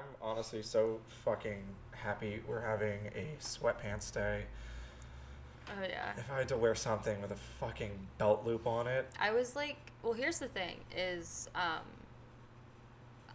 I'm 0.00 0.06
honestly 0.22 0.62
so 0.62 0.98
fucking 1.24 1.62
happy 1.92 2.40
we're 2.48 2.60
having 2.62 2.98
a 3.14 3.36
sweatpants 3.40 4.12
day. 4.12 4.44
Oh 5.68 5.86
yeah. 5.86 6.12
If 6.16 6.30
I 6.30 6.38
had 6.38 6.48
to 6.48 6.56
wear 6.56 6.74
something 6.74 7.20
with 7.20 7.32
a 7.32 7.36
fucking 7.60 7.92
belt 8.18 8.44
loop 8.46 8.66
on 8.66 8.86
it, 8.86 9.06
I 9.20 9.30
was 9.32 9.54
like, 9.54 9.76
well, 10.02 10.14
here's 10.14 10.38
the 10.38 10.48
thing: 10.48 10.76
is 10.96 11.48
um, 11.54 11.84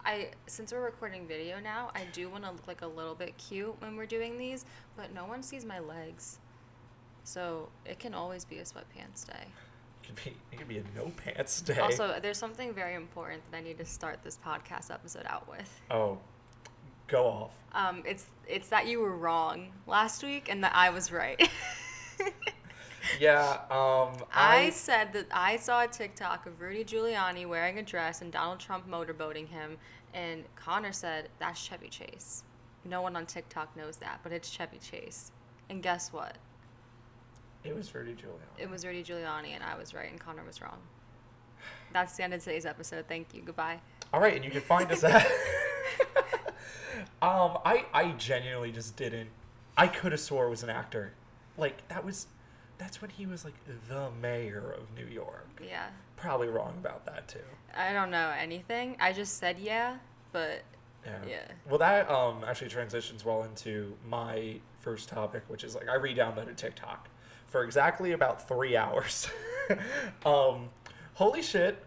I 0.04 0.30
since 0.46 0.72
we're 0.72 0.84
recording 0.84 1.26
video 1.26 1.60
now, 1.60 1.90
I 1.94 2.02
do 2.12 2.28
want 2.28 2.44
to 2.44 2.50
look 2.50 2.66
like 2.66 2.82
a 2.82 2.86
little 2.86 3.14
bit 3.14 3.36
cute 3.38 3.74
when 3.80 3.96
we're 3.96 4.06
doing 4.06 4.36
these, 4.36 4.66
but 4.96 5.14
no 5.14 5.24
one 5.24 5.42
sees 5.42 5.64
my 5.64 5.78
legs, 5.78 6.38
so 7.24 7.68
it 7.84 7.98
can 7.98 8.12
always 8.12 8.44
be 8.44 8.58
a 8.58 8.62
sweatpants 8.62 9.26
day. 9.26 9.46
it 10.02 10.06
could 10.06 10.16
be 10.24 10.36
it 10.52 10.58
could 10.58 10.68
be 10.68 10.78
a 10.78 10.84
no 10.96 11.10
pants 11.16 11.60
day. 11.62 11.78
Also, 11.78 12.18
there's 12.20 12.38
something 12.38 12.74
very 12.74 12.96
important 12.96 13.40
that 13.50 13.58
I 13.58 13.60
need 13.60 13.78
to 13.78 13.84
start 13.86 14.18
this 14.22 14.38
podcast 14.44 14.92
episode 14.92 15.24
out 15.26 15.48
with. 15.48 15.80
oh, 15.90 16.18
go 17.08 17.26
off. 17.26 17.50
Um, 17.72 18.02
it's 18.06 18.26
it's 18.48 18.68
that 18.68 18.86
you 18.86 19.00
were 19.00 19.16
wrong 19.16 19.72
last 19.86 20.22
week 20.22 20.48
and 20.50 20.62
that 20.64 20.72
I 20.74 20.90
was 20.90 21.12
right. 21.12 21.48
Yeah, 23.20 23.60
um, 23.70 24.24
I 24.32 24.66
I, 24.66 24.70
said 24.70 25.12
that 25.12 25.26
I 25.30 25.56
saw 25.56 25.84
a 25.84 25.88
TikTok 25.88 26.46
of 26.46 26.60
Rudy 26.60 26.84
Giuliani 26.84 27.46
wearing 27.46 27.78
a 27.78 27.82
dress 27.82 28.20
and 28.20 28.32
Donald 28.32 28.58
Trump 28.58 28.88
motorboating 28.88 29.48
him, 29.48 29.78
and 30.14 30.44
Connor 30.56 30.92
said 30.92 31.28
that's 31.38 31.60
Chevy 31.60 31.88
Chase. 31.88 32.42
No 32.84 33.02
one 33.02 33.16
on 33.16 33.26
TikTok 33.26 33.74
knows 33.76 33.96
that, 33.98 34.20
but 34.22 34.32
it's 34.32 34.48
Chevy 34.48 34.78
Chase. 34.78 35.32
And 35.70 35.82
guess 35.82 36.12
what? 36.12 36.36
it 37.64 37.74
was 37.74 37.92
Rudy 37.94 38.12
Giuliani. 38.12 38.58
It 38.58 38.70
was 38.70 38.84
Rudy 38.84 39.02
Giuliani, 39.02 39.54
and 39.54 39.62
I 39.62 39.76
was 39.76 39.92
right, 39.92 40.10
and 40.10 40.20
Connor 40.20 40.44
was 40.44 40.62
wrong. 40.62 40.78
That's 41.92 42.16
the 42.16 42.22
end 42.22 42.34
of 42.34 42.42
today's 42.42 42.66
episode. 42.66 43.06
Thank 43.08 43.34
you. 43.34 43.42
Goodbye. 43.42 43.80
All 44.12 44.20
right, 44.20 44.36
and 44.36 44.44
you 44.44 44.50
can 44.50 44.60
find 44.60 44.90
us 44.92 45.02
at. 45.02 45.26
um, 47.22 47.58
I 47.64 47.86
I 47.92 48.12
genuinely 48.18 48.72
just 48.72 48.96
didn't. 48.96 49.30
I 49.76 49.86
could 49.88 50.12
have 50.12 50.20
swore 50.20 50.46
it 50.46 50.50
was 50.50 50.62
an 50.62 50.70
actor. 50.70 51.12
Like 51.58 51.86
that 51.88 52.04
was, 52.04 52.26
that's 52.78 53.00
when 53.00 53.10
he 53.10 53.26
was 53.26 53.44
like 53.44 53.54
the 53.88 54.10
mayor 54.20 54.74
of 54.76 54.94
New 54.94 55.10
York. 55.12 55.62
Yeah. 55.66 55.86
Probably 56.16 56.48
wrong 56.48 56.74
about 56.78 57.04
that 57.06 57.28
too. 57.28 57.38
I 57.76 57.92
don't 57.92 58.10
know 58.10 58.32
anything. 58.38 58.96
I 59.00 59.12
just 59.12 59.38
said 59.38 59.58
yeah, 59.58 59.96
but 60.32 60.62
Yeah. 61.04 61.18
Yeah. 61.28 61.52
Well, 61.68 61.78
that 61.78 62.10
um 62.10 62.44
actually 62.46 62.70
transitions 62.70 63.24
well 63.24 63.44
into 63.44 63.94
my 64.08 64.60
first 64.80 65.08
topic, 65.08 65.42
which 65.48 65.64
is 65.64 65.74
like 65.74 65.88
I 65.88 65.96
re-downloaded 65.96 66.56
TikTok 66.56 67.08
for 67.46 67.64
exactly 67.64 68.12
about 68.12 68.46
three 68.46 68.76
hours. 68.76 69.28
um, 70.26 70.68
holy 71.14 71.42
shit, 71.42 71.82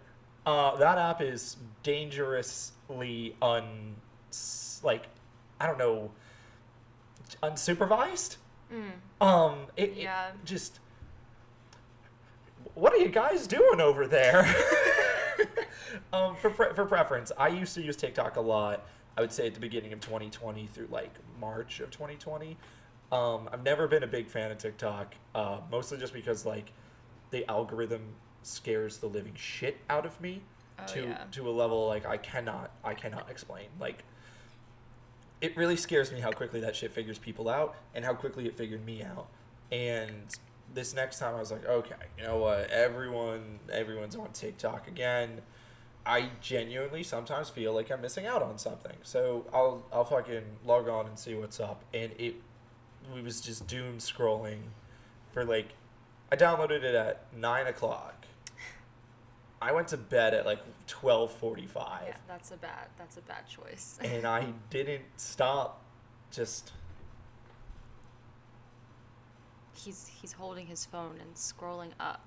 uh, 0.46 0.76
that 0.78 0.98
app 0.98 1.22
is 1.22 1.58
dangerously 1.84 3.36
un 3.42 3.96
like 4.84 5.08
I 5.60 5.66
don't 5.68 5.78
know 5.78 6.12
unsupervised. 7.44 8.38
Um, 9.22 9.66
it, 9.76 9.90
it 9.92 9.98
Yeah. 9.98 10.32
just 10.46 10.80
what 12.76 12.94
are 12.94 12.98
you 12.98 13.10
guys 13.10 13.48
doing 13.48 13.82
over 13.82 14.08
there? 14.08 14.46
um, 16.14 16.36
for 16.36 16.50
pre- 16.52 16.74
for 16.76 16.86
preference, 16.86 17.32
I 17.38 17.48
used 17.48 17.74
to 17.76 17.82
use 17.82 17.96
TikTok 17.96 18.36
a 18.36 18.42
lot. 18.42 18.86
I 19.18 19.22
would 19.22 19.32
say 19.34 19.48
at 19.48 19.54
the 19.54 19.60
beginning 19.60 19.92
of 19.92 20.00
2020 20.02 20.68
through 20.68 20.88
like 20.92 21.12
March 21.40 21.80
of 21.80 21.90
2020. 21.92 22.56
Um, 23.12 23.50
I've 23.52 23.64
never 23.64 23.88
been 23.88 24.04
a 24.04 24.08
big 24.08 24.28
fan 24.30 24.52
of 24.52 24.60
TikTok, 24.60 25.16
uh, 25.34 25.58
mostly 25.72 25.98
just 25.98 26.14
because 26.14 26.46
like 26.46 26.72
the 27.32 27.50
algorithm 27.50 28.04
scares 28.44 28.98
the 28.98 29.08
living 29.08 29.34
shit 29.36 29.78
out 29.90 30.06
of 30.06 30.20
me 30.22 30.42
Oh, 30.82 30.86
to 30.94 31.02
yeah. 31.04 31.24
to 31.32 31.50
a 31.50 31.52
level 31.52 31.88
like 31.88 32.06
I 32.06 32.18
cannot 32.18 32.72
I 32.84 32.94
cannot 32.94 33.30
explain. 33.30 33.66
Like 33.80 34.04
it 35.42 35.56
really 35.56 35.76
scares 35.76 36.12
me 36.12 36.20
how 36.20 36.32
quickly 36.32 36.60
that 36.62 36.76
shit 36.76 36.92
figures 36.92 37.18
people 37.18 37.50
out 37.50 37.76
and 37.96 38.04
how 38.04 38.14
quickly 38.14 38.46
it 38.48 38.58
figured 38.58 38.86
me 38.86 39.04
out. 39.04 39.28
And 39.72 40.36
this 40.74 40.94
next 40.94 41.20
time 41.20 41.36
I 41.36 41.40
was 41.40 41.52
like, 41.52 41.66
okay, 41.66 41.96
you 42.18 42.24
know 42.24 42.38
what? 42.38 42.70
Everyone 42.70 43.60
everyone's 43.72 44.16
on 44.16 44.32
TikTok 44.32 44.88
again. 44.88 45.42
I 46.06 46.30
genuinely 46.42 47.04
sometimes 47.04 47.50
feel 47.50 47.74
like 47.74 47.92
I'm 47.92 48.02
missing 48.02 48.26
out 48.26 48.42
on 48.42 48.58
something. 48.58 48.96
So 49.04 49.46
I'll 49.54 49.84
I'll 49.94 50.06
fucking 50.06 50.44
log 50.66 50.88
on 50.88 51.08
and 51.08 51.18
see 51.18 51.36
what's 51.36 51.60
up. 51.60 51.84
And 51.94 52.12
it 52.18 52.36
we 53.14 53.22
was 53.22 53.42
just 53.42 53.68
doom 53.68 53.98
scrolling 53.98 54.60
for 55.32 55.46
like 55.46 55.70
I 56.32 56.36
downloaded 56.36 56.84
it 56.84 56.96
at 56.96 57.26
nine 57.36 57.68
o'clock. 57.68 58.19
I 59.62 59.72
went 59.74 59.88
to 59.90 59.98
bed 59.98 60.34
at 60.34 60.46
like 60.46 60.60
twelve 60.88 61.32
forty 61.32 61.66
five 61.68 62.04
yeah, 62.08 62.16
that's 62.28 62.52
a 62.52 62.58
bad 62.58 62.88
that's 62.98 63.18
a 63.18 63.22
bad 63.22 63.48
choice. 63.48 63.98
and 64.04 64.26
I 64.26 64.54
didn't 64.70 65.04
stop. 65.18 65.82
Just 66.32 66.72
he's 69.76 70.08
he's 70.22 70.32
holding 70.32 70.66
his 70.68 70.86
phone 70.86 71.16
and 71.20 71.34
scrolling 71.36 71.92
up. 72.00 72.22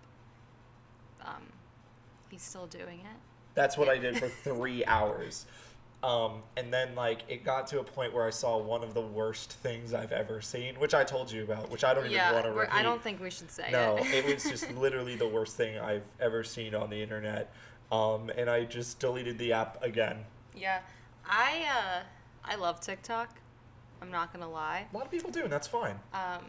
Um, 1.25 1.45
he's 2.31 2.43
still 2.43 2.67
doing 2.67 3.01
it. 3.01 3.17
that's 3.55 3.79
what 3.79 3.89
I 3.89 3.97
did 3.99 4.19
for 4.19 4.29
three 4.45 4.85
hours. 4.85 5.47
Um, 6.03 6.43
and 6.57 6.73
then 6.73 6.97
like 6.97 7.21
it 7.29 7.45
got 7.45 7.69
to 7.69 7.79
a 7.81 7.85
point 7.85 8.13
where 8.13 8.27
I 8.27 8.31
saw 8.31 8.59
one 8.59 8.83
of 8.83 8.93
the 8.93 9.01
worst 9.01 9.53
things 9.53 9.95
I've 9.95 10.11
ever 10.11 10.41
seen, 10.41 10.75
which 10.77 10.95
I 10.95 11.05
told 11.05 11.31
you 11.31 11.45
about, 11.45 11.71
which 11.71 11.85
I 11.85 11.95
don't 11.95 12.07
even 12.07 12.19
want 12.33 12.45
to 12.45 12.51
repeat. 12.53 12.75
I 12.75 12.83
don't 12.83 13.01
think 13.01 13.21
we 13.21 13.31
should 13.31 13.51
say 13.51 13.69
no, 13.71 13.97
it. 13.99 14.07
it 14.27 14.35
was 14.35 14.43
just 14.43 14.69
literally 14.77 15.15
the 15.15 15.29
worst 15.29 15.57
thing 15.57 15.79
I've 15.79 16.03
ever 16.19 16.43
seen 16.43 16.75
on 16.75 16.91
the 16.91 17.01
internet. 17.01 17.53
Um, 17.93 18.31
and 18.37 18.51
I 18.51 18.65
just 18.65 18.99
deleted 18.99 19.39
the 19.39 19.53
app 19.53 19.81
again. 19.83 20.17
yeah, 20.57 20.81
I 21.25 21.67
uh, 21.71 22.03
I 22.45 22.57
love 22.57 22.81
TikTok. 22.81 23.37
I'm 24.01 24.11
not 24.11 24.33
gonna 24.33 24.51
lie. 24.51 24.87
A 24.93 24.97
lot 24.97 25.05
of 25.05 25.13
people 25.13 25.31
do, 25.31 25.45
and 25.45 25.53
that's 25.53 25.69
fine. 25.69 26.01
Um, 26.13 26.45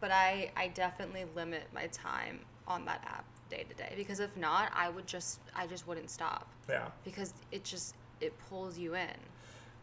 but 0.00 0.12
I 0.12 0.50
I 0.56 0.68
definitely 0.68 1.26
limit 1.34 1.64
my 1.74 1.88
time 1.88 2.40
on 2.66 2.86
that 2.86 3.04
app 3.06 3.26
day 3.50 3.66
to 3.68 3.74
day 3.74 3.92
because 3.96 4.20
if 4.20 4.34
not, 4.38 4.72
I 4.74 4.88
would 4.88 5.06
just 5.06 5.40
I 5.54 5.66
just 5.66 5.86
wouldn't 5.86 6.08
stop 6.08 6.48
Yeah. 6.70 6.86
because 7.04 7.34
it 7.52 7.64
just 7.64 7.94
it 8.24 8.32
pulls 8.48 8.78
you 8.78 8.94
in. 8.94 9.16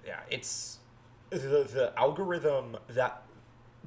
yeah, 0.06 0.19
it's 0.29 0.79
the 1.29 1.38
the 1.38 1.94
algorithm 1.97 2.78
that 2.90 3.24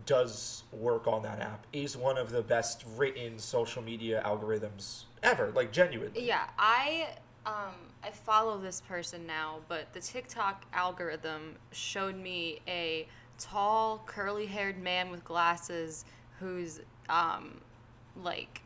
does 0.06 0.64
work 0.72 1.06
on 1.06 1.22
that 1.22 1.40
app 1.40 1.66
is 1.72 1.96
one 1.96 2.18
of 2.18 2.30
the 2.30 2.42
best 2.42 2.84
written 2.96 3.38
social 3.38 3.82
media 3.82 4.22
algorithms 4.26 5.04
ever. 5.22 5.52
Like 5.54 5.72
genuinely. 5.72 6.26
Yeah, 6.26 6.44
I 6.58 7.08
um 7.46 7.74
I 8.02 8.10
follow 8.10 8.58
this 8.58 8.80
person 8.82 9.26
now, 9.26 9.60
but 9.68 9.92
the 9.92 10.00
TikTok 10.00 10.64
algorithm 10.72 11.56
showed 11.72 12.16
me 12.16 12.60
a 12.68 13.06
tall, 13.38 14.02
curly-haired 14.06 14.78
man 14.78 15.10
with 15.10 15.24
glasses 15.24 16.04
whose 16.40 16.80
um 17.08 17.60
like 18.22 18.62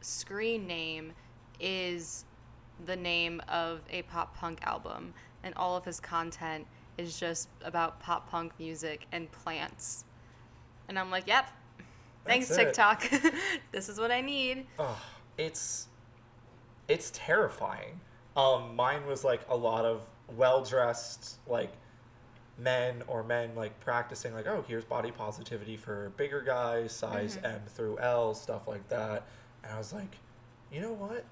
screen 0.00 0.66
name 0.66 1.12
is 1.58 2.24
the 2.86 2.96
name 2.96 3.42
of 3.48 3.80
a 3.90 4.02
pop 4.02 4.36
punk 4.36 4.60
album 4.62 5.14
and 5.42 5.54
all 5.54 5.76
of 5.76 5.84
his 5.84 6.00
content 6.00 6.66
is 6.98 7.18
just 7.18 7.48
about 7.64 8.00
pop 8.00 8.30
punk 8.30 8.52
music 8.58 9.06
and 9.12 9.30
plants. 9.32 10.04
And 10.88 10.98
I'm 10.98 11.10
like, 11.10 11.26
"Yep. 11.26 11.48
Thanks. 12.26 12.54
TikTok. 12.54 13.10
this 13.72 13.88
is 13.88 13.98
what 13.98 14.10
I 14.10 14.20
need." 14.20 14.66
Oh, 14.78 15.00
it's 15.38 15.88
it's 16.88 17.10
terrifying. 17.14 18.00
Um, 18.36 18.74
mine 18.76 19.06
was 19.06 19.24
like 19.24 19.40
a 19.48 19.56
lot 19.56 19.84
of 19.84 20.02
well 20.36 20.62
dressed 20.64 21.38
like 21.46 21.72
men 22.58 23.02
or 23.06 23.22
men 23.22 23.50
like 23.56 23.78
practicing 23.80 24.34
like 24.34 24.46
oh 24.46 24.62
here's 24.68 24.84
body 24.84 25.10
positivity 25.10 25.76
for 25.76 26.12
bigger 26.16 26.40
guys 26.42 26.92
size 26.92 27.36
Mm-hmm. 27.36 27.46
M 27.46 27.60
through 27.68 27.98
L 27.98 28.34
stuff 28.34 28.68
like 28.68 28.86
that 28.90 29.24
and 29.64 29.72
I 29.72 29.78
was 29.78 29.92
like 29.92 30.16
you 30.70 30.80
know 30.80 30.92
what 30.92 31.24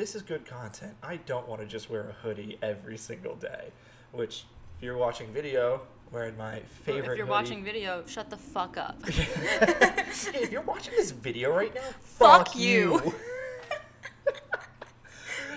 this 0.00 0.14
is 0.14 0.22
good 0.22 0.46
content 0.46 0.94
I 1.02 1.16
don't 1.26 1.46
want 1.46 1.60
to 1.60 1.66
just 1.66 1.90
wear 1.90 2.08
a 2.08 2.26
hoodie 2.26 2.56
every 2.62 2.96
single 2.96 3.34
day 3.34 3.66
which 4.12 4.44
if 4.78 4.84
you're 4.84 4.96
watching 4.96 5.30
video 5.30 5.82
wearing 6.10 6.34
my 6.38 6.60
favorite 6.84 7.00
if 7.00 7.04
you're 7.04 7.16
hoodie- 7.16 7.30
watching 7.30 7.62
video, 7.62 8.02
shut 8.06 8.30
the 8.30 8.36
fuck 8.36 8.78
up. 8.78 8.96
if 9.06 10.50
you're 10.50 10.62
watching 10.62 10.94
this 10.96 11.10
video 11.10 11.54
right 11.54 11.74
now, 11.74 11.82
Fuck 12.00 12.48
fuck, 12.48 12.56
you. 12.56 12.94
you. 12.94 13.14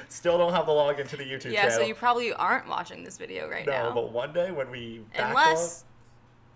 Still 0.10 0.38
don't 0.38 0.54
have 0.54 0.66
the 0.66 0.74
login 0.74 1.08
to 1.08 1.18
the 1.18 1.24
YouTube 1.24 1.52
yeah, 1.52 1.62
channel. 1.62 1.70
Yeah, 1.70 1.78
so 1.78 1.82
you 1.82 1.96
probably 1.96 2.34
aren't 2.34 2.68
watching 2.68 3.04
this 3.04 3.18
video 3.18 3.50
right 3.50 3.66
no, 3.66 3.72
now. 3.72 3.90
No, 3.90 3.96
but 3.96 4.12
one 4.12 4.34
day 4.34 4.52
when 4.52 4.70
we 4.70 5.02
Unless 5.18 5.86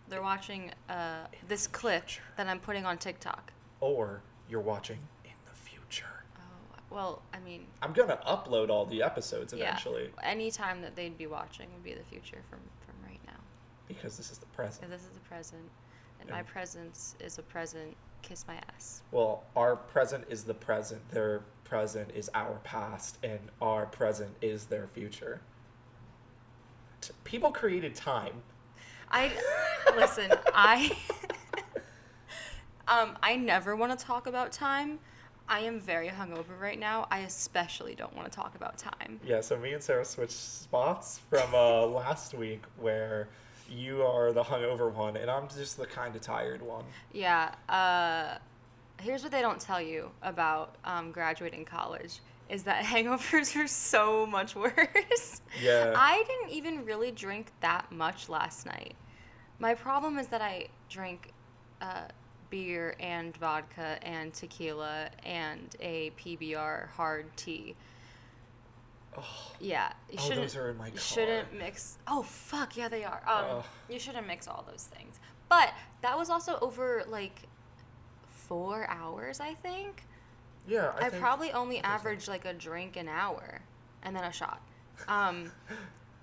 they're 0.10 0.22
watching 0.22 0.72
uh, 0.90 1.26
this 1.48 1.68
clip 1.68 2.04
that 2.36 2.48
I'm 2.48 2.60
putting 2.60 2.86
on 2.86 2.98
TikTok. 2.98 3.52
or 3.80 4.22
you're 4.50 4.62
watching 4.62 5.00
in 5.26 5.32
the 5.46 5.54
future. 5.54 6.24
Oh, 6.38 6.77
well, 6.90 7.22
I 7.34 7.40
mean, 7.40 7.66
I'm 7.82 7.94
gonna 7.94 8.20
upload 8.28 8.70
all 8.70 8.86
the 8.86 9.04
episodes 9.04 9.54
eventually. 9.54 10.10
yeah. 10.18 10.30
Any 10.30 10.52
time 10.52 10.82
that 10.82 10.96
they'd 10.96 11.18
be 11.18 11.28
watching 11.28 11.68
would 11.74 11.84
be 11.84 11.94
the 11.94 12.04
future 12.04 12.42
from, 12.50 12.60
from 12.86 12.96
right 13.10 13.20
now. 13.26 13.40
because 13.88 14.18
this 14.18 14.32
is 14.32 14.38
the 14.38 14.46
present. 14.48 14.86
If 14.86 14.90
this 14.92 15.02
is 15.02 15.10
the 15.14 15.20
present, 15.22 15.64
and 16.22 16.30
my 16.30 16.44
presence 16.44 17.16
is 17.20 17.38
a 17.38 17.44
present, 17.44 17.96
kiss 18.22 18.46
my 18.48 18.56
ass. 18.76 19.02
Well, 19.12 19.44
our 19.56 19.76
present 19.76 20.26
is 20.30 20.44
the 20.44 20.54
present. 20.54 21.02
Their 21.12 21.42
present 21.64 22.10
is 22.16 22.30
our 22.34 22.56
past, 22.64 23.18
and 23.24 23.40
our 23.62 23.86
present 23.86 24.32
is 24.42 24.66
their 24.66 24.88
future. 24.88 25.42
t- 27.02 27.14
people 27.26 27.52
created 27.52 27.94
time. 27.96 28.34
I 29.12 29.32
listen. 29.96 30.32
I 30.54 30.92
um 32.88 33.18
I 33.22 33.36
never 33.36 33.76
want 33.76 33.98
to 33.98 34.06
talk 34.06 34.28
about 34.28 34.52
time. 34.52 35.00
I 35.50 35.62
am 35.62 35.80
very 35.80 36.10
hungover 36.10 36.60
right 36.60 36.80
now. 36.80 37.08
I 37.10 37.20
especially 37.20 37.96
don't 37.96 38.16
want 38.16 38.30
to 38.30 38.36
talk 38.36 38.56
about 38.56 38.78
time. 38.78 39.20
Yeah, 39.26 39.42
so 39.42 39.58
me 39.58 39.74
and 39.74 39.82
Sarah 39.82 40.06
switched 40.06 40.32
spots 40.32 41.22
from 41.30 41.54
uh, 41.54 41.86
last 41.86 42.34
week 42.34 42.64
where 42.80 43.30
you 43.70 44.04
are 44.04 44.32
the 44.34 44.44
hungover 44.44 44.92
one 44.92 45.18
and 45.18 45.30
I'm 45.30 45.48
just 45.50 45.78
the 45.78 45.86
kind 45.86 46.16
of 46.16 46.22
tired 46.22 46.62
one. 46.62 46.84
Yeah. 47.14 47.54
Uh, 47.70 48.38
here's 49.02 49.24
what 49.24 49.32
they 49.32 49.42
don't 49.42 49.60
tell 49.60 49.82
you 49.82 50.10
about 50.22 50.76
um, 50.84 51.12
graduating 51.12 51.66
college 51.66 52.20
is 52.50 52.64
that 52.64 52.84
hangovers 52.86 53.56
are 53.56 53.68
so 53.68 54.26
much 54.26 54.56
worse. 54.56 55.42
Yeah. 55.62 55.94
I 55.96 56.24
didn't 56.28 56.56
even 56.56 56.86
really 56.86 57.12
drink 57.12 57.52
that 57.62 57.92
much 57.92 58.30
last 58.30 58.66
night. 58.66 58.96
My 59.60 59.74
problem 59.74 60.20
is 60.20 60.28
that 60.28 60.42
I 60.42 60.68
drank 60.90 61.32
uh, 61.82 62.08
beer 62.50 62.96
and 63.00 63.36
vodka 63.38 63.98
and 64.04 64.34
tequila 64.34 65.10
and 65.26 65.76
a 65.80 66.12
PBR 66.12 66.90
hard 66.92 67.26
tea. 67.36 67.76
Oh, 69.18 69.24
Yeah, 69.60 69.92
you 70.10 70.18
Oh, 70.20 70.22
shouldn't. 70.22 70.42
those 70.42 70.56
are 70.56 70.70
in 70.70 70.78
my 70.78 70.86
you 70.88 70.92
car. 70.92 71.00
shouldn't 71.02 71.54
mix. 71.58 71.98
Oh 72.08 72.22
fuck, 72.24 72.78
yeah, 72.78 72.88
they 72.88 73.04
are. 73.04 73.22
Um, 73.28 73.58
Ugh. 73.60 73.66
you 73.90 74.00
shouldn't 74.00 74.28
mix 74.28 74.48
all 74.48 74.64
those 74.70 74.84
things. 74.94 75.20
But 75.50 75.74
that 76.02 76.18
was 76.18 76.30
also 76.30 76.60
over 76.62 77.04
like 77.08 77.42
four 78.28 78.88
hours, 78.90 79.40
I 79.40 79.54
think. 79.56 80.04
yeah, 80.68 80.92
I, 81.00 81.08
I, 81.08 81.10
think- 81.10 81.22
probably 81.22 81.52
only 81.52 81.78
I 81.80 81.82
think 81.82 81.86
so. 81.86 81.92
averaged 81.96 82.28
like 82.28 82.46
a 82.46 82.54
drink 82.54 82.96
an 82.98 83.08
hour, 83.08 83.62
and 84.04 84.16
then 84.16 84.24
a 84.24 84.32
shot. 84.32 84.62
Um, 85.08 85.52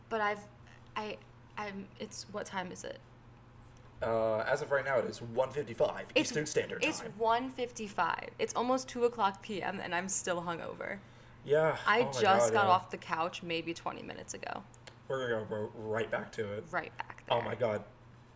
but 0.08 0.20
I've, 0.20 0.40
I, 0.96 1.16
I'm. 1.56 1.86
It's 2.00 2.26
what 2.32 2.44
time 2.44 2.72
is 2.72 2.82
it? 2.82 2.98
Uh, 4.04 4.44
as 4.48 4.60
of 4.62 4.70
right 4.70 4.84
now, 4.84 4.98
it 4.98 5.06
is 5.06 5.20
1:55 5.20 5.56
It's- 5.70 6.02
Eastern 6.14 6.46
Standard 6.46 6.82
Time. 6.82 6.90
It's 6.90 7.02
1.55. 7.18 8.28
It's 8.38 8.54
almost 8.54 8.88
two 8.88 9.04
o'clock 9.04 9.42
p.m. 9.42 9.80
and 9.82 9.94
I'm 9.94 10.08
still 10.08 10.42
hungover. 10.42 10.98
yeah. 11.44 11.76
I 11.86 12.00
oh 12.00 12.04
just 12.12 12.22
God, 12.22 12.52
got 12.52 12.64
yeah. 12.66 12.70
off 12.70 12.90
the 12.90 12.96
couch 12.98 13.42
maybe 13.42 13.72
20 13.74 14.02
minutes 14.02 14.34
ago. 14.34 14.62
We're 15.08 15.28
gonna 15.30 15.44
go 15.46 15.70
right 15.74 16.10
back 16.10 16.32
to 16.32 16.52
it. 16.54 16.64
Right 16.70 16.96
back 16.98 17.22
there. 17.28 17.38
Oh 17.38 17.42
my 17.42 17.54
God, 17.54 17.82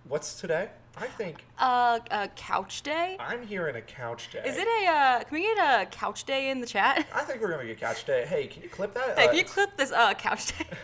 what's 0.05 0.39
today? 0.41 0.71
I 0.97 1.07
think 1.07 1.45
Uh, 1.59 2.01
uh, 2.11 2.27
couch 2.37 2.83
day. 2.83 3.17
I'm 3.21 3.47
hearing 3.47 3.77
a 3.77 3.81
couch 3.83 4.31
day. 4.33 4.43
Is 4.45 4.57
it 4.57 4.67
a? 4.67 4.87
Uh, 4.91 5.25
can 5.25 5.35
we 5.35 5.43
get 5.43 5.83
a 5.83 5.87
couch 5.87 6.25
day 6.25 6.51
in 6.51 6.61
the 6.61 6.67
chat? 6.67 7.07
I 7.15 7.23
think 7.23 7.41
we're 7.41 7.51
gonna 7.51 7.67
get 7.67 7.79
couch 7.81 8.05
day. 8.05 8.27
Hey, 8.27 8.47
can 8.49 8.63
you 8.63 8.69
clip 8.69 8.95
that? 8.95 9.17
Hey, 9.19 9.25
Uh, 9.27 9.29
can 9.29 9.37
you 9.39 9.45
clip 9.45 9.77
this 9.77 9.93
uh 9.93 10.13
couch 10.15 10.59
day? 10.59 10.67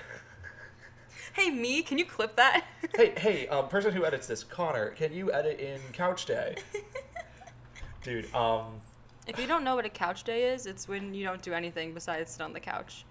hey, 1.35 1.51
me, 1.51 1.83
can 1.83 1.99
you 1.99 2.05
clip 2.05 2.37
that? 2.37 2.65
hey, 2.97 3.13
hey, 3.17 3.49
um, 3.49 3.69
person 3.69 3.93
who 3.93 4.05
edits 4.05 4.27
this, 4.27 4.43
Connor, 4.45 4.91
can 4.91 5.13
you 5.13 5.33
edit 5.33 5.61
in 5.61 5.81
couch 5.93 6.27
day? 6.27 6.57
Dude, 8.03 8.33
um, 8.35 8.81
if 9.27 9.39
you 9.39 9.47
don't 9.47 9.65
know 9.65 9.75
what 9.77 9.85
a 9.87 9.91
couch 9.91 10.25
day 10.25 10.53
is, 10.53 10.67
it's 10.67 10.87
when 10.89 11.15
you 11.15 11.25
don't 11.25 11.41
do 11.43 11.53
anything 11.55 11.95
besides 11.95 12.33
sit 12.33 12.43
on 12.43 12.53
the 12.53 12.61
couch. 12.61 13.05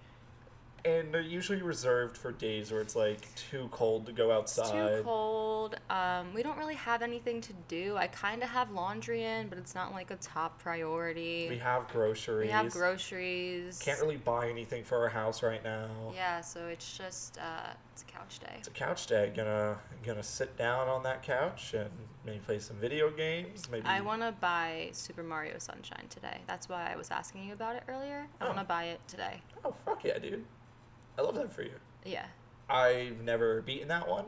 and 0.85 1.11
they're 1.13 1.21
usually 1.21 1.61
reserved 1.61 2.15
for 2.17 2.31
days 2.33 2.71
where 2.71 2.81
it's 2.81 2.95
like 2.95 3.19
too 3.35 3.67
cold 3.71 4.05
to 4.05 4.11
go 4.11 4.29
It's 4.39 4.59
outside. 4.59 4.97
too 4.97 5.03
cold. 5.03 5.75
Um, 5.89 6.31
we 6.35 6.43
don't 6.43 6.57
really 6.59 6.75
have 6.75 7.01
anything 7.01 7.41
to 7.41 7.53
do. 7.67 7.95
I 7.97 8.05
kind 8.07 8.43
of 8.43 8.49
have 8.49 8.69
laundry 8.69 9.23
in, 9.23 9.47
but 9.47 9.57
it's 9.57 9.73
not 9.73 9.93
like 9.93 10.11
a 10.11 10.17
top 10.17 10.59
priority. 10.61 11.47
We 11.49 11.57
have 11.57 11.87
groceries. 11.87 12.47
We 12.47 12.51
have 12.51 12.69
groceries. 12.71 13.79
Can't 13.79 13.99
really 14.01 14.17
buy 14.17 14.49
anything 14.49 14.83
for 14.83 14.99
our 14.99 15.09
house 15.09 15.41
right 15.41 15.63
now. 15.63 15.87
Yeah, 16.13 16.41
so 16.41 16.67
it's 16.67 16.95
just 16.97 17.39
uh, 17.39 17.73
it's 17.94 18.01
a 18.01 18.06
couch 18.06 18.40
day. 18.40 18.56
It's 18.57 18.68
a 18.68 18.72
couch 18.72 19.06
day. 19.07 19.31
Gonna 19.36 19.78
gonna 20.04 20.24
sit 20.24 20.57
down 20.57 20.88
on 20.88 21.04
that 21.04 21.22
couch 21.22 21.75
and 21.75 21.90
maybe 22.25 22.40
play 22.40 22.57
some 22.57 22.75
video 22.78 23.12
games. 23.12 23.69
Maybe 23.72 23.86
I 23.86 24.01
want 24.01 24.22
to 24.24 24.31
buy 24.31 24.90
Super 24.94 25.22
Mario 25.22 25.60
Sunshine 25.60 26.06
today. 26.10 26.42
That's 26.48 26.68
why 26.68 26.92
I 26.92 26.95
was 26.95 27.12
asking 27.12 27.44
you 27.45 27.54
about 27.54 27.75
it 27.75 27.84
earlier. 27.88 28.25
I 28.42 28.45
Oh. 28.45 28.48
want 28.48 28.60
to 28.60 28.66
buy 28.66 28.86
it 28.86 29.00
today. 29.07 29.42
Oh 29.63 29.74
fuck 29.86 30.04
yeah, 30.04 30.18
dude! 30.18 30.44
I 31.19 31.22
love 31.22 31.36
that 31.36 31.51
for 31.54 31.62
you. 31.62 31.75
Yeah. 32.04 32.25
I've 32.68 33.22
never 33.22 33.62
beaten 33.62 33.88
that 33.90 34.07
one. 34.07 34.25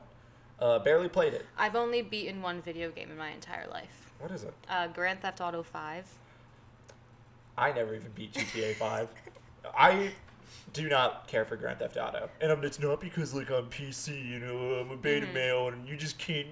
Uh, 0.59 0.79
barely 0.79 1.09
played 1.09 1.33
it. 1.33 1.45
I've 1.57 1.75
only 1.75 2.01
beaten 2.03 2.41
one 2.41 2.61
video 2.61 2.91
game 2.91 3.09
in 3.09 3.17
my 3.17 3.31
entire 3.31 3.67
life. 3.67 4.11
What 4.19 4.31
is 4.31 4.43
it? 4.43 4.53
Uh, 4.69 4.87
Grand 4.87 5.21
Theft 5.21 5.41
Auto 5.41 5.63
5. 5.63 6.07
I 7.57 7.71
never 7.71 7.95
even 7.95 8.11
beat 8.11 8.33
GTA 8.33 8.75
5. 8.75 9.09
I 9.77 10.11
do 10.73 10.89
not 10.89 11.27
care 11.27 11.45
for 11.45 11.55
Grand 11.55 11.79
Theft 11.79 11.97
Auto. 11.97 12.29
And 12.41 12.51
um, 12.51 12.63
it's 12.63 12.79
not 12.79 12.99
because, 12.99 13.33
like, 13.33 13.49
on 13.51 13.67
PC, 13.67 14.25
you 14.27 14.39
know, 14.39 14.57
I'm 14.81 14.91
a 14.91 14.97
beta 14.97 15.25
Mhm. 15.25 15.33
male 15.33 15.67
and 15.69 15.87
you 15.87 15.95
just 15.95 16.17
can't. 16.17 16.47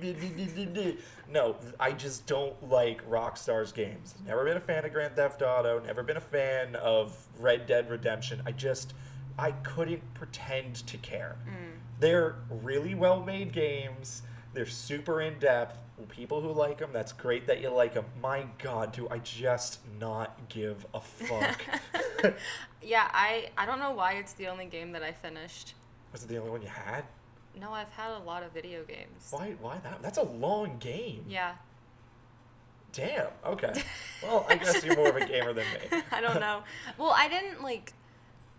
No, 1.29 1.55
I 1.79 1.91
just 1.91 2.25
don't 2.25 2.69
like 2.69 3.07
Rockstar's 3.09 3.71
games. 3.71 4.15
Never 4.25 4.44
been 4.45 4.57
a 4.57 4.61
fan 4.61 4.85
of 4.85 4.94
Grand 4.94 5.15
Theft 5.15 5.41
Auto, 5.41 5.79
never 5.79 6.03
been 6.03 6.17
a 6.17 6.21
fan 6.21 6.75
of 6.77 7.17
Red 7.39 7.65
Dead 7.65 7.89
Redemption. 7.89 8.41
I 8.45 8.51
just, 8.51 8.94
I 9.38 9.51
couldn't 9.51 10.01
pretend 10.13 10.75
to 10.88 10.97
care. 10.97 11.35
Mm. 11.47 11.79
They're 12.00 12.35
really 12.50 12.95
well 12.95 13.19
made 13.21 13.51
games. 13.51 14.21
They're 14.53 14.65
super 14.65 15.21
in 15.21 15.39
depth. 15.39 15.77
People 16.09 16.41
who 16.41 16.51
like 16.51 16.79
them, 16.79 16.89
that's 16.91 17.11
great 17.11 17.47
that 17.47 17.61
you 17.61 17.69
like 17.69 17.94
them. 17.94 18.05
My 18.21 18.45
God, 18.61 18.91
do 18.91 19.07
I 19.09 19.19
just 19.19 19.79
not 20.00 20.38
give 20.50 20.85
a 20.94 21.00
fuck? 21.00 21.61
Yeah, 22.85 23.09
I, 23.13 23.50
I 23.57 23.65
don't 23.65 23.79
know 23.79 23.91
why 23.91 24.13
it's 24.13 24.33
the 24.33 24.47
only 24.47 24.65
game 24.65 24.91
that 24.91 25.03
I 25.03 25.11
finished. 25.13 25.73
Was 26.11 26.23
it 26.23 26.27
the 26.27 26.38
only 26.38 26.51
one 26.51 26.61
you 26.61 26.67
had? 26.67 27.05
No, 27.59 27.71
I've 27.71 27.89
had 27.89 28.11
a 28.11 28.19
lot 28.19 28.44
of 28.44 28.51
video 28.51 28.83
games. 28.83 29.27
Why? 29.31 29.55
Why 29.61 29.77
that? 29.83 30.01
That's 30.01 30.17
a 30.17 30.23
long 30.23 30.77
game. 30.79 31.23
Yeah. 31.27 31.53
Damn. 32.91 33.27
Okay. 33.45 33.71
Well, 34.21 34.45
I 34.47 34.55
guess 34.55 34.81
you're 34.85 34.95
more 34.95 35.09
of 35.09 35.17
a 35.17 35.25
gamer 35.25 35.51
than 35.51 35.65
me. 35.65 36.01
I 36.13 36.21
don't 36.21 36.39
know. 36.39 36.63
Well, 36.97 37.13
I 37.13 37.27
didn't 37.27 37.61
like, 37.61 37.91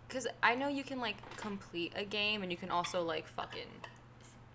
cause 0.09 0.27
I 0.43 0.53
know 0.53 0.67
you 0.67 0.83
can 0.83 0.99
like 0.99 1.15
complete 1.37 1.91
a 1.95 2.05
game 2.05 2.43
and 2.43 2.51
you 2.51 2.57
can 2.57 2.69
also 2.69 3.01
like 3.01 3.27
fucking 3.27 3.65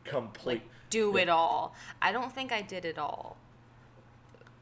Complete. 0.04 0.62
like 0.62 0.70
do 0.90 1.12
Yeah. 1.14 1.22
it 1.22 1.28
all. 1.28 1.74
I 2.02 2.12
don't 2.12 2.32
think 2.32 2.52
I 2.52 2.62
did 2.62 2.84
it 2.84 2.98
all. 2.98 3.36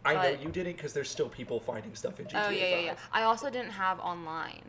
I 0.04 0.14
know 0.14 0.28
you 0.40 0.50
didn't 0.50 0.76
because 0.76 0.92
there's 0.92 1.10
still 1.10 1.28
people 1.28 1.60
finding 1.60 1.94
stuff 1.94 2.20
in 2.20 2.26
GTA 2.26 2.46
oh 2.46 2.50
yeah, 2.50 2.66
yeah, 2.66 2.78
yeah. 2.78 2.94
I 3.12 3.24
also 3.24 3.50
didn't 3.50 3.72
have 3.72 3.98
online. 4.00 4.62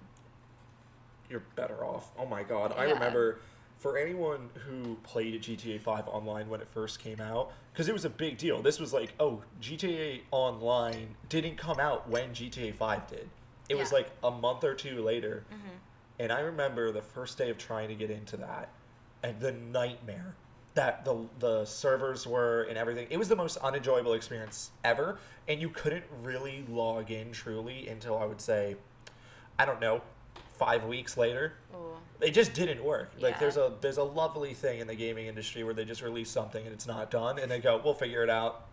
You're 1.29 1.43
better 1.55 1.85
off. 1.85 2.11
Oh 2.17 2.25
my 2.25 2.43
God. 2.43 2.73
I 2.77 2.83
remember 2.85 3.39
for 3.77 3.97
anyone 3.97 4.49
who 4.65 4.95
played 5.03 5.41
GTA 5.41 5.79
5 5.79 6.07
online 6.07 6.49
when 6.49 6.59
it 6.59 6.67
first 6.67 6.99
came 6.99 7.21
out, 7.21 7.53
because 7.71 7.87
it 7.87 7.93
was 7.93 8.03
a 8.03 8.09
big 8.09 8.37
deal. 8.37 8.61
This 8.61 8.79
was 8.79 8.91
like, 8.91 9.13
oh, 9.19 9.41
GTA 9.61 10.21
Online 10.31 11.15
didn't 11.29 11.55
come 11.55 11.79
out 11.79 12.09
when 12.09 12.31
GTA 12.31 12.73
5 12.73 13.07
did. 13.07 13.29
It 13.69 13.77
was 13.77 13.93
like 13.93 14.09
a 14.23 14.31
month 14.31 14.63
or 14.63 14.73
two 14.73 15.01
later. 15.01 15.45
hmm 15.49 15.77
And 16.19 16.31
I 16.31 16.41
remember 16.41 16.91
the 16.91 17.01
first 17.01 17.37
day 17.37 17.49
of 17.49 17.57
trying 17.57 17.87
to 17.87 17.95
get 17.95 18.11
into 18.11 18.35
that 18.37 18.69
and 19.23 19.39
the 19.39 19.51
nightmare 19.53 20.35
that 20.75 21.03
the 21.05 21.25
the 21.39 21.65
servers 21.65 22.25
were 22.27 22.63
and 22.63 22.77
everything. 22.77 23.07
It 23.09 23.17
was 23.17 23.27
the 23.27 23.35
most 23.35 23.57
unenjoyable 23.57 24.13
experience 24.13 24.71
ever 24.83 25.19
and 25.47 25.59
you 25.59 25.69
couldn't 25.69 26.05
really 26.23 26.63
log 26.69 27.11
in 27.11 27.31
truly 27.31 27.87
until 27.87 28.17
I 28.17 28.25
would 28.25 28.41
say 28.41 28.75
I 29.57 29.65
don't 29.65 29.81
know, 29.81 30.01
5 30.57 30.85
weeks 30.85 31.17
later. 31.17 31.53
Oh. 31.73 31.97
It 32.21 32.31
just 32.31 32.53
didn't 32.53 32.83
work. 32.83 33.11
Yeah. 33.17 33.27
Like 33.27 33.39
there's 33.39 33.57
a 33.57 33.73
there's 33.81 33.97
a 33.97 34.03
lovely 34.03 34.53
thing 34.53 34.79
in 34.79 34.87
the 34.87 34.95
gaming 34.95 35.27
industry 35.27 35.63
where 35.63 35.73
they 35.73 35.85
just 35.85 36.01
release 36.01 36.29
something 36.29 36.63
and 36.63 36.73
it's 36.73 36.87
not 36.87 37.11
done 37.11 37.39
and 37.39 37.49
they 37.49 37.59
go, 37.59 37.81
"We'll 37.83 37.93
figure 37.93 38.23
it 38.23 38.29
out." 38.29 38.65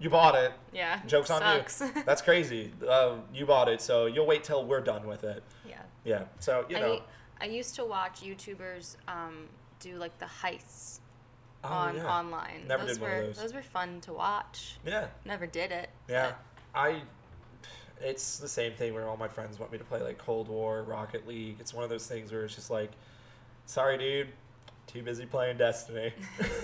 You 0.00 0.10
bought 0.10 0.36
it. 0.36 0.52
Yeah. 0.72 1.00
Jokes 1.06 1.28
on 1.30 1.40
sucks. 1.40 1.80
you. 1.80 2.02
That's 2.06 2.22
crazy. 2.22 2.72
Uh, 2.88 3.16
you 3.34 3.46
bought 3.46 3.68
it, 3.68 3.80
so 3.80 4.06
you'll 4.06 4.26
wait 4.26 4.44
till 4.44 4.64
we're 4.64 4.80
done 4.80 5.06
with 5.06 5.24
it. 5.24 5.42
yeah. 5.68 5.82
Yeah. 6.04 6.24
So, 6.38 6.64
you 6.68 6.78
know. 6.78 7.00
I, 7.40 7.44
I 7.44 7.48
used 7.48 7.74
to 7.76 7.84
watch 7.84 8.22
YouTubers 8.22 8.96
um, 9.08 9.48
do 9.80 9.96
like 9.96 10.16
the 10.18 10.26
heists 10.26 11.00
Oh, 11.64 11.68
on 11.68 11.96
yeah. 11.96 12.06
online. 12.06 12.64
Never 12.68 12.84
those 12.84 12.94
did 12.98 13.02
one 13.02 13.10
were 13.10 13.16
of 13.22 13.36
those. 13.36 13.52
were 13.54 13.62
fun 13.62 14.00
to 14.02 14.12
watch. 14.12 14.76
Yeah. 14.86 15.06
Never 15.24 15.46
did 15.46 15.72
it. 15.72 15.90
Yeah, 16.08 16.32
I. 16.74 17.02
It's 18.00 18.38
the 18.38 18.48
same 18.48 18.74
thing 18.74 18.94
where 18.94 19.08
all 19.08 19.16
my 19.16 19.26
friends 19.26 19.58
want 19.58 19.72
me 19.72 19.78
to 19.78 19.84
play 19.84 20.00
like 20.00 20.18
Cold 20.18 20.46
War, 20.48 20.84
Rocket 20.84 21.26
League. 21.26 21.56
It's 21.58 21.74
one 21.74 21.82
of 21.82 21.90
those 21.90 22.06
things 22.06 22.30
where 22.30 22.44
it's 22.44 22.54
just 22.54 22.70
like, 22.70 22.92
sorry, 23.66 23.98
dude, 23.98 24.28
too 24.86 25.02
busy 25.02 25.26
playing 25.26 25.56
Destiny. 25.58 26.12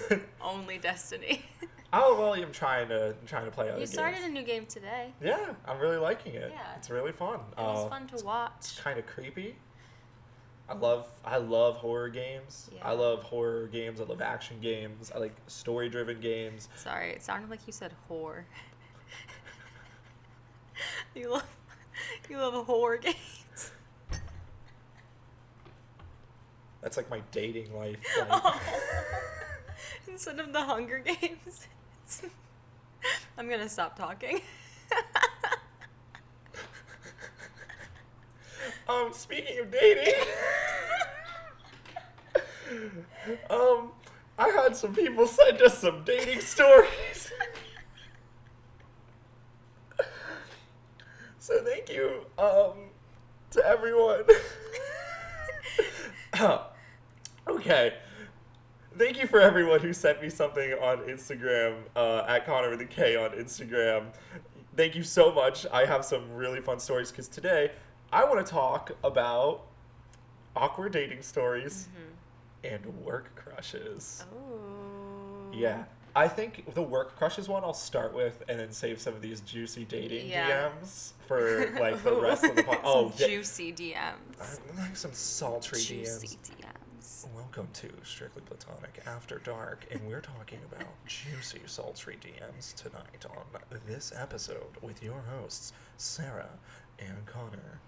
Only 0.41 0.79
Destiny. 0.79 1.43
oh 1.93 2.17
well, 2.17 2.35
I'm 2.35 2.53
trying 2.53 2.89
to 2.91 3.17
I'm 3.21 3.27
trying 3.27 3.47
to 3.47 3.51
play 3.51 3.69
other 3.69 3.81
you 3.81 3.87
started 3.87 4.19
games. 4.21 4.27
a 4.29 4.31
new 4.31 4.43
game 4.45 4.67
today. 4.67 5.13
Yeah, 5.21 5.55
I'm 5.67 5.81
really 5.81 5.97
liking 5.97 6.35
it. 6.37 6.53
Yeah. 6.55 6.61
It's 6.77 6.89
really 6.89 7.11
fun. 7.13 7.41
It 7.59 7.61
was 7.61 7.87
Uh, 7.87 7.89
fun 7.89 8.07
to 8.17 8.25
watch. 8.25 8.77
kind 8.79 8.99
of 9.01 9.07
creepy. 9.07 9.57
I 10.69 10.75
love 10.75 11.09
I 11.25 11.37
love 11.37 11.77
horror 11.77 12.09
games. 12.09 12.71
Yeah. 12.75 12.89
I 12.89 12.93
love 12.93 13.23
horror 13.23 13.67
games. 13.67 14.01
I 14.01 14.05
love 14.05 14.21
action 14.23 14.59
games. 14.61 15.13
I 15.15 15.19
like 15.19 15.35
story 15.47 15.89
driven 15.89 16.21
games. 16.21 16.69
Sorry, 16.77 17.11
it 17.11 17.23
sounded 17.23 17.51
like 17.51 17.61
you 17.67 17.73
said 17.73 17.93
whore. 18.11 18.45
you 21.15 21.31
love 21.31 21.45
you 22.31 22.39
love 22.39 22.67
horror 22.67 22.97
games. 22.97 23.73
That's 26.81 26.97
like 26.97 27.09
my 27.11 27.23
dating 27.33 27.75
life. 27.75 27.97
Like, 28.19 28.29
Oh. 28.31 28.61
Instead 30.09 30.39
of 30.39 30.53
the 30.53 30.61
Hunger 30.63 30.99
Games, 30.99 31.67
I'm 33.37 33.49
gonna 33.49 33.69
stop 33.69 33.99
talking. 33.99 34.41
Um, 38.89 39.13
speaking 39.13 39.59
of 39.61 39.71
dating, 39.71 40.15
um, 43.51 43.93
I 44.39 44.49
had 44.49 44.77
some 44.77 44.95
people 44.95 45.27
send 45.27 45.63
us 45.63 45.79
some 45.79 46.05
dating 46.05 46.41
stories. 46.41 47.31
so 51.39 51.63
thank 51.65 51.89
you, 51.89 52.27
um, 52.39 52.91
to 53.53 53.65
everyone. 53.67 54.25
okay. 57.49 57.95
Thank 58.97 59.19
you 59.21 59.27
for 59.27 59.41
everyone 59.41 59.81
who 59.81 59.93
sent 59.93 60.23
me 60.23 60.31
something 60.31 60.73
on 60.75 60.99
Instagram, 60.99 61.79
uh, 61.97 62.25
at 62.29 62.47
Connor 62.47 62.71
with 62.71 62.81
a 62.81 62.85
K 62.85 63.17
on 63.17 63.31
Instagram. 63.33 64.07
Thank 64.77 64.95
you 64.95 65.03
so 65.03 65.33
much. 65.33 65.67
I 65.73 65.85
have 65.85 66.05
some 66.05 66.33
really 66.33 66.61
fun 66.61 66.79
stories 66.79 67.11
because 67.11 67.27
today 67.27 67.73
I 68.13 68.25
want 68.25 68.45
to 68.45 68.51
talk 68.53 68.93
about 69.03 69.63
awkward 70.55 70.93
dating 70.93 71.23
stories 71.23 71.89
mm-hmm. 71.91 72.75
and 72.75 73.05
work 73.05 73.35
crushes. 73.35 74.25
oh. 74.33 75.53
Yeah. 75.53 75.85
I 76.17 76.29
think 76.29 76.73
the 76.75 76.83
work 76.83 77.17
crushes 77.17 77.49
one 77.49 77.65
I'll 77.65 77.75
start 77.75 78.15
with 78.15 78.43
and 78.49 78.59
then 78.61 78.71
save 78.71 79.01
some 79.01 79.15
of 79.15 79.23
these 79.23 79.41
juicy 79.41 79.85
dating 79.85 80.29
Yeah. 80.29 80.69
DMs 80.81 81.13
for 81.27 81.73
like 81.81 82.03
the 82.05 82.15
rest 82.21 82.45
of 82.45 82.55
the 82.55 82.63
pod. 82.63 82.79
Oh, 82.85 83.13
yeah. 83.19 83.27
juicy 83.27 83.73
DMs. 83.73 84.15
I 84.41 84.81
like 84.81 84.97
some 84.97 85.13
sultry 85.13 85.81
Juicy 85.81 86.39
DMs. 86.39 86.61
DMs. 87.01 87.35
Welcome 87.35 87.69
to 87.75 87.91
Strictly 88.05 88.43
Platonic 88.43 89.03
After 89.07 89.39
Dark, 89.41 89.87
and 89.91 90.01
we're 90.07 90.21
talking 90.21 90.59
about 90.71 90.87
juicy, 91.07 91.61
sultry 91.67 92.17
DMs 92.23 92.75
tonight 92.75 93.27
on 93.29 93.81
this 93.87 94.13
episode 94.17 94.77
with 94.83 95.03
your 95.03 95.23
hosts, 95.39 95.73
Sarah 95.97 96.49
and 97.01 97.27
Connor. 97.27 97.81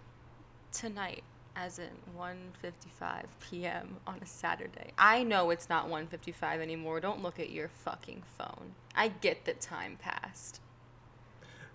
Tonight, 0.77 1.25
as 1.57 1.79
in 1.79 1.89
1:55 2.19 3.25
p.m. 3.41 3.97
on 4.07 4.19
a 4.21 4.27
Saturday. 4.27 4.91
I 4.99 5.23
know 5.23 5.49
it's 5.49 5.71
not 5.71 5.89
1:55 5.89 6.61
anymore. 6.61 7.01
Don't 7.01 7.23
look 7.23 7.41
at 7.41 7.49
your 7.49 7.69
fucking 7.69 8.23
phone. 8.37 8.73
I 8.95 9.09
get 9.09 9.47
that 9.47 9.63
time 9.63 9.97
passed. 9.99 10.61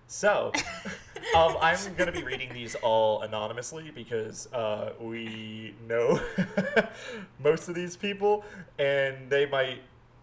So, 0.06 0.52
um, 1.36 1.56
I'm 1.60 1.78
going 1.96 2.06
to 2.06 2.12
be 2.12 2.22
reading 2.22 2.52
these 2.54 2.76
all 2.76 3.22
anonymously 3.22 3.90
because 3.92 4.46
uh, 4.52 4.92
we 5.00 5.74
know 5.88 6.20
most 7.42 7.68
of 7.68 7.74
these 7.74 7.96
people, 7.96 8.44
and 8.78 9.28
they 9.30 9.46
might 9.46 9.80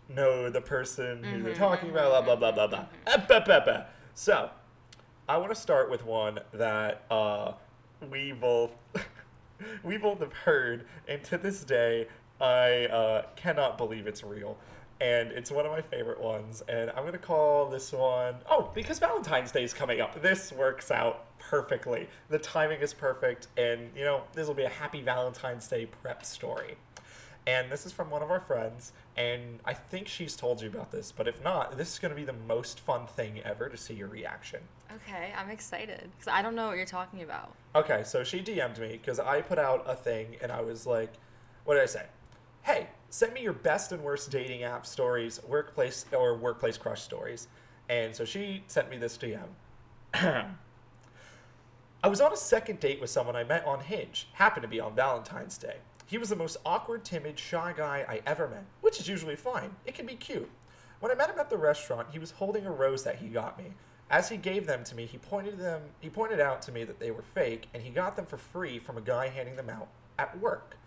know 0.08 0.50
the 0.50 0.62
person 0.62 1.24
who 1.24 1.42
they're 1.42 1.54
Mhm, 1.54 1.58
talking 1.58 1.90
about, 1.90 2.24
blah, 2.24 2.36
blah, 2.36 2.52
blah, 2.52 2.68
blah, 2.68 2.68
blah. 2.68 2.86
Ah, 3.08 3.26
bah, 3.28 3.62
bah. 3.66 3.82
So, 4.14 4.50
I 5.28 5.38
want 5.38 5.50
to 5.50 5.60
start 5.60 5.90
with 5.90 6.06
one 6.06 6.40
that 6.54 7.04
uh, 7.10 7.54
we 8.12 8.32
both 8.32 8.72
we 9.84 9.98
both 9.98 10.20
have 10.20 10.34
heard, 10.34 10.86
and 11.08 11.24
to 11.26 11.38
this 11.38 11.64
day, 11.64 12.08
I 12.40 12.86
uh, 12.86 13.26
cannot 13.36 13.78
believe 13.78 14.08
it's 14.08 14.24
real. 14.24 14.58
And 15.02 15.32
it's 15.32 15.50
one 15.50 15.66
of 15.66 15.72
my 15.72 15.82
favorite 15.82 16.20
ones, 16.20 16.62
and 16.68 16.90
I'm 16.90 17.06
gonna 17.06 17.18
call 17.18 17.70
this 17.70 17.94
one. 17.94 18.36
Oh, 18.50 18.70
because 18.76 19.00
Valentine's 19.00 19.50
Day 19.50 19.64
is 19.64 19.74
coming 19.74 20.02
up. 20.02 20.22
This 20.22 20.52
works 20.52 20.92
out 20.92 21.38
perfectly. 21.40 22.10
The 22.28 22.40
timing 22.40 22.82
is 22.82 22.94
perfect, 22.94 23.48
and 23.56 23.90
you 23.96 24.04
know 24.04 24.24
this 24.34 24.46
will 24.46 24.56
be 24.56 24.64
a 24.64 24.70
happy 24.70 25.02
Valentine's 25.02 25.68
Day 25.70 25.86
prep 25.86 26.26
story. 26.26 26.76
And 27.48 27.72
this 27.72 27.86
is 27.86 27.92
from 27.92 28.10
one 28.12 28.22
of 28.22 28.30
our 28.30 28.40
friends, 28.40 28.92
and 29.18 29.60
I 29.66 29.74
think 29.74 30.08
she's 30.08 30.36
told 30.36 30.62
you 30.62 30.68
about 30.68 30.92
this, 30.92 31.12
but 31.12 31.28
if 31.28 31.44
not, 31.44 31.78
this 31.78 31.94
is 31.94 32.00
gonna 32.00 32.14
be 32.14 32.24
the 32.24 32.34
most 32.48 32.80
fun 32.82 33.08
thing 33.08 33.40
ever 33.44 33.70
to 33.70 33.78
see 33.78 33.94
your 33.94 34.08
reaction. 34.08 34.60
Okay, 34.94 35.34
I'm 35.36 35.50
excited 35.50 36.10
because 36.12 36.28
I 36.28 36.42
don't 36.42 36.56
know 36.56 36.68
what 36.68 36.78
you're 36.78 36.86
talking 36.86 37.24
about. 37.24 37.54
Okay, 37.76 38.04
so 38.04 38.24
she 38.24 38.40
DM'd 38.40 38.80
me 38.80 38.92
because 38.92 39.20
I 39.20 39.42
put 39.42 39.58
out 39.58 39.84
a 39.88 39.96
thing 39.96 40.36
and 40.42 40.52
I 40.52 40.62
was 40.62 40.86
like, 40.86 41.14
what 41.64 41.76
did 41.76 41.84
I 41.84 41.88
say? 41.88 42.06
Hey, 42.64 42.88
send 43.10 43.34
me 43.34 43.42
your 43.42 43.54
best 43.54 43.92
and 43.92 44.04
worst 44.04 44.30
dating 44.30 44.64
app 44.64 44.86
stories, 44.86 45.40
workplace 45.48 46.06
or 46.12 46.36
workplace 46.36 46.78
crush 46.78 47.02
stories. 47.02 47.48
And 47.90 48.16
so 48.16 48.26
she 48.26 48.64
sent 48.68 48.90
me 48.90 48.98
this 48.98 49.18
DM. 49.18 49.48
I 52.02 52.08
was 52.08 52.22
on 52.22 52.32
a 52.32 52.38
second 52.38 52.80
date 52.80 53.02
with 53.02 53.10
someone 53.10 53.36
I 53.36 53.44
met 53.44 53.66
on 53.66 53.82
Hinge, 53.82 54.28
happened 54.34 54.62
to 54.62 54.68
be 54.68 54.80
on 54.80 54.96
Valentine's 54.96 55.58
Day. 55.58 55.78
He 56.10 56.18
was 56.18 56.30
the 56.30 56.36
most 56.36 56.58
awkward, 56.66 57.06
timid, 57.06 57.38
shy 57.38 57.72
guy 57.78 58.04
I 58.10 58.22
ever 58.26 58.48
met, 58.48 58.66
which 58.82 59.00
is 59.00 59.08
usually 59.08 59.36
fine. 59.36 59.76
It 59.86 59.94
can 59.94 60.08
be 60.08 60.16
cute. 60.16 60.50
When 61.02 61.12
I 61.12 61.16
met 61.16 61.30
him 61.30 61.38
at 61.38 61.52
the 61.52 61.58
restaurant, 61.58 62.08
he 62.12 62.18
was 62.18 62.32
holding 62.32 62.66
a 62.66 62.72
rose 62.72 63.04
that 63.04 63.18
he 63.18 63.28
got 63.28 63.60
me. 63.60 63.76
As 64.10 64.28
he 64.28 64.36
gave 64.36 64.66
them 64.66 64.84
to 64.86 64.96
me, 64.96 65.06
he 65.06 65.20
pointed 65.20 65.60
them 65.60 65.84
he 66.00 66.10
pointed 66.10 66.40
out 66.40 66.64
to 66.64 66.72
me 66.72 66.84
that 66.84 67.00
they 67.00 67.12
were 67.12 67.22
fake 67.22 67.68
and 67.76 67.84
he 67.84 67.92
got 67.92 68.16
them 68.16 68.26
for 68.26 68.38
free 68.38 68.80
from 68.80 68.98
a 68.98 69.02
guy 69.02 69.28
handing 69.28 69.56
them 69.56 69.70
out 69.70 69.88
at 70.18 70.40
work. 70.40 70.78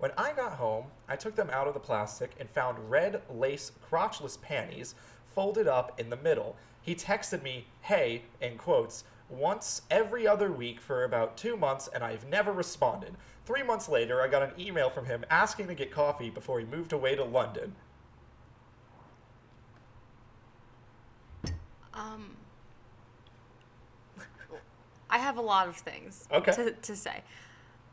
When 0.00 0.10
I 0.18 0.32
got 0.32 0.54
home, 0.54 0.86
I 1.08 1.14
took 1.14 1.36
them 1.36 1.48
out 1.50 1.68
of 1.68 1.74
the 1.74 1.80
plastic 1.80 2.32
and 2.40 2.50
found 2.50 2.90
red 2.90 3.22
lace 3.30 3.70
crotchless 3.88 4.42
panties 4.42 4.96
folded 5.32 5.68
up 5.68 6.00
in 6.00 6.10
the 6.10 6.16
middle. 6.16 6.56
He 6.80 6.96
texted 6.96 7.44
me, 7.44 7.68
"Hey," 7.82 8.24
in 8.40 8.58
quotes, 8.58 9.04
once 9.32 9.82
every 9.90 10.26
other 10.26 10.52
week 10.52 10.80
for 10.80 11.04
about 11.04 11.36
2 11.36 11.56
months 11.56 11.88
and 11.94 12.04
I've 12.04 12.28
never 12.28 12.52
responded. 12.52 13.14
3 13.46 13.62
months 13.62 13.88
later, 13.88 14.20
I 14.22 14.28
got 14.28 14.42
an 14.42 14.52
email 14.60 14.90
from 14.90 15.06
him 15.06 15.24
asking 15.30 15.66
to 15.68 15.74
get 15.74 15.90
coffee 15.90 16.30
before 16.30 16.60
he 16.60 16.66
moved 16.66 16.92
away 16.92 17.16
to 17.16 17.24
London. 17.24 17.74
Um, 21.94 22.36
I 25.10 25.18
have 25.18 25.36
a 25.36 25.42
lot 25.42 25.68
of 25.68 25.76
things 25.76 26.26
Okay. 26.32 26.52
to, 26.52 26.70
to 26.72 26.96
say. 26.96 27.22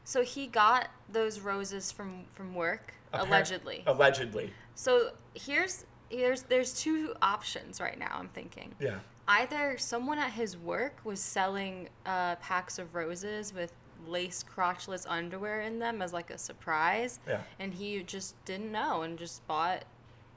So 0.05 0.23
he 0.23 0.47
got 0.47 0.87
those 1.11 1.39
roses 1.41 1.91
from 1.91 2.23
from 2.31 2.55
work 2.55 2.93
Appar- 3.13 3.27
allegedly. 3.27 3.83
Allegedly. 3.87 4.53
So 4.75 5.11
here's 5.35 5.85
here's 6.09 6.43
there's 6.43 6.73
two 6.73 7.13
options 7.21 7.81
right 7.81 7.99
now. 7.99 8.15
I'm 8.17 8.29
thinking 8.29 8.73
Yeah. 8.79 8.99
Either 9.29 9.77
someone 9.77 10.17
at 10.19 10.31
his 10.31 10.57
work 10.57 10.97
was 11.03 11.19
selling 11.21 11.87
uh, 12.05 12.35
packs 12.37 12.79
of 12.79 12.93
roses 12.95 13.53
with 13.53 13.71
lace 14.07 14.43
crotchless 14.43 15.05
underwear 15.07 15.61
in 15.61 15.77
them 15.79 16.01
as 16.01 16.13
like 16.13 16.29
a 16.31 16.37
surprise, 16.37 17.19
Yeah. 17.27 17.41
and 17.59 17.73
he 17.73 18.01
just 18.03 18.33
didn't 18.45 18.71
know 18.71 19.03
and 19.03 19.17
just 19.17 19.45
bought 19.47 19.83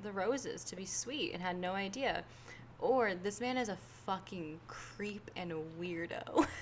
the 0.02 0.12
roses 0.12 0.62
to 0.64 0.76
be 0.76 0.84
sweet 0.84 1.32
and 1.32 1.42
had 1.42 1.58
no 1.58 1.72
idea. 1.72 2.22
Or 2.80 3.14
this 3.14 3.40
man 3.40 3.56
is 3.56 3.68
a 3.68 3.78
fucking 4.04 4.58
creep 4.68 5.30
and 5.36 5.52
a 5.52 5.58
weirdo. 5.80 6.46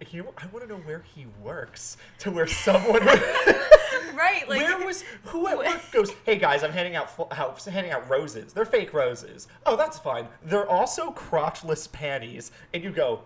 He, 0.00 0.20
I 0.20 0.22
want 0.22 0.60
to 0.60 0.66
know 0.66 0.80
where 0.84 1.04
he 1.14 1.26
works 1.42 1.96
to 2.20 2.30
where 2.30 2.46
someone 2.46 3.04
right, 4.14 4.48
like 4.48 4.60
where 4.60 4.84
was 4.84 5.02
who 5.24 5.46
at 5.48 5.56
work 5.58 5.80
goes 5.92 6.12
hey 6.24 6.36
guys 6.36 6.62
i'm 6.62 6.72
handing 6.72 6.96
out, 6.96 7.10
fl- 7.10 7.32
out 7.32 7.62
handing 7.64 7.92
out 7.92 8.08
roses. 8.08 8.52
They're 8.52 8.64
fake 8.64 8.92
roses. 8.92 9.48
Oh 9.66 9.76
that's 9.76 9.98
fine. 9.98 10.28
They're 10.44 10.68
also 10.68 11.10
crotchless 11.10 11.90
panties. 11.90 12.50
And 12.72 12.82
you 12.82 12.90
go 12.90 13.22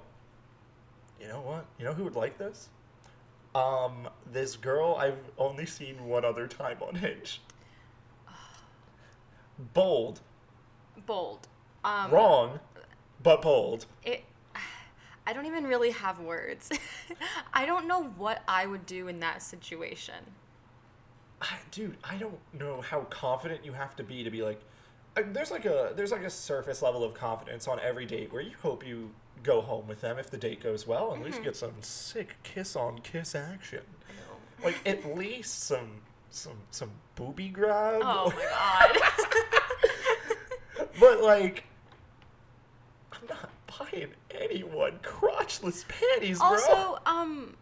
you 1.21 1.29
know 1.29 1.41
what? 1.41 1.67
You 1.79 1.85
know 1.85 1.93
who 1.93 2.05
would 2.05 2.17
like 2.17 2.39
this? 2.39 2.69
Um 3.55 4.09
this 4.31 4.57
girl 4.57 4.97
i've 5.01 5.19
only 5.39 5.67
seen 5.67 6.07
one 6.07 6.25
other 6.25 6.47
time 6.47 6.79
on 6.81 6.95
hinge. 6.95 7.41
Bold. 9.75 10.21
Bold. 11.07 11.49
Um, 11.85 12.11
wrong 12.11 12.61
but 13.23 13.43
bold. 13.43 13.87
It 14.05 14.25
I 15.29 15.35
don't 15.35 15.45
even 15.45 15.65
really 15.65 15.91
have 15.91 16.21
words. 16.21 16.71
I 17.53 17.67
don't 17.67 17.87
know 17.87 18.05
what 18.17 18.43
I 18.49 18.65
would 18.65 18.87
do 18.87 19.09
in 19.09 19.21
that 19.21 19.43
situation. 19.43 20.15
I, 21.43 21.59
dude, 21.71 21.99
I 22.03 22.17
don't 22.17 22.39
know 22.59 22.81
how 22.81 23.03
confident 23.11 23.63
you 23.63 23.73
have 23.73 23.95
to 23.97 24.03
be 24.03 24.25
to 24.25 24.31
be 24.31 24.41
like. 24.41 24.59
I, 25.19 25.23
there's 25.23 25.51
like 25.51 25.67
a 25.67 25.93
there's 25.95 26.13
like 26.13 26.23
a 26.23 26.31
surface 26.31 26.81
level 26.81 27.05
of 27.05 27.13
confidence 27.13 27.69
on 27.69 27.79
every 27.81 28.07
date 28.07 28.33
where 28.33 28.41
you 28.41 28.53
hope 28.63 28.87
you 28.87 29.11
go 29.43 29.61
home 29.61 29.87
with 29.87 30.01
them 30.01 30.19
if 30.19 30.31
the 30.31 30.39
date 30.39 30.63
goes 30.63 30.87
well. 30.87 31.13
And 31.13 31.21
at 31.21 31.27
least 31.27 31.37
mm-hmm. 31.37 31.45
get 31.45 31.57
some 31.57 31.75
sick 31.83 32.37
kiss 32.43 32.75
on 32.75 33.01
kiss 33.01 33.35
action. 33.35 33.83
Like 34.65 34.77
at 34.87 35.15
least 35.15 35.65
some 35.65 36.01
some 36.31 36.57
some 36.71 36.91
booby 37.17 37.51
grab. 37.51 38.01
Oh 38.03 38.33
my 38.35 38.93
god. 39.03 40.89
But 40.99 41.23
like, 41.23 41.65
buying 43.79 44.09
anyone 44.31 44.99
crotchless 45.03 45.85
panties, 45.89 46.39
bro. 46.39 46.49
also, 46.49 46.99
um 47.07 47.57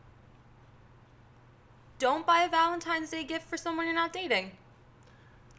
don't 1.98 2.26
buy 2.26 2.42
a 2.42 2.48
Valentine's 2.48 3.10
Day 3.10 3.24
gift 3.24 3.48
for 3.48 3.56
someone 3.56 3.86
you're 3.86 3.94
not 3.94 4.12
dating. 4.12 4.52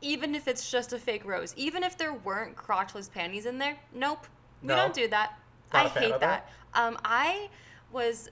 Even 0.01 0.35
if 0.35 0.47
it's 0.47 0.69
just 0.69 0.93
a 0.93 0.99
fake 0.99 1.25
rose. 1.25 1.53
Even 1.57 1.83
if 1.83 1.97
there 1.97 2.13
weren't 2.13 2.55
crotchless 2.55 3.11
panties 3.11 3.47
in 3.47 3.57
there. 3.57 3.77
Nope. 3.93 4.27
We 4.61 4.67
No? 4.67 4.75
don't 4.75 4.93
do 4.93 5.07
that. 5.07 5.39
Not 5.73 5.87
I 5.87 5.89
hate 5.89 6.11
of 6.11 6.21
that. 6.21 6.49
Um 6.75 6.97
I 7.03 7.49
was 7.91 8.29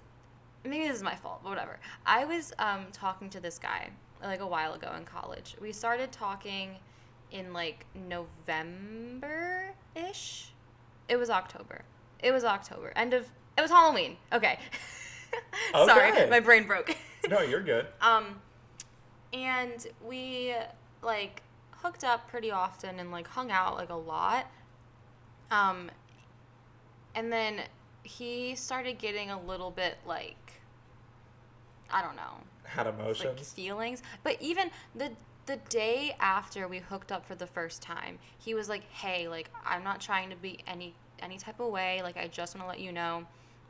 maybe 0.63 0.87
this 0.87 0.97
is 0.97 1.03
my 1.03 1.15
fault, 1.15 1.39
but 1.43 1.49
whatever. 1.49 1.79
I 2.05 2.25
was 2.25 2.53
um 2.59 2.85
talking 2.91 3.29
to 3.31 3.39
this 3.39 3.57
guy 3.57 3.89
like 4.23 4.39
a 4.39 4.47
while 4.47 4.73
ago 4.73 4.93
in 4.97 5.05
college. 5.05 5.55
We 5.61 5.71
started 5.71 6.11
talking 6.11 6.75
in 7.31 7.53
like 7.53 7.85
November 8.07 9.73
ish. 9.95 10.51
It 11.09 11.17
was 11.17 11.29
October. 11.29 11.81
It 12.25 12.33
was 12.33 12.43
October. 12.43 12.91
End 12.95 13.13
of. 13.13 13.27
It 13.55 13.61
was 13.61 13.69
Halloween. 13.69 14.17
Okay. 14.33 14.57
Sorry, 15.73 16.27
my 16.27 16.39
brain 16.41 16.65
broke. 16.67 16.93
No, 17.27 17.41
you're 17.41 17.63
good. 17.63 17.87
Um, 18.01 18.39
and 19.33 19.87
we 20.07 20.53
like 21.01 21.41
hooked 21.71 22.03
up 22.03 22.29
pretty 22.29 22.51
often 22.51 22.99
and 22.99 23.11
like 23.11 23.27
hung 23.27 23.49
out 23.49 23.77
like 23.77 23.89
a 23.89 23.95
lot. 23.95 24.45
Um, 25.49 25.89
and 27.15 27.33
then 27.33 27.61
he 28.03 28.53
started 28.53 28.99
getting 28.99 29.31
a 29.31 29.41
little 29.41 29.71
bit 29.71 29.97
like 30.05 30.61
I 31.89 32.03
don't 32.03 32.15
know, 32.15 32.41
Had 32.63 32.85
like 32.85 32.99
emotions. 32.99 33.53
feelings. 33.53 34.03
But 34.23 34.39
even 34.39 34.69
the 34.93 35.11
the 35.47 35.57
day 35.69 36.15
after 36.19 36.67
we 36.67 36.77
hooked 36.77 37.11
up 37.11 37.25
for 37.25 37.33
the 37.33 37.47
first 37.47 37.81
time, 37.81 38.19
he 38.37 38.53
was 38.53 38.69
like, 38.69 38.83
"Hey, 38.91 39.27
like 39.27 39.49
I'm 39.65 39.83
not 39.83 39.99
trying 39.99 40.29
to 40.29 40.35
be 40.35 40.59
any 40.67 40.93
any 41.19 41.37
type 41.37 41.59
of 41.59 41.69
way. 41.71 42.01
Like 42.03 42.17
I 42.17 42.27
just 42.27 42.55
want 42.55 42.65
to 42.65 42.69
let 42.69 42.79
you 42.79 42.91
know, 42.91 43.25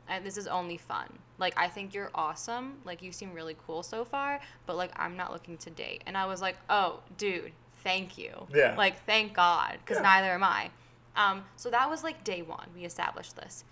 and 0.08 0.24
this 0.24 0.36
is 0.36 0.46
only 0.46 0.76
fun. 0.76 1.06
Like 1.38 1.54
I 1.56 1.68
think 1.68 1.94
you're 1.94 2.10
awesome. 2.14 2.74
Like 2.84 3.02
you 3.02 3.12
seem 3.12 3.32
really 3.32 3.56
cool 3.66 3.82
so 3.82 4.04
far, 4.04 4.40
but 4.66 4.76
like 4.76 4.90
I'm 4.96 5.16
not 5.16 5.32
looking 5.32 5.56
to 5.58 5.70
date." 5.70 6.02
And 6.06 6.16
I 6.16 6.26
was 6.26 6.40
like, 6.40 6.56
"Oh, 6.70 7.00
dude, 7.18 7.52
thank 7.82 8.16
you. 8.18 8.46
Yeah. 8.54 8.74
Like 8.76 9.04
thank 9.04 9.34
God, 9.34 9.78
because 9.84 9.96
Yeah. 9.98 10.02
neither 10.02 10.32
am 10.32 10.44
I." 10.44 10.70
Um, 11.16 11.44
so 11.56 11.70
that 11.70 11.88
was 11.88 12.04
like 12.04 12.24
day 12.24 12.42
one. 12.42 12.68
We 12.74 12.84
established 12.84 13.36
this, 13.36 13.64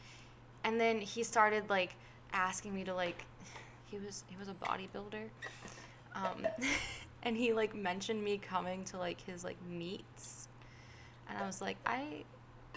and 0.64 0.80
then 0.80 1.00
he 1.00 1.22
started 1.22 1.68
like 1.70 1.94
asking 2.32 2.74
me 2.74 2.84
to 2.84 2.94
like. 2.94 3.24
He 3.90 4.00
was 4.00 4.24
he 4.26 4.34
was 4.36 4.48
a 4.48 4.54
bodybuilder 4.54 5.28
um, 6.16 6.46
and 7.22 7.36
he 7.36 7.52
like 7.52 7.74
mentioned 7.74 8.22
me 8.22 8.38
coming 8.38 8.84
to 8.86 8.98
like 8.98 9.20
his 9.20 9.44
like 9.44 9.56
meets 9.68 10.48
and 11.28 11.38
i 11.38 11.46
was 11.46 11.60
like 11.60 11.76
i 11.86 12.24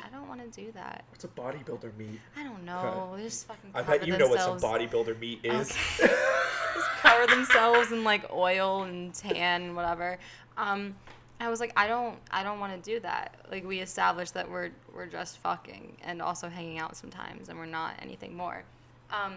i 0.04 0.10
don't 0.10 0.28
want 0.28 0.40
to 0.42 0.62
do 0.62 0.72
that 0.72 1.06
What's 1.10 1.24
a 1.24 1.28
bodybuilder 1.28 1.96
meat? 1.98 2.20
i 2.36 2.44
don't 2.44 2.64
know 2.64 3.14
they 3.16 3.24
just 3.24 3.48
fucking 3.48 3.72
I 3.74 3.82
bet 3.82 4.08
you 4.08 4.18
know 4.18 4.28
what 4.28 4.40
some 4.40 4.60
bodybuilder 4.60 5.20
meat 5.20 5.40
is. 5.44 5.72
Okay. 6.00 6.14
just 6.76 6.90
cover 7.02 7.28
themselves 7.28 7.92
in 7.92 8.04
like 8.04 8.32
oil 8.32 8.84
and 8.84 9.14
tan 9.14 9.62
and 9.64 9.76
whatever 9.76 10.18
um 10.58 10.96
i 11.40 11.50
was 11.50 11.60
like 11.60 11.74
i 11.76 11.88
don't 11.88 12.18
i 12.32 12.44
don't 12.44 12.60
want 12.60 12.74
to 12.84 12.92
do 12.92 13.00
that 13.00 13.36
like 13.52 13.66
we 13.66 13.80
established 13.80 14.34
that 14.34 14.50
we're 14.50 14.72
we're 14.94 15.06
just 15.06 15.38
fucking 15.40 15.98
and 16.04 16.22
also 16.22 16.48
hanging 16.50 16.78
out 16.80 16.96
sometimes 16.96 17.50
and 17.50 17.58
we're 17.58 17.66
not 17.66 17.96
anything 18.02 18.36
more 18.36 18.64
um 19.12 19.36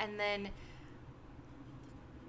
and 0.00 0.18
then 0.18 0.48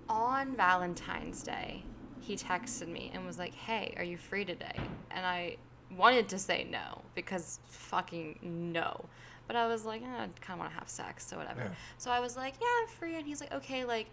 on 0.10 0.56
Valentine's 0.56 1.44
Day, 1.44 1.84
he 2.20 2.36
texted 2.36 2.88
me 2.88 3.12
and 3.14 3.26
was 3.26 3.38
like, 3.38 3.54
"Hey, 3.54 3.94
are 3.98 4.04
you 4.04 4.18
free 4.18 4.44
today?" 4.44 4.76
And 5.12 5.26
I 5.26 5.58
wanted 5.98 6.30
to 6.30 6.40
say 6.40 6.68
no 6.70 7.02
because 7.16 7.60
fucking 7.68 8.40
no. 8.42 9.06
But 9.48 9.56
I 9.56 9.68
was 9.68 9.84
like, 9.84 10.04
eh, 10.04 10.06
I 10.06 10.28
kind 10.42 10.54
of 10.54 10.60
want 10.60 10.72
to 10.72 10.80
have 10.80 10.90
sex, 10.90 11.26
so 11.26 11.38
whatever. 11.38 11.62
Yeah. 11.62 11.70
So 11.98 12.12
I 12.12 12.20
was 12.20 12.38
like, 12.38 12.54
"Yeah, 12.62 12.68
I'm 12.82 12.88
free." 12.88 13.16
And 13.16 13.26
he's 13.26 13.42
like, 13.42 13.52
"Okay, 13.54 13.84
like 13.84 14.08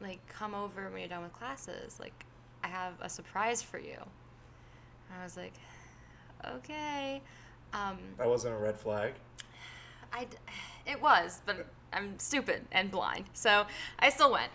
like 0.00 0.18
come 0.26 0.54
over 0.54 0.88
when 0.90 0.98
you're 1.00 1.08
done 1.08 1.22
with 1.22 1.32
classes. 1.32 2.00
Like 2.00 2.24
I 2.64 2.68
have 2.68 2.94
a 3.00 3.08
surprise 3.08 3.62
for 3.62 3.78
you." 3.78 3.96
And 3.96 5.20
I 5.20 5.22
was 5.22 5.36
like, 5.36 5.52
"Okay." 6.44 7.22
Um, 7.72 7.98
That 8.18 8.28
wasn't 8.28 8.54
a 8.54 8.58
red 8.58 8.78
flag. 8.78 9.12
I, 10.12 10.26
it 10.86 11.00
was, 11.02 11.40
but 11.44 11.66
I'm 11.92 12.18
stupid 12.18 12.66
and 12.72 12.90
blind. 12.90 13.26
So 13.32 13.66
I 13.98 14.10
still 14.10 14.32
went. 14.32 14.50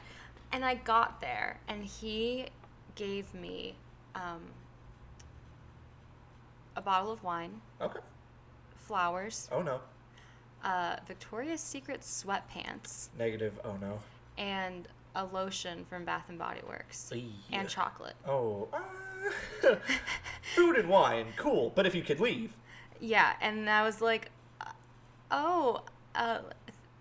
And 0.52 0.66
I 0.66 0.76
got 0.76 1.22
there, 1.22 1.60
and 1.68 1.84
he 1.84 2.48
gave 2.96 3.34
me 3.34 3.76
um, 4.16 4.42
a 6.76 6.82
bottle 6.82 7.12
of 7.12 7.24
wine, 7.24 7.62
Okay. 7.82 8.00
flowers, 8.78 9.50
Oh 9.52 9.62
no. 9.62 9.80
uh, 10.64 10.98
Victoria's 11.08 11.62
Secret 11.62 12.02
sweatpants, 12.02 13.10
Negative. 13.18 13.60
Oh 13.64 13.76
no. 13.82 14.00
and 14.38 14.88
a 15.16 15.26
lotion 15.26 15.86
from 15.90 16.06
Bath 16.06 16.26
and 16.30 16.38
Body 16.38 16.62
Works, 16.68 17.12
Eey. 17.14 17.32
and 17.52 17.68
chocolate. 17.68 18.16
Oh. 18.28 18.68
uh, 18.74 19.76
food 20.56 20.78
and 20.78 20.88
wine, 20.88 21.28
cool. 21.36 21.72
But 21.76 21.86
if 21.86 21.96
you 21.96 22.04
could 22.04 22.20
leave, 22.20 22.56
Yeah, 23.00 23.34
and 23.42 23.70
I 23.70 23.82
was 23.84 24.02
like, 24.02 24.30
uh, 24.62 24.66
oh, 25.32 25.84
uh, 26.16 26.40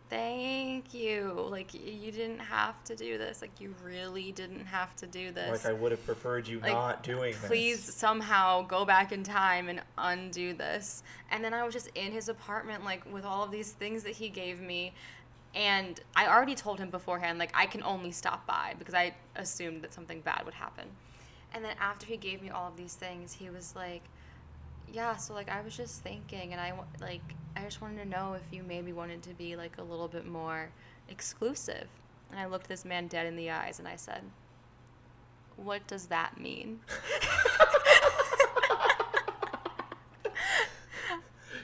thank 0.09 0.95
you. 0.95 1.47
Like, 1.51 1.73
you 1.75 2.11
didn't 2.11 2.39
have 2.39 2.83
to 2.85 2.97
do 2.97 3.19
this. 3.19 3.43
Like, 3.43 3.61
you 3.61 3.75
really 3.85 4.33
didn't 4.33 4.67
have 4.67 4.95
to 4.97 5.07
do 5.07 5.31
this. 5.33 5.65
like 5.65 5.73
I 5.73 5.75
would 5.75 5.93
have 5.93 6.05
preferred 6.05 6.47
you 6.47 6.61
Like, 6.61 6.73
not 6.73 7.03
doing 7.03 7.33
this. 7.33 7.47
Please 7.47 7.87
this. 7.87 7.95
somehow 7.95 8.63
go 8.63 8.85
back 8.85 9.13
in 9.13 9.23
time 9.23 9.69
and 9.69 9.81
undo 9.97 10.55
this. 10.55 11.03
And 11.31 11.45
then 11.45 11.55
I 11.55 11.65
was 11.65 11.75
just 11.75 11.89
in 11.95 12.13
his 12.13 12.29
apartment, 12.29 12.85
like, 12.85 13.11
with 13.13 13.25
all 13.25 13.45
of 13.45 13.51
these 13.51 13.73
things 13.73 14.03
that 14.05 14.13
he 14.13 14.29
gave 14.29 14.61
me. 14.61 14.93
And 15.55 16.01
I 16.15 16.29
already 16.29 16.55
told 16.55 16.79
him 16.79 16.91
beforehand, 16.91 17.39
like, 17.39 17.53
I 17.55 17.67
can 17.67 17.83
only 17.83 18.13
stop 18.13 18.47
by 18.47 18.75
because 18.79 18.95
I 18.95 19.15
assumed 19.37 19.83
that 19.83 19.93
something 19.93 20.21
bad 20.21 20.43
would 20.45 20.55
happen. 20.55 20.85
And 21.55 21.65
then 21.65 21.75
after 21.81 22.07
he 22.07 22.17
gave 22.17 22.43
me 22.43 22.51
all 22.51 22.69
of 22.69 22.77
these 22.77 22.95
things, 22.95 23.33
he 23.33 23.49
was 23.51 23.75
like, 23.75 24.03
yeah, 24.93 25.17
so 25.17 25.35
like 25.35 25.49
I 25.49 25.61
was 25.61 25.77
just 25.77 26.03
thinking, 26.03 26.53
and 26.53 26.61
I 26.61 26.73
like 27.01 27.35
I 27.57 27.63
just 27.63 27.81
wanted 27.81 28.03
to 28.03 28.09
know 28.09 28.35
if 28.35 28.53
you 28.53 28.63
maybe 28.63 28.93
wanted 28.93 29.23
to 29.25 29.35
be 29.35 29.57
like 29.57 29.79
a 29.79 29.83
little 29.83 30.09
bit 30.09 30.27
more 30.27 30.71
exclusive. 31.09 31.89
And 32.31 32.39
I 32.39 32.47
looked 32.47 32.69
this 32.69 32.85
man 32.85 33.07
dead 33.07 33.27
in 33.27 33.37
the 33.37 33.51
eyes, 33.51 33.79
and 33.79 33.89
I 33.89 33.97
said, 33.97 34.23
"What 35.57 35.87
does 35.87 36.07
that 36.07 36.41
mean?" 36.41 36.81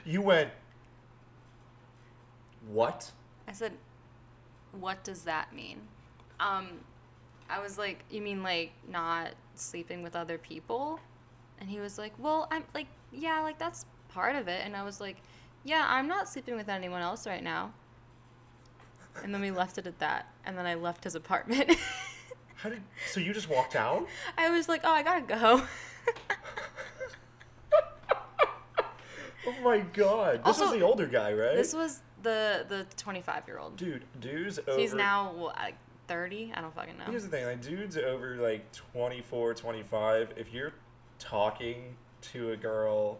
You 0.05 0.21
went. 0.21 0.51
What? 2.67 3.11
I 3.47 3.53
said, 3.53 3.73
"What 4.71 5.03
does 5.03 5.23
that 5.23 5.51
mean?" 5.51 5.81
Um, 6.39 6.81
I 7.49 7.59
was 7.59 7.79
like, 7.79 8.03
"You 8.11 8.21
mean 8.21 8.43
like 8.43 8.73
not 8.87 9.33
sleeping 9.55 10.03
with 10.03 10.15
other 10.15 10.37
people?" 10.37 10.99
And 11.59 11.69
he 11.69 11.79
was 11.79 11.97
like, 11.97 12.13
"Well, 12.19 12.47
I'm 12.51 12.63
like, 12.73 12.87
yeah, 13.11 13.39
like 13.41 13.57
that's 13.57 13.85
part 14.09 14.35
of 14.35 14.47
it." 14.47 14.61
And 14.65 14.75
I 14.75 14.83
was 14.83 14.99
like, 14.99 15.17
"Yeah, 15.63 15.85
I'm 15.87 16.07
not 16.07 16.27
sleeping 16.29 16.55
with 16.55 16.69
anyone 16.69 17.01
else 17.01 17.25
right 17.25 17.43
now." 17.43 17.71
And 19.23 19.33
then 19.33 19.41
we 19.41 19.51
left 19.51 19.77
it 19.77 19.87
at 19.87 19.97
that. 19.99 20.27
And 20.45 20.57
then 20.57 20.65
I 20.65 20.75
left 20.75 21.03
his 21.03 21.15
apartment. 21.15 21.71
How 22.55 22.69
did? 22.69 22.81
So 23.11 23.19
you 23.19 23.33
just 23.33 23.49
walked 23.49 23.75
out? 23.75 24.07
I 24.37 24.49
was 24.49 24.67
like, 24.67 24.81
"Oh, 24.83 24.91
I 24.91 25.03
gotta 25.03 25.21
go." 25.21 25.61
Oh 29.47 29.53
my 29.63 29.79
god! 29.79 30.39
This 30.39 30.47
Also, 30.59 30.63
was 30.63 30.73
the 30.73 30.81
older 30.81 31.05
guy, 31.05 31.31
right? 31.33 31.55
this 31.55 31.73
was 31.73 32.01
the 32.23 32.65
the 32.67 32.85
25 32.97 33.43
year 33.47 33.59
old. 33.59 33.77
Dude, 33.77 34.03
dudes 34.19 34.59
over. 34.67 34.79
He's 34.79 34.93
now 34.93 35.33
what, 35.33 35.55
like 35.55 35.75
30. 36.07 36.51
I 36.55 36.61
don't 36.61 36.73
fucking 36.73 36.97
know. 36.97 37.05
Here's 37.05 37.23
the 37.23 37.29
thing, 37.29 37.45
like 37.45 37.61
dudes 37.61 37.97
over 37.97 38.37
like 38.37 38.71
24, 38.71 39.53
25, 39.53 40.33
if 40.35 40.51
you're 40.51 40.73
talking 41.19 41.95
to 42.33 42.51
a 42.51 42.57
girl 42.57 43.19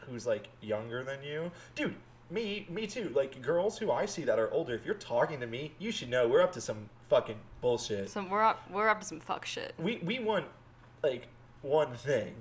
who's 0.00 0.26
like 0.26 0.48
younger 0.60 1.02
than 1.04 1.22
you, 1.22 1.50
dude, 1.74 1.94
me, 2.30 2.66
me 2.68 2.86
too. 2.86 3.10
Like 3.14 3.40
girls 3.42 3.78
who 3.78 3.90
I 3.92 4.06
see 4.06 4.24
that 4.24 4.38
are 4.38 4.50
older, 4.52 4.74
if 4.74 4.84
you're 4.84 4.94
talking 4.94 5.40
to 5.40 5.46
me, 5.46 5.72
you 5.78 5.90
should 5.92 6.08
know 6.10 6.26
we're 6.28 6.42
up 6.42 6.52
to 6.52 6.60
some 6.60 6.88
fucking 7.08 7.38
bullshit. 7.60 8.10
So 8.10 8.24
we're 8.28 8.42
up, 8.42 8.68
we're 8.70 8.88
up 8.88 9.00
to 9.00 9.06
some 9.06 9.20
fuck 9.20 9.44
shit. 9.46 9.74
We 9.78 9.98
we 10.04 10.18
want 10.18 10.46
like 11.02 11.28
one 11.62 11.94
thing 11.94 12.34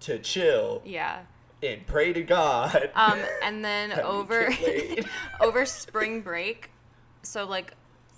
to 0.00 0.18
chill 0.18 0.82
Yeah. 0.84 1.22
and 1.62 1.84
pray 1.86 2.12
to 2.12 2.22
God. 2.22 2.90
Um, 2.94 3.18
and 3.42 3.64
then 3.64 3.92
over 4.00 4.48
over 5.40 5.66
spring 5.66 6.20
break, 6.22 6.70
so 7.22 7.44
like 7.46 7.74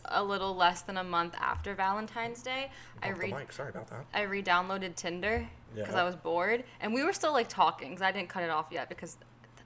a 0.07 0.23
little 0.25 0.55
less 0.57 0.83
than 0.83 0.97
a 0.97 1.05
month 1.05 1.35
after 1.39 1.75
Valentine's 1.75 2.43
Day, 2.43 2.71
I 3.03 3.11
Off 3.13 3.19
the 3.21 3.33
re 3.33 3.35
sorry 3.51 3.69
about 3.71 3.87
that. 3.89 4.05
I 4.13 4.23
re-downloaded 4.23 4.95
Tinder 4.97 5.47
because 5.75 5.95
Yeah. 5.95 6.01
I 6.01 6.05
was 6.05 6.17
bored, 6.17 6.65
and 6.81 6.93
we 6.95 7.03
were 7.05 7.13
still 7.13 7.33
like 7.33 7.49
talking 7.49 7.91
because 7.91 8.03
I 8.03 8.13
didn't 8.13 8.29
cut 8.29 8.43
it 8.43 8.51
off 8.51 8.67
yet 8.71 8.89
because 8.89 9.15
the, 9.15 9.25
the, 9.57 9.63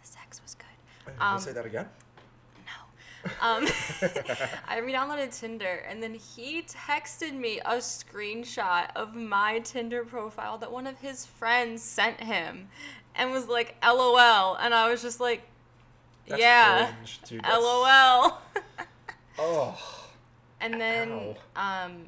the 0.00 0.06
sex 0.06 0.40
was 0.42 0.54
good. 0.54 0.66
Wait, 1.06 1.16
can 1.18 1.26
you 1.28 1.34
Um, 1.34 1.40
say 1.40 1.52
that 1.52 1.66
again? 1.66 1.88
No. 2.66 3.30
Um, 3.40 3.66
I 4.68 4.78
re-downloaded 4.78 5.36
Tinder, 5.38 5.84
and 5.88 6.02
then 6.02 6.14
he 6.14 6.62
texted 6.62 7.34
me 7.34 7.60
a 7.60 7.76
screenshot 7.76 8.90
of 8.96 9.14
my 9.14 9.58
Tinder 9.60 10.04
profile 10.04 10.58
that 10.58 10.70
one 10.70 10.86
of 10.86 10.98
his 10.98 11.26
friends 11.26 11.82
sent 11.82 12.20
him, 12.20 12.68
and 13.14 13.32
was 13.32 13.48
like, 13.48 13.74
"LOL," 13.84 14.54
and 14.60 14.72
I 14.72 14.88
was 14.90 15.02
just 15.02 15.18
like, 15.20 15.42
That's 16.28 16.40
"Yeah, 16.40 16.92
dude. 17.24 17.42
LOL." 17.44 18.38
Oh. 19.40 20.04
and 20.60 20.80
then, 20.80 21.36
um, 21.56 22.04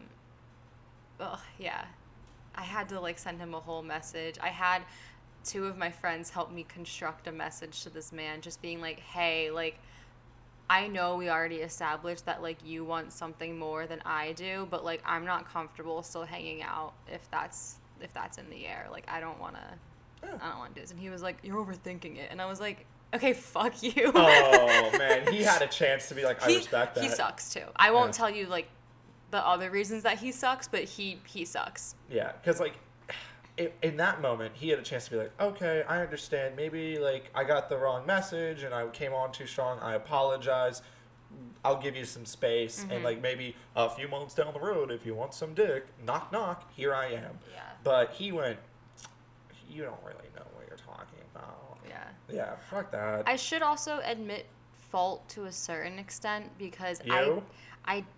oh 1.21 1.41
yeah, 1.59 1.85
I 2.61 2.65
had 2.65 2.89
to 2.91 3.01
like 3.01 3.19
send 3.19 3.41
him 3.41 3.55
a 3.55 3.61
whole 3.61 3.83
message. 3.83 4.37
I 4.41 4.49
had 4.49 4.83
two 5.45 5.65
of 5.67 5.79
my 5.79 5.91
friends 5.91 6.29
help 6.29 6.53
me 6.53 6.65
construct 6.69 7.27
a 7.27 7.33
message 7.33 7.83
to 7.85 7.91
this 7.91 8.13
man, 8.13 8.43
just 8.43 8.61
being 8.61 8.81
like, 8.81 9.01
"Hey, 9.01 9.51
like." 9.51 9.79
I 10.73 10.87
know 10.87 11.17
we 11.17 11.29
already 11.29 11.57
established 11.57 12.27
that 12.27 12.43
like 12.43 12.59
you 12.65 12.85
want 12.85 13.13
something 13.13 13.59
more 13.59 13.89
than 13.89 14.01
I 14.07 14.31
do, 14.35 14.69
but 14.71 14.85
like 14.85 15.03
I'm 15.05 15.25
not 15.25 15.51
comfortable 15.53 16.01
still 16.05 16.23
hanging 16.23 16.63
out 16.63 16.93
if 17.13 17.29
that's 17.33 17.79
if 18.01 18.13
that's 18.15 18.39
in 18.39 18.49
the 18.51 18.69
air. 18.69 18.87
Like 18.89 19.05
I 19.11 19.19
don't 19.19 19.41
want 19.41 19.57
to 19.57 19.63
Yeah. 20.29 20.39
I 20.41 20.49
don't 20.51 20.59
want 20.61 20.73
to 20.73 20.75
do 20.77 20.81
this. 20.83 20.93
And 20.93 21.01
he 21.01 21.11
was 21.11 21.23
like, 21.23 21.39
"You're 21.43 21.57
overthinking 21.57 22.19
it," 22.19 22.29
and 22.31 22.41
I 22.41 22.47
was 22.47 22.61
like, 22.61 22.87
"Okay, 23.13 23.33
fuck 23.33 23.83
you." 23.83 24.13
Oh 24.15 24.91
man, 24.97 25.33
he 25.33 25.43
had 25.53 25.61
a 25.63 25.67
chance 25.67 26.09
to 26.09 26.15
be 26.15 26.23
like, 26.25 26.41
I 26.41 26.51
he, 26.51 26.57
respect 26.59 26.95
that. 26.95 27.03
he 27.03 27.11
sucks 27.11 27.53
too. 27.53 27.65
I 27.75 27.91
won't 27.91 28.11
Yeah. 28.11 28.19
tell 28.19 28.31
you 28.31 28.47
like 28.47 28.69
the 29.31 29.47
other 29.47 29.71
reasons 29.71 30.03
that 30.03 30.19
he 30.19 30.33
sucks, 30.33 30.69
but 30.69 30.85
he 30.85 31.19
he 31.27 31.45
sucks. 31.45 31.95
Yeah, 32.11 32.33
because 32.33 32.61
like 32.61 32.75
in, 33.57 33.71
in 33.83 33.97
that 33.99 34.21
moment, 34.21 34.53
he 34.55 34.69
had 34.69 34.79
a 34.79 34.83
chance 34.83 35.05
to 35.07 35.11
be 35.13 35.17
like, 35.19 35.33
okay, 35.41 35.85
I 35.89 36.01
understand. 36.03 36.57
Maybe 36.57 36.99
like 36.99 37.31
I 37.35 37.45
got 37.45 37.69
the 37.69 37.77
wrong 37.79 38.07
message 38.07 38.63
and 38.63 38.75
I 38.75 38.87
came 38.89 39.13
on 39.13 39.33
too 39.33 39.47
strong. 39.47 39.79
I 39.81 39.95
apologize. 39.95 40.83
I'll 41.65 41.81
give 41.81 41.95
you 41.95 42.05
some 42.05 42.25
space 42.27 42.81
Mm-hmm. 42.81 42.93
and 42.93 43.05
like 43.05 43.21
maybe 43.21 43.55
a 43.77 43.89
few 43.89 44.09
months 44.09 44.35
down 44.35 44.53
the 44.53 44.61
road, 44.61 44.91
if 44.91 45.07
you 45.07 45.15
want 45.15 45.33
some 45.35 45.55
dick, 45.55 45.87
knock 46.05 46.33
knock, 46.33 46.71
here 46.75 46.93
I 46.95 47.07
am. 47.13 47.39
Yeah. 47.53 47.61
But 47.85 48.11
he 48.13 48.33
went. 48.33 48.59
You 49.69 49.83
don't 49.85 50.03
really 50.03 50.29
know 50.35 50.43
what 50.55 50.67
you're 50.69 50.77
talking 50.79 51.21
about. 51.35 51.79
Yeah. 51.89 52.03
Yeah, 52.33 52.55
fuck 52.69 52.91
that. 52.91 53.29
I 53.29 53.37
should 53.37 53.63
also 53.63 54.01
admit 54.05 54.47
fault 54.91 55.29
to 55.29 55.45
a 55.45 55.53
certain 55.53 55.99
extent 56.01 56.47
because 56.59 57.01
You? 57.05 57.15
I 57.15 57.43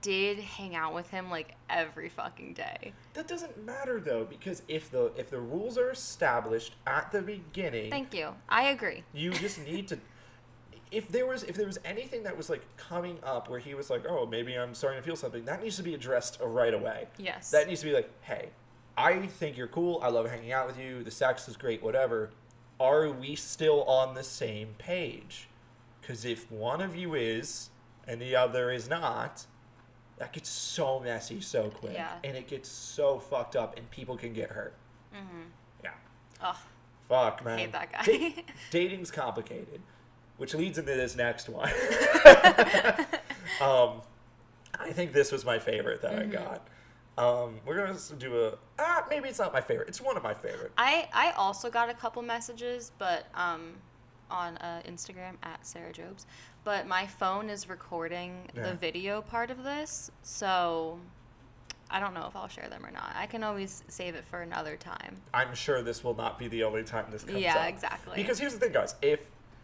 did 0.03 0.38
hang 0.38 0.75
out 0.77 0.94
with 0.94 1.09
him 1.11 1.31
like 1.31 1.55
every 1.70 2.09
fucking 2.09 2.55
day. 2.55 2.92
that 3.14 3.27
doesn't 3.29 3.64
matter 3.64 4.01
though, 4.01 4.25
because 4.25 4.62
if 4.68 4.90
the 4.90 5.12
if 5.16 5.31
the 5.31 5.40
rules 5.40 5.79
are 5.79 5.90
established 5.90 6.75
at 6.87 7.11
the 7.12 7.22
beginning, 7.22 7.90
Thank 7.90 8.12
you. 8.14 8.35
I 8.48 8.64
agree. 8.70 9.03
you 9.14 9.31
just 9.33 9.64
need 9.64 9.88
to 9.88 9.98
if 10.90 11.09
there 11.09 11.27
was 11.27 11.42
if 11.44 11.57
there 11.57 11.66
was 11.66 11.79
anything 11.87 12.22
that 12.25 12.37
was 12.37 12.51
like 12.51 12.62
coming 12.77 13.16
up 13.25 13.48
where 13.48 13.59
he 13.59 13.75
was 13.75 13.88
like 13.88 14.05
oh 14.07 14.27
maybe 14.27 14.55
i'm 14.55 14.75
starting 14.75 15.01
to 15.01 15.05
feel 15.07 15.16
something 15.16 15.42
that 15.46 15.62
needs 15.62 15.77
to 15.77 15.83
be 15.83 15.94
addressed 15.94 16.38
right 16.42 16.75
away 16.75 17.07
Yes. 17.16 17.51
that 17.51 17.66
needs 17.66 17.81
to 17.81 17.87
be 17.87 17.94
like 17.94 18.11
hey 18.20 18.51
i 18.98 19.27
think 19.27 19.57
you're 19.57 19.68
cool 19.68 20.01
i 20.03 20.09
love 20.09 20.29
hanging 20.29 20.53
out 20.53 20.66
with 20.66 20.79
you 20.79 21.03
the 21.03 21.11
sex 21.11 21.48
is 21.48 21.57
great 21.57 21.83
whatever 21.83 22.29
are 22.79 23.09
we 23.09 23.35
still 23.35 23.85
on 23.85 24.14
the 24.14 24.22
same 24.22 24.75
page 24.77 25.48
because 26.03 26.27
if 26.27 26.51
one 26.53 26.83
of 26.83 26.94
you 26.94 27.14
is 27.14 27.70
and 28.07 28.20
the 28.20 28.37
other 28.37 28.70
is 28.70 28.87
not 28.87 29.46
that 30.18 30.33
gets 30.33 30.48
so 30.48 31.01
messy 31.01 31.40
so 31.40 31.68
quick 31.70 31.94
Yeah. 31.94 32.12
and 32.25 32.37
it 32.37 32.46
gets 32.48 32.68
so 32.68 33.18
fucked 33.18 33.57
up 33.57 33.77
and 33.77 33.90
people 33.90 34.16
can 34.16 34.33
get 34.33 34.51
hurt 34.51 34.75
Mhm. 35.14 35.46
yeah 35.83 35.90
oh 36.42 36.59
fuck 37.09 37.44
man 37.44 37.59
hate 37.59 37.72
that 37.72 37.90
guy. 37.92 38.03
Da- 38.05 38.44
dating's 38.70 39.11
complicated, 39.11 39.81
which 40.38 40.55
leads 40.55 40.79
into 40.79 40.94
this 40.94 41.14
next 41.16 41.48
one. 41.48 41.68
um, 43.61 44.01
I 44.79 44.90
think 44.92 45.12
this 45.12 45.31
was 45.33 45.44
my 45.44 45.59
favorite 45.59 46.03
that 46.03 46.12
Mm-hmm. 46.12 46.31
I 46.31 46.40
got. 46.40 46.68
Um, 47.18 47.61
we're 47.66 47.77
gonna 47.77 47.98
do 48.18 48.46
a 48.46 48.59
ah, 48.79 49.05
maybe 49.11 49.29
it's 49.29 49.38
not 49.38 49.53
my 49.53 49.61
favorite. 49.61 49.88
It's 49.88 50.01
one 50.01 50.16
of 50.16 50.22
my 50.22 50.33
favorite. 50.33 50.72
I 50.79 51.09
I 51.12 51.33
also 51.33 51.68
got 51.70 51.90
a 51.90 51.94
couple 51.94 52.22
messages, 52.22 52.92
but 52.98 53.27
um, 53.35 53.75
on 54.31 54.57
uh, 54.59 54.81
Instagram 54.88 55.35
at 55.42 55.66
Sarah 55.66 55.92
Jobs. 55.92 56.27
But 56.64 56.87
my 56.87 57.07
phone 57.07 57.51
is 57.51 57.68
recording 57.68 58.48
Yeah. 58.55 58.68
the 58.70 58.75
video 58.75 59.20
part 59.22 59.51
of 59.51 59.64
this, 59.64 60.11
so 60.22 61.01
I 61.90 61.98
don't 62.01 62.14
know 62.14 62.27
if 62.27 62.37
I'll 62.37 62.48
share 62.48 62.68
them 62.68 62.87
or 62.87 62.90
not. 62.90 63.12
I 63.16 63.27
can 63.27 63.42
always 63.42 63.83
save 63.88 64.14
it 64.14 64.25
for 64.25 64.42
another 64.42 64.77
time. 64.77 65.20
I'm 65.35 65.55
sure 65.55 65.83
this 65.83 66.05
will 66.05 66.14
not 66.14 66.38
be 66.38 66.48
the 66.48 66.62
only 66.64 66.85
time 66.85 67.07
this 67.11 67.25
comes 67.25 67.38
Yeah, 67.40 67.51
up. 67.51 67.57
Yeah, 67.57 67.66
exactly. 67.66 68.14
Because 68.16 68.38
here's 68.38 68.55
the 68.55 68.61
thing, 68.61 68.72
guys. 68.72 68.94
If 69.03 69.20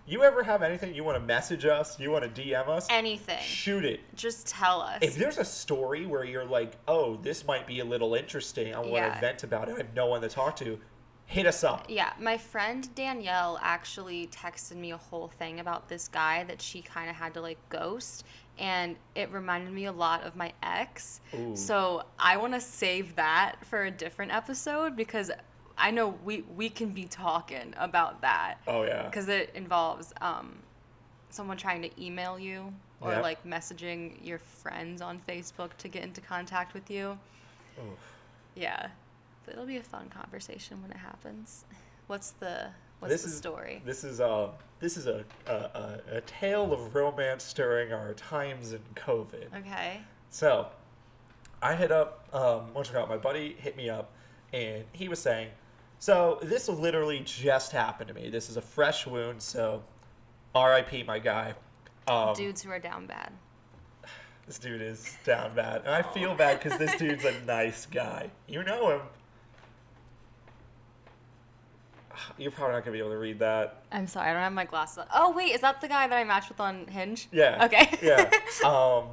you 0.07 0.25
ever 0.25 0.43
have 0.43 0.63
anything 0.63 0.95
you 0.95 1.05
want 1.05 1.17
to 1.19 1.25
message 1.25 1.65
us, 1.67 1.99
you 2.01 2.11
want 2.11 2.25
to 2.35 2.43
DM 2.43 2.67
us, 2.69 2.87
Anything, 2.91 3.43
shoot 3.43 3.85
it. 3.85 4.01
just 4.17 4.47
tell 4.49 4.81
us. 4.83 4.99
If 5.03 5.17
there's 5.17 5.39
a 5.39 5.45
story 5.45 6.05
where 6.07 6.25
you're 6.25 6.45
like, 6.47 6.73
oh, 6.89 7.17
this 7.17 7.47
might 7.47 7.67
be 7.67 7.81
a 7.81 7.85
little 7.85 8.15
interesting, 8.15 8.75
I 8.75 8.79
want 8.79 8.93
Yeah. 8.93 9.15
to 9.15 9.21
vent 9.21 9.45
about 9.45 9.69
it, 9.69 9.75
I 9.75 9.79
have 9.79 9.95
no 9.95 10.07
one 10.07 10.21
to 10.23 10.29
talk 10.29 10.57
to, 10.57 10.81
hit 11.29 11.47
us 11.47 11.63
up. 11.63 11.85
Yeah, 11.89 12.13
my 12.19 12.37
friend 12.39 12.89
Danielle 12.95 13.59
actually 13.63 14.27
texted 14.29 14.77
me 14.77 14.91
a 14.93 14.97
whole 14.97 15.29
thing 15.29 15.61
about 15.61 15.89
this 15.89 16.09
guy 16.09 16.43
that 16.45 16.61
she 16.61 16.81
kind 16.83 17.09
of 17.11 17.17
had 17.17 17.35
to 17.35 17.41
like 17.43 17.59
ghost, 17.69 18.25
and 18.59 18.97
it 19.15 19.31
reminded 19.31 19.73
me 19.73 19.85
a 19.85 19.93
lot 19.93 20.25
of 20.25 20.35
my 20.37 20.53
ex. 20.63 21.21
Ooh. 21.35 21.55
So 21.55 22.03
I 22.19 22.39
want 22.39 22.55
to 22.55 22.61
save 22.61 23.15
that 23.17 23.57
for 23.67 23.85
a 23.85 23.91
different 23.91 24.33
episode 24.33 24.97
because 24.97 25.31
I 25.77 25.91
know 25.93 26.19
we 26.25 26.43
we 26.57 26.69
can 26.71 26.89
be 26.91 27.05
talking 27.05 27.75
about 27.77 28.23
that 28.23 28.57
Oh 28.67 28.83
yeah. 28.85 29.05
because 29.05 29.29
it 29.29 29.51
involves 29.55 30.13
um, 30.23 30.57
someone 31.31 31.57
trying 31.59 31.83
to 31.83 32.03
email 32.03 32.39
you 32.39 32.73
or 33.01 33.13
Yep. 33.13 33.23
like 33.23 33.45
messaging 33.47 34.15
your 34.27 34.39
friends 34.39 35.01
on 35.03 35.21
Facebook 35.29 35.77
to 35.77 35.89
get 35.89 36.03
into 36.03 36.21
contact 36.23 36.75
with 36.75 36.91
you. 36.91 37.17
Oof. 37.79 37.99
Yeah, 38.57 38.89
it'll 39.51 39.67
be 39.67 39.77
a 39.77 39.83
fun 39.83 40.09
conversation 40.09 40.81
when 40.83 40.91
it 40.91 40.97
happens. 40.97 41.65
What's 42.07 42.31
the 42.33 42.69
what's 43.01 43.13
This 43.13 43.23
the 43.23 43.29
is- 43.29 43.37
story? 43.39 43.83
This 43.85 44.05
is 44.05 44.21
a 44.21 44.51
this 44.81 44.97
is 44.97 45.07
a, 45.07 45.25
a, 45.47 45.53
a, 45.53 46.01
a 46.17 46.21
tale 46.23 46.73
of 46.73 46.95
romance 46.95 47.53
during 47.53 47.93
our 47.93 48.15
times 48.15 48.73
in 48.73 48.81
COVID. 48.95 49.49
Okay. 49.59 50.01
So, 50.31 50.69
I 51.61 51.75
hit 51.75 51.91
up 51.91 52.29
um, 52.33 52.73
what's 52.75 52.91
it? 52.91 53.09
My 53.09 53.17
buddy 53.17 53.55
hit 53.59 53.77
me 53.77 53.91
up, 53.91 54.13
and 54.53 54.85
he 54.93 55.09
was 55.09 55.19
saying, 55.19 55.49
"So 55.99 56.39
this 56.43 56.69
literally 56.69 57.21
just 57.25 57.73
happened 57.73 58.09
to 58.09 58.15
me. 58.15 58.31
This 58.31 58.49
is 58.49 58.57
a 58.57 58.63
fresh 58.63 59.07
wound. 59.07 59.43
So, 59.43 59.83
R.I.P. 60.55 61.03
my 61.05 61.19
guy. 61.19 61.55
Um, 62.07 62.35
Dudes 62.35 62.63
who 62.63 62.71
are 62.71 62.79
down 62.79 63.07
bad. 63.07 63.33
This 64.47 64.59
dude 64.59 64.81
is 64.81 65.15
down 65.27 65.55
bad, 65.55 65.83
and 65.85 65.91
I 65.95 66.01
feel 66.01 66.35
bad 66.35 66.59
because 66.63 66.79
this 66.79 66.97
dude's 66.97 67.23
a 67.27 67.39
nice 67.47 67.85
guy. 67.85 68.31
You 68.47 68.63
know 68.63 68.89
him. 68.93 69.01
You're 72.37 72.51
probably 72.51 72.75
not 72.75 72.85
gonna 72.85 72.93
be 72.93 72.99
able 72.99 73.11
to 73.11 73.19
read 73.19 73.39
that. 73.41 73.83
I'm 73.93 74.07
sorry, 74.07 74.31
I 74.31 74.33
don't 74.33 74.43
have 74.43 74.53
my 74.53 74.65
glasses 74.65 74.99
on. 74.99 75.07
Oh 75.15 75.33
wait, 75.33 75.55
is 75.55 75.61
that 75.61 75.81
the 75.81 75.89
guy 75.89 76.07
that 76.07 76.17
I 76.17 76.25
matched 76.25 76.49
with 76.49 76.61
on 76.61 76.87
Hinge? 76.87 77.29
Yeah. 77.33 77.65
Okay. 77.65 77.99
yeah. 78.03 78.31
Um, 78.65 79.05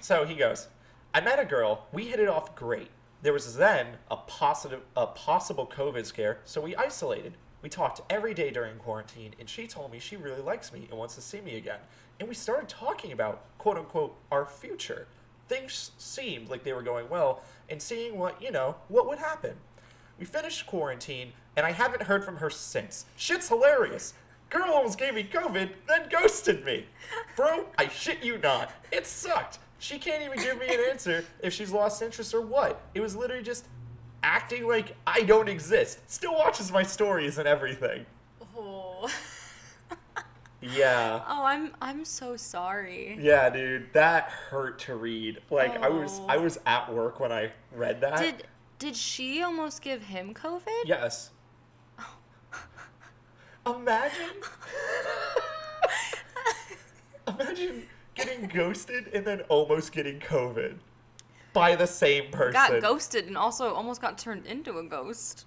so 0.00 0.24
he 0.24 0.34
goes, 0.34 0.68
I 1.14 1.20
met 1.20 1.38
a 1.38 1.44
girl. 1.44 1.86
We 1.92 2.08
hit 2.08 2.20
it 2.20 2.28
off 2.28 2.54
great. 2.54 2.88
There 3.22 3.32
was 3.32 3.56
then 3.56 3.98
a 4.10 4.16
positive, 4.16 4.80
a 4.96 5.06
possible 5.06 5.66
COVID 5.66 6.04
scare, 6.06 6.40
so 6.44 6.60
we 6.60 6.74
isolated. 6.74 7.34
We 7.62 7.68
talked 7.68 8.00
every 8.10 8.34
day 8.34 8.50
during 8.50 8.76
quarantine, 8.78 9.34
and 9.38 9.48
she 9.48 9.68
told 9.68 9.92
me 9.92 10.00
she 10.00 10.16
really 10.16 10.42
likes 10.42 10.72
me 10.72 10.88
and 10.90 10.98
wants 10.98 11.14
to 11.14 11.20
see 11.20 11.40
me 11.40 11.56
again. 11.56 11.78
And 12.18 12.28
we 12.28 12.34
started 12.34 12.68
talking 12.68 13.12
about 13.12 13.44
quote 13.58 13.76
unquote 13.76 14.16
our 14.32 14.44
future. 14.44 15.06
Things 15.48 15.92
seemed 15.98 16.48
like 16.48 16.64
they 16.64 16.72
were 16.72 16.82
going 16.82 17.08
well, 17.08 17.44
and 17.68 17.80
seeing 17.80 18.18
what 18.18 18.42
you 18.42 18.50
know 18.50 18.76
what 18.88 19.06
would 19.08 19.18
happen. 19.18 19.54
We 20.18 20.24
finished 20.24 20.66
quarantine, 20.66 21.32
and 21.56 21.66
I 21.66 21.72
haven't 21.72 22.02
heard 22.02 22.24
from 22.24 22.36
her 22.36 22.50
since. 22.50 23.06
Shit's 23.16 23.48
hilarious. 23.48 24.14
Girl 24.50 24.70
almost 24.70 24.98
gave 24.98 25.14
me 25.14 25.24
COVID, 25.24 25.70
then 25.88 26.08
ghosted 26.10 26.64
me. 26.64 26.86
Bro, 27.36 27.66
I 27.78 27.88
shit 27.88 28.22
you 28.22 28.38
not. 28.38 28.70
It 28.90 29.06
sucked. 29.06 29.58
She 29.78 29.98
can't 29.98 30.22
even 30.22 30.38
give 30.38 30.58
me 30.58 30.66
an 30.68 30.80
answer 30.90 31.24
if 31.42 31.52
she's 31.52 31.72
lost 31.72 32.02
interest 32.02 32.34
or 32.34 32.42
what. 32.42 32.82
It 32.94 33.00
was 33.00 33.16
literally 33.16 33.42
just 33.42 33.66
acting 34.22 34.68
like 34.68 34.94
I 35.06 35.22
don't 35.22 35.48
exist. 35.48 35.98
Still 36.10 36.34
watches 36.34 36.70
my 36.70 36.82
stories 36.82 37.38
and 37.38 37.48
everything. 37.48 38.06
Oh. 38.56 39.10
Yeah. 40.60 41.22
oh, 41.26 41.44
I'm 41.44 41.72
I'm 41.82 42.04
so 42.04 42.36
sorry. 42.36 43.18
Yeah, 43.20 43.50
dude, 43.50 43.92
that 43.94 44.30
hurt 44.30 44.78
to 44.80 44.94
read. 44.94 45.40
Like 45.50 45.76
I 45.82 45.88
was 45.88 46.20
Oh. 46.20 46.26
I 46.28 46.36
was 46.36 46.58
at 46.66 46.92
work 46.94 47.18
when 47.18 47.32
I 47.32 47.50
read 47.72 48.00
that. 48.02 48.18
Did 48.18 48.46
did 48.82 48.96
she 48.96 49.40
almost 49.42 49.80
give 49.80 50.02
him 50.02 50.34
COVID? 50.34 50.82
Yes. 50.84 51.30
Imagine. 53.66 54.42
Imagine 57.28 57.86
getting 58.16 58.48
ghosted 58.48 59.06
and 59.14 59.24
then 59.24 59.42
almost 59.42 59.92
getting 59.92 60.18
COVID 60.18 60.78
by 61.52 61.76
the 61.76 61.86
same 61.86 62.32
person. 62.32 62.54
Got 62.54 62.82
ghosted 62.82 63.26
and 63.28 63.38
also 63.38 63.72
almost 63.72 64.00
got 64.00 64.18
turned 64.18 64.46
into 64.46 64.76
a 64.78 64.82
ghost. 64.82 65.46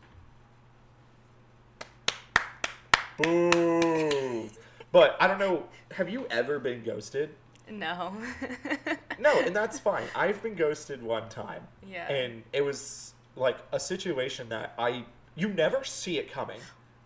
Boo. 3.18 4.50
But 4.94 5.18
I 5.20 5.28
don't 5.28 5.40
know. 5.40 5.66
Have 5.92 6.08
you 6.08 6.26
ever 6.30 6.58
been 6.58 6.84
ghosted? 6.86 7.32
No. 7.70 8.14
No, 9.20 9.42
and 9.42 9.54
that's 9.56 9.78
fine. 9.78 10.06
I've 10.16 10.42
been 10.42 10.56
ghosted 10.56 11.04
one 11.04 11.28
time. 11.28 11.64
Yeah. 11.86 12.10
And 12.10 12.44
it 12.54 12.64
was 12.64 13.15
like 13.36 13.58
a 13.72 13.80
situation 13.80 14.50
that 14.50 14.74
I 14.78 15.06
you 15.36 15.50
never 15.50 15.84
see 15.84 16.18
it 16.18 16.32
coming. 16.32 16.60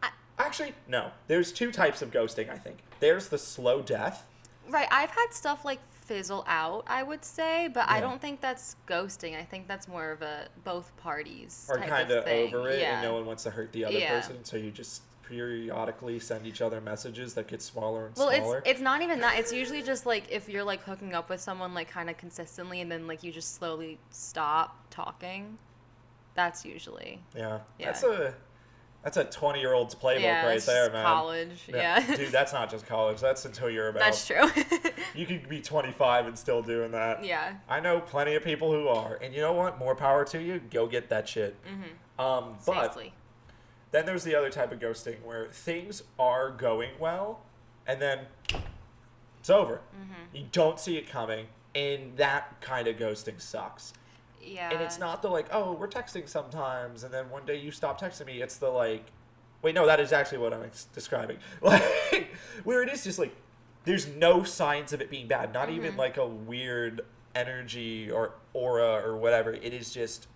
I- 0.03 0.11
Actually, 0.37 0.73
no. 0.87 1.11
There's 1.27 1.51
two 1.51 1.71
types 1.71 2.01
of 2.01 2.11
ghosting, 2.11 2.49
I 2.49 2.57
think. 2.57 2.79
There's 2.99 3.29
the 3.29 3.37
slow 3.37 3.81
death. 3.81 4.25
Right, 4.67 4.87
I've 4.91 5.09
had 5.09 5.27
stuff 5.31 5.65
like 5.65 5.79
fizzle 6.05 6.43
out, 6.47 6.83
I 6.87 7.01
would 7.03 7.25
say, 7.25 7.67
but 7.73 7.89
I 7.89 7.99
don't 7.99 8.21
think 8.21 8.39
that's 8.41 8.75
ghosting. 8.87 9.35
I 9.39 9.43
think 9.43 9.67
that's 9.67 9.87
more 9.87 10.11
of 10.11 10.21
a 10.21 10.47
both 10.63 10.95
parties 10.97 11.67
Are 11.71 11.77
kind 11.79 12.09
of 12.11 12.27
over 12.27 12.69
it 12.69 12.79
yeah. 12.81 12.93
and 12.99 13.01
no 13.07 13.13
one 13.15 13.25
wants 13.25 13.43
to 13.43 13.49
hurt 13.51 13.71
the 13.71 13.85
other 13.85 13.97
Yeah. 13.97 14.19
person, 14.19 14.43
so 14.45 14.57
you 14.57 14.69
just 14.71 15.01
periodically 15.23 16.19
send 16.19 16.45
each 16.47 16.61
other 16.61 16.81
messages 16.81 17.35
that 17.35 17.47
get 17.47 17.61
smaller 17.61 18.07
and 18.07 18.15
Well, 18.15 18.31
smaller. 18.31 18.57
it's 18.59 18.69
it's 18.69 18.81
not 18.81 19.01
even 19.01 19.19
that. 19.21 19.37
It's 19.39 19.53
usually 19.53 19.81
just 19.83 20.05
like 20.05 20.25
if 20.31 20.49
you're 20.49 20.63
like 20.63 20.81
hooking 20.83 21.13
up 21.13 21.29
with 21.29 21.39
someone 21.41 21.73
like 21.73 21.89
kind 21.89 22.09
of 22.09 22.17
consistently, 22.17 22.81
and 22.81 22.91
then 22.91 23.07
like 23.07 23.23
you 23.23 23.31
just 23.31 23.55
slowly 23.55 23.97
stop 24.11 24.75
talking. 24.91 25.57
That's 26.39 26.63
usually 26.63 27.21
yeah. 27.36 27.60
yeah. 27.78 27.86
That's 27.88 28.04
a 28.04 28.34
that's 29.04 29.17
a 29.17 29.23
20 29.25 29.60
year 29.60 29.73
old's 29.73 29.93
playbook 29.95 30.21
yeah, 30.21 30.45
right 30.45 30.62
there, 30.62 30.89
man. 30.91 31.04
college. 31.06 31.63
Yeah, 31.67 32.15
Dude, 32.15 32.32
that's 32.32 32.54
not 32.54 32.69
just 32.69 32.86
college. 32.86 33.19
That's 33.19 33.43
until 33.45 33.69
you're 33.69 33.89
about. 33.89 33.99
that's 33.99 34.25
true. 34.25 34.43
You 35.15 35.25
could 35.25 35.49
be 35.49 35.60
25 35.60 36.28
and 36.28 36.38
still 36.39 36.62
doing 36.62 36.91
that. 36.91 37.25
yeah, 37.25 37.56
I 37.67 37.80
know 37.82 37.99
plenty 37.99 38.36
of 38.36 38.43
people 38.43 38.71
who 38.71 38.88
are, 38.88 39.15
and 39.21 39.34
you 39.34 39.41
know 39.41 39.52
what? 39.54 39.78
More 39.80 39.95
power 39.95 40.23
to 40.25 40.41
you. 40.41 40.62
Go 40.71 40.88
get 40.88 41.10
that 41.10 41.28
shit. 41.28 41.56
Um, 41.67 41.75
but 42.17 42.73
Mm-hmm. 42.73 42.82
safely. 42.86 43.13
then 43.91 44.06
there's 44.06 44.23
the 44.23 44.36
other 44.36 44.49
type 44.49 44.71
of 44.71 44.80
ghosting 44.80 45.21
where 45.23 45.47
things 45.47 46.04
are 46.17 46.52
going 46.52 46.91
well, 46.99 47.41
and 47.88 48.02
then 48.02 48.19
it's 49.39 49.49
over. 49.49 49.82
Mm-hmm. 49.99 50.36
You 50.36 50.45
don't 50.52 50.80
see 50.80 50.97
it 50.97 51.10
coming, 51.10 51.47
and 51.75 52.15
that 52.17 52.60
kind 52.62 52.88
of 52.88 52.95
ghosting 52.97 53.41
sucks. 53.41 53.93
Yeah, 54.41 54.71
And 54.71 54.82
it's 54.82 54.97
not 54.99 55.21
the 55.21 55.28
like, 55.30 55.47
oh, 55.52 55.73
we're 55.73 55.88
texting 55.88 56.28
sometimes, 56.28 57.04
and 57.04 57.13
then 57.13 57.30
one 57.30 57.45
day 57.45 57.58
you 57.60 57.71
stop 57.71 57.99
texting 57.99 58.25
me. 58.25 58.41
It's 58.41 58.58
the 58.58 58.69
like, 58.69 59.06
wait, 59.62 59.75
no, 59.75 59.86
that 59.86 59.99
is 59.99 60.12
actually 60.12 60.39
what 60.39 60.54
I'm 60.54 60.63
ex- 60.63 60.86
describing. 60.93 61.38
Like, 61.62 62.30
where 62.63 62.82
it 62.84 62.89
is 62.89 63.04
just 63.04 63.19
like, 63.19 63.36
there's 63.86 64.08
no 64.08 64.43
signs 64.43 64.93
of 64.93 65.02
it 65.02 65.10
being 65.10 65.28
bad. 65.28 65.54
Not 65.54 65.69
even 65.69 65.91
Mm-hmm. 65.91 65.99
like 65.99 66.17
a 66.17 66.28
weird 66.28 67.02
energy 67.36 68.10
or 68.12 68.34
aura 68.54 69.02
or 69.06 69.17
whatever. 69.17 69.54
It 69.54 69.73
is 69.73 69.93
just 69.93 70.28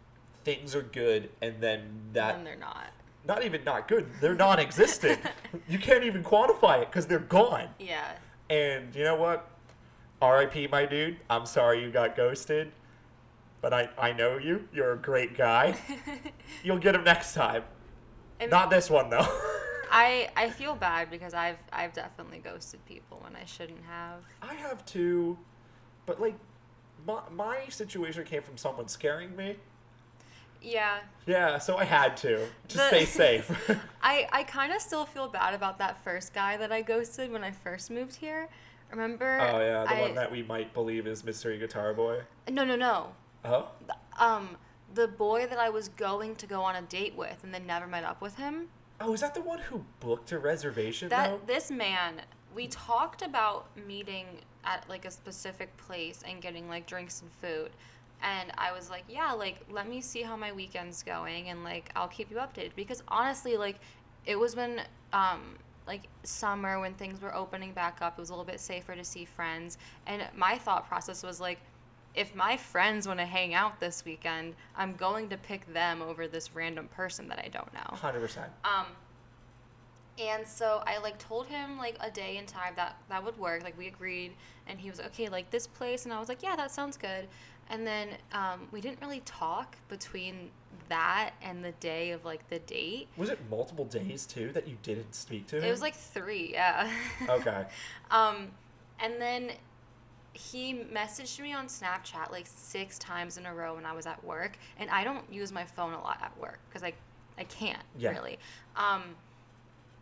things 0.43 0.75
are 0.75 0.81
good, 0.83 1.29
and 1.41 1.55
then 1.61 1.89
that 2.13 2.35
and 2.35 2.45
they're 2.45 2.55
not. 2.55 2.87
not 3.25 3.43
even 3.43 3.63
not 3.63 3.87
good. 3.87 4.07
They're 4.21 4.35
non-existent. 4.47 5.19
you 5.67 5.79
can't 5.79 6.03
even 6.03 6.23
quantify 6.23 6.81
it 6.81 6.89
because 6.91 7.05
they're 7.07 7.19
gone. 7.19 7.69
Yeah, 7.79 8.11
And 8.49 8.93
you 8.95 9.03
know 9.03 9.15
what? 9.15 9.49
R.I.P. 10.21 10.67
My 10.67 10.85
dude. 10.85 11.17
I'm 11.29 11.45
sorry 11.45 11.81
you 11.81 11.89
got 11.91 12.15
ghosted, 12.15 12.71
but 13.63 13.73
I 13.73 13.89
I 13.97 14.11
know 14.11 14.37
you. 14.37 14.67
You're 14.71 14.91
a 14.91 14.97
great 14.97 15.35
guy. 15.35 15.75
You'll 16.63 16.77
get 16.77 16.93
him 16.93 17.03
next 17.03 17.33
time. 17.33 17.63
And 18.39 18.51
Not 18.51 18.69
this 18.69 18.91
one 18.91 19.09
though. 19.09 19.25
I 19.91 20.29
I 20.35 20.49
feel 20.51 20.75
bad 20.75 21.09
because 21.09 21.33
I've 21.33 21.57
I've 21.71 21.93
definitely 21.93 22.39
ghosted 22.39 22.85
people 22.85 23.21
when 23.23 23.35
I 23.35 23.45
shouldn't 23.45 23.83
have. 23.85 24.23
I 24.41 24.53
have 24.53 24.85
too, 24.85 25.39
but 26.05 26.21
like, 26.21 26.35
my 27.07 27.21
my 27.31 27.59
situation 27.69 28.25
came 28.25 28.43
from 28.43 28.57
someone 28.57 28.87
scaring 28.87 29.35
me. 29.35 29.55
Yeah, 30.61 30.99
Yeah, 31.25 31.57
so 31.57 31.75
I 31.77 31.83
had 31.83 32.15
to 32.17 32.47
to 32.69 32.77
The- 32.77 32.87
stay 32.87 33.05
safe. 33.05 33.71
I, 34.01 34.27
I 34.31 34.43
kind 34.43 34.71
of 34.71 34.81
still 34.81 35.05
feel 35.05 35.27
bad 35.27 35.53
about 35.53 35.77
that 35.79 36.01
first 36.05 36.33
guy 36.33 36.55
that 36.55 36.71
I 36.71 36.81
ghosted 36.81 37.31
when 37.33 37.43
I 37.43 37.51
first 37.51 37.91
moved 37.91 38.15
here. 38.15 38.47
Remember? 38.89 39.39
oh 39.41 39.59
yeah, 39.59 39.83
the 39.83 39.95
I, 39.95 40.01
one 40.01 40.15
that 40.15 40.31
we 40.31 40.41
might 40.43 40.73
believe 40.73 41.05
is 41.05 41.23
Mystery 41.23 41.57
Guitar 41.57 41.93
Boy. 41.93 42.21
No, 42.49 42.63
no, 42.63 42.77
no. 42.77 43.09
Oh. 43.45 43.67
Um, 44.19 44.57
the 44.93 45.07
boy 45.07 45.47
that 45.47 45.59
I 45.59 45.69
was 45.69 45.89
going 45.89 46.35
to 46.37 46.47
go 46.47 46.61
on 46.61 46.75
a 46.75 46.81
date 46.83 47.15
with 47.15 47.43
and 47.43 47.53
then 47.53 47.65
never 47.65 47.87
met 47.87 48.03
up 48.03 48.21
with 48.21 48.35
him. 48.35 48.67
Oh, 49.01 49.13
is 49.13 49.21
that 49.21 49.33
the 49.33 49.41
one 49.41 49.59
who 49.59 49.83
booked 49.99 50.31
a 50.31 50.39
reservation 50.39 51.09
That 51.09 51.29
though? 51.29 51.41
this 51.53 51.71
man, 51.71 52.21
we 52.55 52.67
talked 52.67 53.21
about 53.21 53.65
meeting 53.87 54.27
at 54.63 54.87
like 54.87 55.05
a 55.05 55.11
specific 55.11 55.75
place 55.77 56.21
and 56.27 56.41
getting 56.41 56.69
like 56.69 56.85
drinks 56.87 57.21
and 57.21 57.31
food. 57.41 57.71
And 58.21 58.51
I 58.57 58.71
was 58.71 58.89
like, 58.89 59.03
yeah, 59.09 59.33
like 59.33 59.59
let 59.69 59.89
me 59.89 59.99
see 59.99 60.21
how 60.21 60.37
my 60.37 60.51
weekend's 60.53 61.03
going 61.03 61.49
and 61.49 61.63
like 61.63 61.91
I'll 61.95 62.07
keep 62.07 62.31
you 62.31 62.37
updated 62.37 62.71
because 62.75 63.03
honestly, 63.07 63.57
like 63.57 63.79
it 64.25 64.39
was 64.39 64.55
when 64.55 64.81
um 65.11 65.41
like 65.85 66.07
summer 66.23 66.79
when 66.79 66.93
things 66.93 67.21
were 67.21 67.35
opening 67.35 67.73
back 67.73 67.97
up, 68.01 68.17
it 68.17 68.21
was 68.21 68.29
a 68.29 68.31
little 68.31 68.45
bit 68.45 68.61
safer 68.61 68.95
to 68.95 69.03
see 69.03 69.25
friends. 69.25 69.77
And 70.07 70.23
my 70.35 70.57
thought 70.57 70.87
process 70.87 71.23
was 71.23 71.41
like 71.41 71.59
if 72.15 72.35
my 72.35 72.57
friends 72.57 73.07
want 73.07 73.19
to 73.19 73.25
hang 73.25 73.53
out 73.53 73.79
this 73.79 74.05
weekend, 74.05 74.55
I'm 74.75 74.93
going 74.95 75.29
to 75.29 75.37
pick 75.37 75.71
them 75.73 76.01
over 76.01 76.27
this 76.27 76.53
random 76.53 76.87
person 76.87 77.27
that 77.29 77.39
I 77.39 77.47
don't 77.49 77.73
know. 77.73 77.97
Hundred 77.97 78.21
percent. 78.21 78.51
Um, 78.63 78.85
and 80.19 80.47
so 80.47 80.83
I 80.85 80.99
like 80.99 81.17
told 81.17 81.47
him 81.47 81.77
like 81.77 81.97
a 81.99 82.11
day 82.11 82.37
and 82.37 82.47
time 82.47 82.73
that 82.75 82.97
that 83.09 83.23
would 83.23 83.37
work. 83.39 83.63
Like 83.63 83.77
we 83.77 83.87
agreed, 83.87 84.33
and 84.67 84.79
he 84.79 84.89
was 84.89 84.99
like, 84.99 85.07
okay, 85.07 85.29
like 85.29 85.49
this 85.49 85.65
place, 85.65 86.05
and 86.05 86.13
I 86.13 86.19
was 86.19 86.29
like, 86.29 86.43
yeah, 86.43 86.55
that 86.55 86.71
sounds 86.71 86.97
good. 86.97 87.27
And 87.69 87.87
then 87.87 88.09
um, 88.33 88.67
we 88.71 88.81
didn't 88.81 88.99
really 89.01 89.21
talk 89.21 89.77
between 89.87 90.51
that 90.89 91.31
and 91.41 91.63
the 91.63 91.71
day 91.73 92.11
of 92.11 92.25
like 92.25 92.47
the 92.49 92.59
date. 92.59 93.07
Was 93.17 93.29
it 93.29 93.39
multiple 93.49 93.85
days 93.85 94.25
too 94.25 94.51
that 94.51 94.67
you 94.67 94.77
didn't 94.83 95.15
speak 95.15 95.47
to 95.47 95.57
him? 95.57 95.63
It 95.63 95.71
was 95.71 95.81
like 95.81 95.95
three, 95.95 96.51
yeah. 96.51 96.91
Okay. 97.27 97.65
um, 98.11 98.51
and 98.99 99.19
then 99.19 99.51
he 100.33 100.73
messaged 100.73 101.39
me 101.39 101.53
on 101.53 101.67
Snapchat 101.67 102.31
like 102.31 102.47
six 102.47 102.97
times 102.97 103.37
in 103.37 103.45
a 103.45 103.53
row 103.53 103.75
when 103.75 103.85
I 103.85 103.93
was 103.93 104.05
at 104.05 104.23
work, 104.23 104.57
and 104.77 104.89
I 104.89 105.03
don't 105.03 105.31
use 105.31 105.51
my 105.51 105.63
phone 105.63 105.93
a 105.93 106.01
lot 106.01 106.19
at 106.21 106.35
work 106.39 106.59
because 106.67 106.83
I, 106.83 106.93
I 107.37 107.43
can't 107.45 107.83
Yeah. 107.97 108.11
really. 108.11 108.39
Um, 108.75 109.15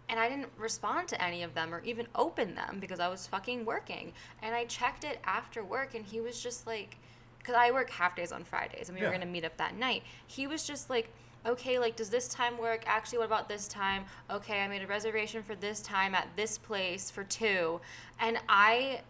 and 0.09 0.19
I 0.19 0.27
didn't 0.27 0.49
respond 0.57 1.07
to 1.09 1.21
any 1.23 1.43
of 1.43 1.53
them 1.53 1.73
or 1.73 1.81
even 1.83 2.07
open 2.15 2.55
them 2.55 2.79
because 2.79 2.99
I 2.99 3.07
was 3.07 3.27
fucking 3.27 3.63
working. 3.65 4.11
And 4.41 4.53
I 4.55 4.65
checked 4.65 5.03
it 5.03 5.19
after 5.23 5.63
work, 5.63 5.95
and 5.95 6.05
he 6.05 6.19
was 6.19 6.41
just 6.41 6.65
like, 6.67 6.97
because 7.39 7.55
I 7.55 7.71
work 7.71 7.89
half 7.89 8.15
days 8.15 8.31
on 8.31 8.43
Fridays, 8.43 8.89
and 8.89 8.97
we 8.97 9.05
were 9.05 9.11
gonna 9.11 9.25
meet 9.25 9.45
up 9.45 9.57
that 9.57 9.75
night. 9.75 10.03
He 10.27 10.47
was 10.47 10.65
just 10.65 10.89
like. 10.89 11.09
Okay, 11.43 11.79
like, 11.79 11.95
does 11.95 12.11
this 12.11 12.27
time 12.27 12.55
work? 12.59 12.83
Actually, 12.85 13.17
what 13.17 13.25
about 13.25 13.49
this 13.49 13.67
time? 13.67 14.05
Okay, 14.29 14.61
I 14.61 14.67
made 14.67 14.83
a 14.83 14.85
reservation 14.85 15.41
for 15.41 15.55
this 15.55 15.81
time 15.81 16.13
at 16.13 16.27
this 16.35 16.59
place 16.59 17.09
for 17.09 17.23
two. 17.23 17.81
And 18.19 18.37
I 18.47 19.01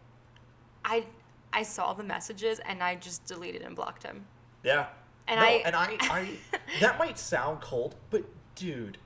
I 0.86 1.06
I 1.54 1.64
saw 1.64 1.94
the 1.94 2.04
messages 2.04 2.60
and 2.66 2.82
I 2.82 2.96
just 2.96 3.26
deleted 3.26 3.62
and 3.62 3.76
blocked 3.76 4.04
him. 4.04 4.26
Yeah. 4.64 4.88
And 5.28 5.40
no, 5.40 5.46
I- 5.46 5.62
and 5.66 5.76
I, 5.76 5.98
I 6.02 6.30
that 6.80 6.98
might 7.00 7.18
sound 7.20 7.62
cold, 7.62 7.96
but 8.10 8.24
dude, 8.56 8.98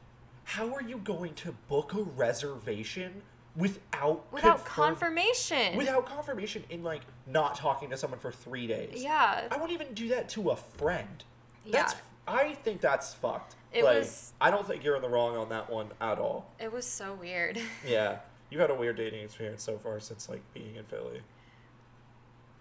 how 0.43 0.73
are 0.73 0.81
you 0.83 0.97
going 0.97 1.33
to 1.35 1.51
book 1.67 1.93
a 1.93 2.01
reservation 2.01 3.21
without 3.55 4.25
Without 4.31 4.57
confirm- 4.65 4.85
confirmation. 4.95 5.77
Without 5.77 6.05
confirmation 6.05 6.63
in 6.69 6.83
like 6.83 7.01
not 7.25 7.55
talking 7.55 7.89
to 7.89 7.97
someone 7.97 8.19
for 8.19 8.31
three 8.31 8.67
days. 8.67 9.01
yeah. 9.03 9.47
I 9.49 9.55
wouldn't 9.55 9.71
even 9.71 9.93
do 9.93 10.09
that 10.09 10.29
to 10.29 10.49
a 10.51 10.55
friend. 10.55 11.23
Yeah. 11.65 11.71
That's 11.83 11.95
I 12.27 12.53
think 12.63 12.81
that's 12.81 13.13
fucked. 13.13 13.55
It 13.71 13.83
like, 13.83 13.99
was- 13.99 14.33
I 14.41 14.51
don't 14.51 14.65
think 14.67 14.83
you're 14.83 14.95
in 14.95 15.01
the 15.01 15.09
wrong 15.09 15.35
on 15.37 15.49
that 15.49 15.69
one 15.69 15.87
at 16.01 16.17
all. 16.19 16.49
It 16.59 16.71
was 16.71 16.85
so 16.85 17.13
weird. 17.15 17.59
Yeah. 17.87 18.19
You've 18.51 18.61
had 18.61 18.69
a 18.69 18.75
weird 18.75 18.97
dating 18.97 19.23
experience 19.23 19.63
so 19.63 19.77
far 19.77 19.99
since 19.99 20.29
like 20.29 20.41
being 20.53 20.75
in 20.75 20.83
Philly. 20.85 21.21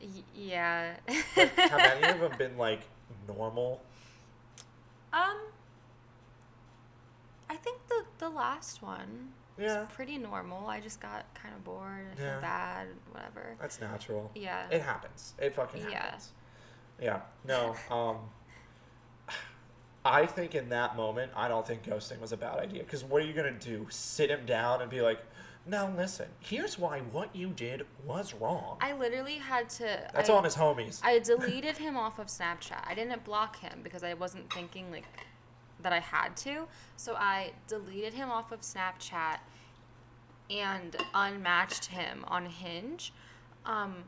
Y- 0.00 0.08
yeah. 0.34 0.94
Have 1.36 1.48
any 2.02 2.08
of 2.12 2.20
them 2.20 2.38
been 2.38 2.58
like 2.58 2.80
normal? 3.28 3.80
um 5.12 5.36
I 7.48 7.56
think 7.56 7.78
the 7.88 8.04
the 8.18 8.28
last 8.28 8.82
one 8.82 9.28
Yeah. 9.58 9.80
was 9.80 9.88
pretty 9.92 10.18
normal. 10.18 10.66
I 10.66 10.80
just 10.80 11.00
got 11.00 11.24
kind 11.34 11.54
of 11.54 11.62
bored 11.64 12.06
and 12.10 12.18
Yeah. 12.18 12.30
felt 12.30 12.42
bad, 12.42 12.86
whatever. 13.12 13.54
That's 13.60 13.80
natural. 13.80 14.30
Yeah. 14.34 14.68
It 14.70 14.82
happens. 14.82 15.34
It 15.38 15.54
fucking 15.54 15.88
Yeah. 15.90 16.16
Yeah. 17.00 17.20
No. 17.46 17.74
Um. 17.90 18.18
I 20.06 20.26
think 20.26 20.54
in 20.54 20.68
that 20.68 20.96
moment, 20.96 21.32
I 21.34 21.48
don't 21.48 21.66
think 21.66 21.82
ghosting 21.84 22.20
was 22.20 22.32
a 22.32 22.36
bad 22.36 22.58
idea. 22.58 22.82
Because 22.82 23.02
what 23.04 23.22
are 23.22 23.24
you 23.26 23.32
gonna 23.32 23.52
do? 23.58 23.86
Sit 23.88 24.28
him 24.30 24.44
down 24.44 24.82
and 24.82 24.90
be 24.90 25.00
like, 25.00 25.18
"Now 25.66 25.88
listen. 25.96 26.28
Here's 26.40 26.78
why 26.78 27.00
what 27.00 27.34
you 27.34 27.48
did 27.48 27.86
was 28.04 28.34
wrong." 28.34 28.76
I 28.80 28.92
literally 28.92 29.36
had 29.36 29.68
to 29.70 30.08
That's 30.12 30.30
I, 30.30 30.34
on 30.34 30.44
his 30.44 30.54
homies. 30.54 31.00
I 31.02 31.18
deleted 31.32 31.76
him 31.78 31.96
off 31.96 32.18
of 32.18 32.26
Snapchat. 32.26 32.82
I 32.86 32.94
didn't 32.94 33.24
block 33.24 33.58
him 33.60 33.80
because 33.82 34.02
I 34.04 34.14
wasn't 34.14 34.52
thinking 34.52 34.90
like 34.90 35.04
that 35.80 35.92
I 35.92 36.00
had 36.00 36.36
to. 36.38 36.66
So 36.96 37.14
I 37.14 37.52
deleted 37.68 38.14
him 38.14 38.30
off 38.30 38.52
of 38.52 38.60
Snapchat 38.62 39.38
and 40.50 40.96
unmatched 41.14 41.86
him 41.86 42.24
on 42.28 42.46
Hinge. 42.46 43.12
Um, 43.64 44.04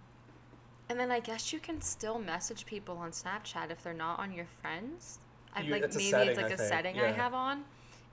and 0.88 0.98
then 1.00 1.10
I 1.10 1.20
guess 1.20 1.52
you 1.52 1.58
can 1.58 1.80
still 1.80 2.18
message 2.18 2.66
people 2.66 2.96
on 2.98 3.10
Snapchat 3.10 3.70
if 3.70 3.82
they're 3.82 3.92
not 3.94 4.18
on 4.18 4.32
your 4.32 4.46
friends. 4.60 5.18
I 5.54 5.62
You- 5.62 5.72
like 5.72 5.82
maybe 5.82 6.10
setting, 6.10 6.28
it's 6.28 6.36
like 6.36 6.50
I 6.50 6.54
a 6.54 6.56
think. 6.56 6.68
setting 6.68 7.00
I 7.00 7.12
have 7.12 7.34
on. 7.34 7.64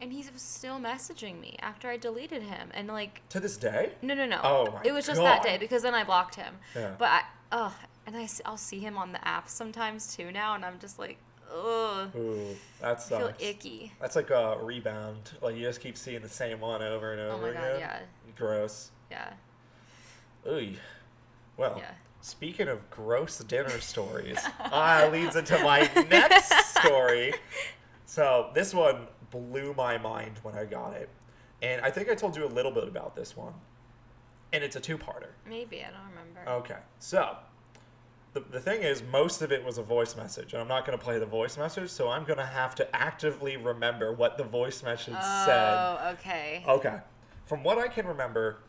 And 0.04 0.12
he 0.12 0.18
was 0.34 0.42
still 0.42 0.80
messaging 0.80 1.40
me 1.40 1.56
after 1.62 1.88
I 1.88 1.96
deleted 1.96 2.44
him. 2.44 2.68
And 2.74 2.90
like 2.90 3.22
to 3.30 3.40
this 3.40 3.56
day. 3.56 3.94
no, 4.02 4.14
no, 4.14 4.26
no. 4.26 4.42
Oh 4.44 4.70
my 4.74 4.82
It 4.84 4.92
was 4.92 5.08
just 5.08 5.22
that 5.22 5.44
day 5.44 5.58
because 5.58 5.82
then 5.82 5.96
I 5.96 6.04
blocked 6.04 6.36
him. 6.36 6.56
Yeah. 6.76 6.92
But 7.00 7.06
I, 7.06 7.22
oh, 7.54 7.74
and 8.06 8.18
I, 8.18 8.28
will 8.46 8.58
see 8.58 8.80
him 8.80 8.98
on 8.98 9.14
the 9.14 9.26
app 9.26 9.48
sometimes 9.48 10.14
too 10.14 10.30
now, 10.34 10.56
and 10.56 10.66
I'm 10.66 10.78
just 10.78 11.00
like, 11.00 11.18
ugh, 11.50 12.14
Ooh, 12.18 12.48
that 12.82 12.98
I 12.98 13.00
feel 13.00 13.32
icky. 13.40 13.94
That's 14.02 14.18
like 14.18 14.30
a 14.30 14.58
rebound. 14.62 15.32
Like 15.42 15.56
you 15.56 15.62
just 15.62 15.80
keep 15.80 15.96
seeing 15.96 16.22
the 16.22 16.28
same 16.28 16.60
one 16.60 16.84
over 16.84 17.14
and 17.14 17.22
over 17.22 17.36
Oh 17.36 17.42
my 17.42 17.54
god, 17.54 17.76
again. 17.76 17.80
yeah, 17.80 18.00
Gross. 18.36 18.92
yeah, 19.10 19.32
Ooh. 20.46 20.74
Well, 21.56 21.76
yeah. 21.78 21.92
speaking 22.20 22.68
of 22.68 22.90
gross 22.90 23.38
dinner 23.40 23.70
stories, 23.80 24.40
ah, 24.60 25.08
leads 25.14 25.38
into 25.38 25.58
my 25.60 25.90
next 26.10 26.54
story. 26.76 27.36
So 28.06 28.52
this 28.54 28.76
one 28.76 29.08
blew 29.34 29.74
my 29.74 29.98
mind 29.98 30.40
when 30.44 30.56
I 30.56 30.66
got 30.66 30.94
it, 30.94 31.10
and 31.62 31.82
I 31.82 31.90
think 31.90 32.10
I 32.10 32.16
told 32.16 32.38
you 32.38 32.46
a 32.46 32.48
little 32.48 32.72
bit 32.72 32.88
about 32.88 33.16
this 33.16 33.36
one, 33.36 33.54
and 34.54 34.64
it's 34.64 34.76
a 34.76 34.80
two-parter. 34.80 35.32
Maybe 35.50 35.84
I 35.84 35.90
don't 35.90 36.10
remember. 36.10 36.50
Okay, 36.64 36.80
so 37.00 37.38
the, 38.34 38.42
the 38.42 38.60
thing 38.60 38.84
is, 38.84 39.02
most 39.12 39.42
of 39.42 39.52
it 39.52 39.66
was 39.66 39.80
a 39.80 39.84
voice 39.84 40.16
message, 40.16 40.54
and 40.54 40.62
I'm 40.62 40.68
not 40.68 40.86
going 40.86 40.98
to 40.98 41.04
play 41.04 41.18
the 41.18 41.26
voice 41.26 41.58
message, 41.58 41.90
so 41.90 42.10
I'm 42.10 42.24
going 42.26 42.38
to 42.38 42.46
have 42.46 42.76
to 42.76 42.96
actively 42.96 43.58
remember 43.58 44.14
what 44.14 44.38
the 44.38 44.44
voice 44.44 44.84
message 44.84 45.16
said. 45.16 45.74
Oh, 45.74 46.10
okay. 46.14 46.64
Okay, 46.68 47.00
from 47.46 47.64
what 47.64 47.80
I 47.80 47.88
can 47.88 48.06
remember, 48.06 48.60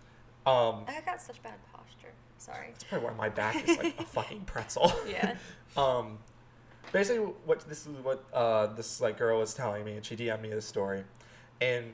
um, 0.46 0.85
I 0.88 1.03
got 1.05 1.20
such 1.20 1.42
bad 1.42 1.55
posture. 1.72 2.12
Sorry. 2.38 2.68
that's 2.72 2.85
probably 2.85 3.09
why 3.09 3.14
my 3.14 3.29
back 3.29 3.68
is 3.68 3.77
like 3.79 3.98
a 3.98 4.05
fucking 4.07 4.42
pretzel. 4.42 4.92
Yeah. 5.09 5.37
um, 5.77 6.18
basically, 6.92 7.25
what 7.44 7.61
this 7.68 7.87
is 7.87 7.92
what 8.03 8.25
uh, 8.33 8.66
this 8.66 9.01
like 9.01 9.18
girl 9.18 9.40
was 9.40 9.55
telling 9.55 9.85
me, 9.85 9.94
and 9.94 10.05
she 10.05 10.16
DM'd 10.16 10.42
me 10.42 10.51
this 10.51 10.66
story, 10.66 11.05
and 11.61 11.92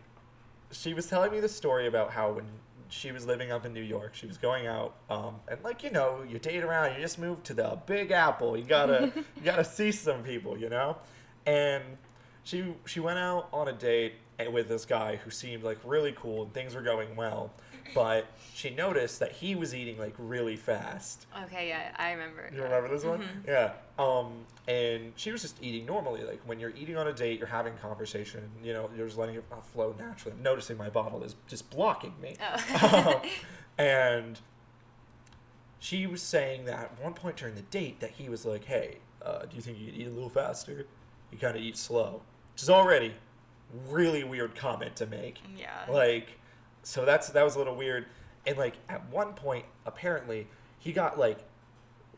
she 0.71 0.95
was 0.95 1.07
telling 1.07 1.33
me 1.33 1.41
the 1.41 1.49
story 1.49 1.87
about 1.87 2.11
how 2.11 2.33
when 2.33 2.47
she 2.89 3.13
was 3.13 3.27
living 3.27 3.53
up 3.53 3.65
in 3.65 3.73
New 3.73 3.83
York, 3.83 4.15
she 4.15 4.27
was 4.27 4.37
going 4.37 4.67
out, 4.67 4.97
um, 5.09 5.37
and 5.49 5.63
like 5.63 5.83
you 5.83 5.91
know, 5.91 6.23
you 6.29 6.39
date 6.39 6.63
around, 6.63 6.95
you 6.95 7.01
just 7.01 7.19
moved 7.19 7.45
to 7.47 7.55
the 7.55 7.79
Big 7.87 8.11
Apple, 8.11 8.57
you 8.57 8.65
gotta 8.65 9.13
you 9.37 9.43
gotta 9.45 9.65
see 9.65 9.93
some 9.93 10.23
people, 10.23 10.59
you 10.59 10.69
know, 10.69 10.97
and 11.47 11.83
she 12.45 12.75
she 12.87 13.01
went 13.01 13.19
out 13.19 13.49
on 13.53 13.69
a 13.69 13.73
date 13.73 14.15
with 14.53 14.69
this 14.69 14.87
guy 14.87 15.17
who 15.17 15.31
seemed 15.31 15.63
like 15.63 15.79
really 15.85 16.13
cool 16.13 16.45
and 16.45 16.55
things 16.55 16.75
were 16.75 16.83
going 16.83 17.15
well, 17.17 17.53
but 17.95 18.27
she 18.55 18.71
noticed 18.71 19.21
that 19.21 19.33
he 19.33 19.55
was 19.55 19.75
eating 19.75 19.99
like 19.99 20.15
really 20.19 20.57
fast. 20.57 21.27
Okay, 21.45 21.69
yeah, 21.69 21.95
I 21.99 22.13
remember. 22.13 22.51
You 22.55 22.63
remember 22.63 22.89
this 22.89 23.05
one? 23.05 23.21
Mhm. 23.21 23.47
Yeah. 23.47 23.73
Um, 23.99 24.45
and 24.69 25.13
she 25.17 25.33
was 25.33 25.43
just 25.43 25.63
eating 25.63 25.87
normally. 25.87 26.23
Like 26.25 26.41
when 26.47 26.61
you're 26.61 26.73
eating 26.77 26.97
on 26.97 27.07
a 27.09 27.13
date, 27.13 27.39
you're 27.39 27.49
having 27.49 27.75
conversation. 27.79 28.51
You 28.63 28.73
know, 28.73 28.91
you're 28.97 29.07
just 29.07 29.19
letting 29.19 29.35
it 29.37 29.45
uh, 29.51 29.57
flow 29.61 29.95
naturally. 29.99 30.37
I'm 30.37 30.43
noticing 30.43 30.77
my 30.77 30.91
bottle 30.91 31.23
is 31.23 31.37
just 31.49 31.71
blocking 31.71 32.15
me. 32.21 32.37
Oh. 32.83 33.21
Um, 33.23 33.31
and 33.79 34.41
she 35.79 36.07
was 36.07 36.23
saying 36.23 36.67
that 36.67 36.79
at 36.79 37.01
one 37.03 37.15
point 37.15 37.37
during 37.37 37.55
the 37.55 37.63
date 37.63 38.01
that 38.01 38.11
he 38.13 38.29
was 38.29 38.45
like, 38.45 38.65
"Hey, 38.65 38.99
uh, 39.25 39.41
do 39.47 39.57
you 39.57 39.63
think 39.63 39.79
you 39.79 39.87
could 39.87 39.95
eat 40.01 40.07
a 40.07 40.11
little 40.11 40.29
faster? 40.29 40.87
You 41.33 41.39
kind 41.39 41.57
of 41.57 41.63
eat 41.63 41.77
slow," 41.77 42.23
which 42.55 42.63
is 42.63 42.71
already 42.71 43.15
really 43.89 44.25
weird 44.25 44.55
comment 44.57 44.97
to 44.97 45.07
make. 45.07 45.39
yeah. 45.57 45.87
Like, 45.89 46.40
so 46.83 47.05
that's 47.05 47.29
that 47.31 47.45
was 47.45 47.55
a 47.55 47.59
little 47.59 47.77
weird. 47.77 48.07
And 48.47 48.57
like 48.57 48.75
at 48.89 49.09
one 49.11 49.35
point, 49.35 49.65
apparently, 49.87 50.47
he 50.79 50.93
got 50.93 51.19
like 51.19 51.39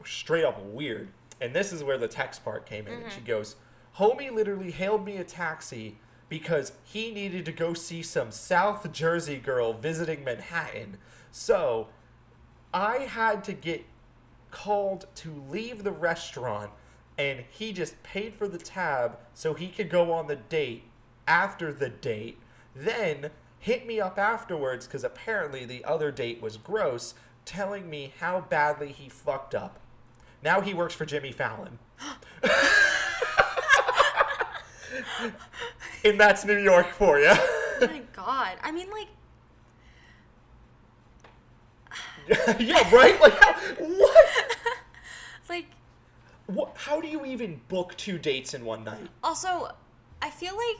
straight 0.04 0.44
up 0.44 0.62
weird. 0.64 1.08
And 1.40 1.52
this 1.52 1.72
is 1.72 1.82
where 1.82 1.98
the 1.98 2.08
text 2.08 2.44
part 2.44 2.66
came 2.66 2.86
in. 2.86 3.02
And 3.02 3.12
she 3.12 3.18
mm-hmm. 3.18 3.26
goes, 3.26 3.56
"Homie 3.96 4.32
literally 4.32 4.70
hailed 4.70 5.04
me 5.04 5.16
a 5.16 5.24
taxi 5.24 5.96
because 6.28 6.72
he 6.82 7.10
needed 7.10 7.44
to 7.44 7.52
go 7.52 7.74
see 7.74 8.02
some 8.02 8.30
South 8.30 8.90
Jersey 8.90 9.36
girl 9.36 9.74
visiting 9.74 10.24
Manhattan. 10.24 10.96
So 11.30 11.88
I 12.72 13.00
had 13.00 13.44
to 13.44 13.52
get 13.52 13.84
called 14.50 15.06
to 15.16 15.44
leave 15.50 15.84
the 15.84 15.92
restaurant 15.92 16.70
and 17.18 17.44
he 17.50 17.72
just 17.72 18.02
paid 18.02 18.34
for 18.34 18.48
the 18.48 18.56
tab 18.56 19.18
so 19.34 19.52
he 19.52 19.68
could 19.68 19.90
go 19.90 20.10
on 20.10 20.26
the 20.26 20.36
date 20.36 20.84
after 21.26 21.70
the 21.70 21.88
date 21.88 22.38
then 22.74 23.30
hit 23.62 23.86
me 23.86 23.98
up 24.00 24.18
afterwards 24.18 24.86
because 24.86 25.02
apparently 25.02 25.64
the 25.64 25.84
other 25.84 26.10
date 26.10 26.42
was 26.42 26.56
gross 26.56 27.14
telling 27.44 27.88
me 27.88 28.12
how 28.20 28.40
badly 28.42 28.92
he 28.92 29.08
fucked 29.08 29.54
up. 29.54 29.80
Now 30.42 30.60
he 30.60 30.74
works 30.74 30.94
for 30.94 31.06
jimmy 31.06 31.32
fallon. 31.32 31.78
And 36.04 36.18
that's 36.18 36.44
new 36.44 36.58
york 36.58 36.88
for 36.88 37.20
you 37.20 37.32
oh 37.82 37.86
my 37.86 38.02
god. 38.14 38.56
I 38.62 38.72
mean, 38.72 38.88
like, 38.90 39.08
yeah 42.60 42.94
right? 42.94 43.20
Like 43.20 43.34
how, 43.34 43.54
what? 43.78 44.56
like, 45.48 45.66
what 46.46 46.72
how 46.76 47.00
do 47.00 47.08
you 47.08 47.24
even 47.24 47.60
book 47.68 47.96
two 47.96 48.18
dates 48.18 48.54
in 48.54 48.64
one 48.64 48.84
night? 48.84 49.08
Also, 49.22 49.70
I 50.20 50.30
feel 50.30 50.56
like 50.56 50.76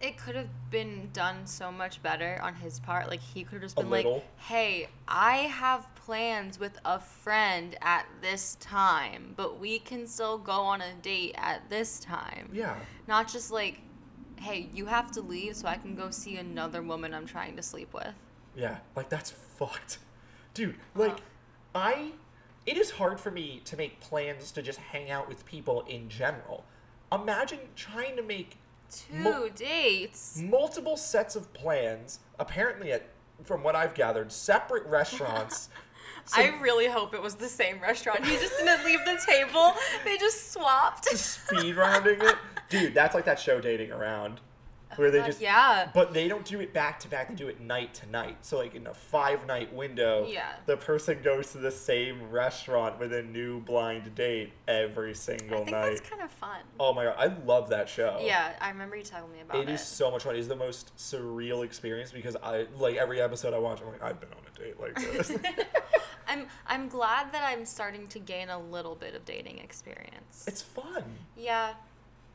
it 0.00 0.16
could 0.16 0.34
have 0.36 0.48
been 0.70 1.10
done 1.12 1.46
so 1.46 1.72
much 1.72 2.02
better 2.02 2.38
on 2.42 2.54
his 2.54 2.80
part. 2.80 3.08
Like, 3.08 3.20
he 3.20 3.42
could 3.42 3.54
have 3.54 3.62
just 3.62 3.76
been 3.76 3.90
like, 3.90 4.06
hey, 4.36 4.88
I 5.06 5.36
have 5.36 5.92
plans 5.96 6.58
with 6.60 6.78
a 6.84 7.00
friend 7.00 7.76
at 7.82 8.06
this 8.22 8.56
time, 8.60 9.34
but 9.36 9.58
we 9.58 9.78
can 9.78 10.06
still 10.06 10.38
go 10.38 10.60
on 10.60 10.80
a 10.80 10.94
date 11.02 11.34
at 11.36 11.68
this 11.68 12.00
time. 12.00 12.48
yeah 12.52 12.76
Not 13.06 13.30
just 13.30 13.50
like, 13.50 13.80
hey, 14.36 14.68
you 14.72 14.86
have 14.86 15.10
to 15.12 15.20
leave 15.20 15.56
so 15.56 15.66
I 15.66 15.76
can 15.76 15.94
go 15.94 16.10
see 16.10 16.36
another 16.36 16.82
woman 16.82 17.12
I'm 17.12 17.26
trying 17.26 17.56
to 17.56 17.62
sleep 17.62 17.92
with. 17.92 18.14
Yeah, 18.56 18.78
like 18.96 19.08
that's 19.08 19.30
fucked. 19.30 19.98
Dude, 20.54 20.76
like. 20.94 21.18
I 21.74 22.12
it 22.66 22.76
is 22.76 22.90
hard 22.90 23.20
for 23.20 23.30
me 23.30 23.62
to 23.64 23.76
make 23.76 24.00
plans 24.00 24.52
to 24.52 24.62
just 24.62 24.78
hang 24.78 25.10
out 25.10 25.28
with 25.28 25.46
people 25.46 25.84
in 25.88 26.08
general. 26.08 26.64
Imagine 27.10 27.60
trying 27.76 28.16
to 28.16 28.22
make 28.22 28.56
Two 28.90 29.14
Mo- 29.18 29.48
dates. 29.48 30.38
multiple 30.40 30.96
sets 30.96 31.36
of 31.36 31.52
plans, 31.52 32.20
apparently 32.38 32.92
at 32.92 33.06
from 33.44 33.62
what 33.62 33.76
I've 33.76 33.94
gathered, 33.94 34.32
separate 34.32 34.86
restaurants. 34.86 35.68
So- 36.24 36.42
I 36.42 36.48
really 36.60 36.88
hope 36.88 37.14
it 37.14 37.22
was 37.22 37.36
the 37.36 37.48
same 37.48 37.80
restaurant. 37.80 38.22
He 38.22 38.36
just 38.36 38.52
didn't 38.58 38.84
leave 38.84 38.98
the 39.06 39.18
table. 39.26 39.72
They 40.04 40.18
just 40.18 40.52
swapped. 40.52 41.06
speed 41.06 41.74
rounding 41.76 42.20
it. 42.20 42.34
Dude, 42.68 42.92
that's 42.92 43.14
like 43.14 43.24
that 43.24 43.38
show 43.40 43.62
dating 43.62 43.92
around. 43.92 44.40
Where 44.96 45.10
they 45.10 45.18
God, 45.18 45.26
just 45.26 45.40
yeah. 45.40 45.90
But 45.92 46.14
they 46.14 46.28
don't 46.28 46.44
do 46.44 46.60
it 46.60 46.72
back 46.72 46.98
to 47.00 47.08
back. 47.08 47.28
They 47.28 47.34
do 47.34 47.48
it 47.48 47.60
night 47.60 47.94
to 47.94 48.08
night. 48.10 48.38
So 48.42 48.56
like 48.58 48.74
in 48.74 48.86
a 48.86 48.94
five 48.94 49.46
night 49.46 49.72
window, 49.72 50.26
Yeah. 50.28 50.52
the 50.66 50.76
person 50.76 51.20
goes 51.22 51.52
to 51.52 51.58
the 51.58 51.70
same 51.70 52.30
restaurant 52.30 52.98
with 52.98 53.12
a 53.12 53.22
new 53.22 53.60
blind 53.60 54.14
date 54.14 54.52
every 54.66 55.14
single 55.14 55.58
I 55.58 55.64
think 55.64 55.70
night. 55.70 55.88
that's 55.96 56.00
kind 56.08 56.22
of 56.22 56.30
fun. 56.30 56.60
Oh 56.80 56.94
my 56.94 57.04
god, 57.04 57.16
I 57.18 57.26
love 57.44 57.68
that 57.68 57.88
show. 57.88 58.18
Yeah, 58.22 58.54
I 58.60 58.70
remember 58.70 58.96
you 58.96 59.02
telling 59.02 59.30
me 59.32 59.40
about 59.40 59.58
It 59.60 59.68
it. 59.68 59.72
is 59.74 59.80
so 59.82 60.10
much 60.10 60.24
fun. 60.24 60.34
It's 60.36 60.48
the 60.48 60.56
most 60.56 60.96
surreal 60.96 61.64
experience 61.64 62.10
because 62.10 62.36
I 62.42 62.66
like 62.78 62.96
every 62.96 63.20
episode 63.20 63.52
I 63.54 63.58
watch. 63.58 63.80
I'm 63.82 63.88
like, 63.88 64.02
I've 64.02 64.18
been 64.20 64.30
on 64.30 64.38
a 64.54 64.58
date 64.58 64.80
like 64.80 64.94
this. 65.12 65.32
I'm 66.28 66.46
I'm 66.66 66.88
glad 66.88 67.32
that 67.32 67.42
I'm 67.46 67.64
starting 67.64 68.06
to 68.08 68.18
gain 68.18 68.48
a 68.50 68.58
little 68.58 68.94
bit 68.94 69.14
of 69.14 69.24
dating 69.24 69.58
experience. 69.58 70.44
it's 70.46 70.62
fun. 70.62 71.04
yeah, 71.36 71.74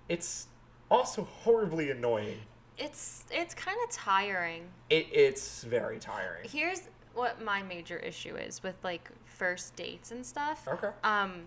It's 0.10 0.48
also 0.94 1.28
horribly 1.44 1.90
annoying. 1.90 2.40
it's 2.78 3.26
it's 3.32 3.54
kind 3.54 3.78
of 3.84 3.90
tiring. 3.90 4.64
It, 4.90 5.08
it's 5.12 5.64
very 5.64 6.00
tiring. 6.00 6.48
Here's 6.50 6.84
what 7.14 7.42
my 7.42 7.62
major 7.64 7.98
issue 7.98 8.36
is 8.36 8.64
with 8.64 8.76
like 8.84 9.10
first 9.26 9.76
dates 9.76 10.12
and 10.12 10.26
stuff. 10.26 10.68
Okay. 10.68 10.90
Um, 11.04 11.44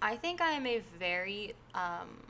I 0.00 0.16
think 0.16 0.40
I 0.40 0.52
am 0.52 0.66
a 0.66 0.80
very 0.98 1.54
um, 1.74 2.22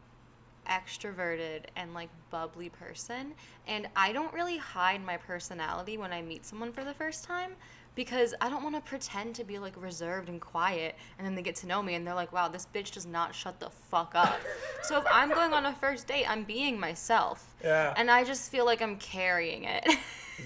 extroverted 0.68 1.64
and 1.76 1.94
like 1.94 2.08
bubbly 2.30 2.70
person, 2.70 3.34
and 3.66 3.88
I 3.94 4.12
don't 4.12 4.32
really 4.32 4.56
hide 4.56 5.04
my 5.04 5.16
personality 5.16 5.98
when 5.98 6.12
I 6.12 6.22
meet 6.22 6.44
someone 6.44 6.72
for 6.72 6.84
the 6.84 6.94
first 6.94 7.24
time 7.24 7.52
because 7.98 8.32
I 8.40 8.48
don't 8.48 8.62
want 8.62 8.76
to 8.76 8.80
pretend 8.80 9.34
to 9.34 9.44
be 9.44 9.58
like 9.58 9.74
reserved 9.82 10.28
and 10.28 10.40
quiet, 10.40 10.94
and 11.18 11.26
then 11.26 11.34
they 11.34 11.42
get 11.42 11.56
to 11.56 11.66
know 11.66 11.82
me 11.82 11.96
and 11.96 12.06
they're 12.06 12.14
like, 12.14 12.32
"Wow, 12.32 12.46
this 12.46 12.64
bitch 12.72 12.92
does 12.92 13.06
not 13.06 13.34
shut 13.34 13.58
the 13.58 13.70
fuck 13.70 14.12
up." 14.14 14.38
so 14.84 14.98
if 14.98 15.04
I'm 15.12 15.30
going 15.30 15.52
on 15.52 15.66
a 15.66 15.72
first 15.74 16.06
date, 16.06 16.24
I'm 16.30 16.44
being 16.44 16.78
myself, 16.78 17.56
Yeah. 17.60 17.92
and 17.96 18.08
I 18.08 18.22
just 18.22 18.52
feel 18.52 18.64
like 18.64 18.80
I'm 18.80 18.98
carrying 18.98 19.64
it. 19.64 19.84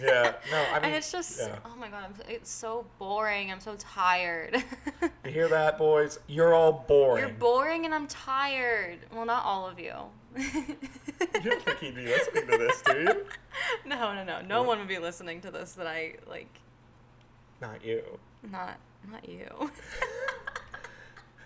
Yeah, 0.01 0.33
no, 0.51 0.57
I 0.73 0.75
mean, 0.77 0.85
and 0.85 0.95
it's 0.95 1.13
just, 1.13 1.41
yeah. 1.41 1.57
oh 1.67 1.77
my 1.79 1.89
god, 1.89 2.05
I'm, 2.07 2.15
it's 2.27 2.51
so 2.51 2.87
boring. 2.99 3.53
I'm 3.53 3.61
so 3.61 3.77
tired. 3.79 4.65
You 5.23 5.31
hear 5.31 5.49
that, 5.49 5.77
boys? 5.77 6.19
You're 6.29 6.55
all 6.55 6.87
boring. 6.89 7.23
You're 7.23 7.35
boring 7.35 7.85
and 7.85 7.95
I'm 7.95 8.07
tired. 8.07 9.01
Well, 9.15 9.27
not 9.27 9.45
all 9.45 9.69
of 9.69 9.79
you. 9.79 9.93
You 10.39 11.51
don't 11.51 11.63
think 11.63 11.79
he'd 11.81 11.95
be 11.95 12.07
listening 12.07 12.47
to 12.49 12.57
this, 12.57 12.81
do 12.83 12.93
you? 13.03 13.27
No, 13.85 14.15
no, 14.15 14.25
no. 14.25 14.41
No 14.41 14.63
one 14.63 14.79
would 14.79 14.89
be 14.89 14.99
listening 14.99 15.43
to 15.43 15.51
this 15.51 15.73
that 15.75 15.87
I 15.87 16.15
like. 16.27 16.49
Not 17.63 17.83
you. 17.85 18.03
Not, 18.51 18.77
not 19.11 19.27
you. 19.29 19.49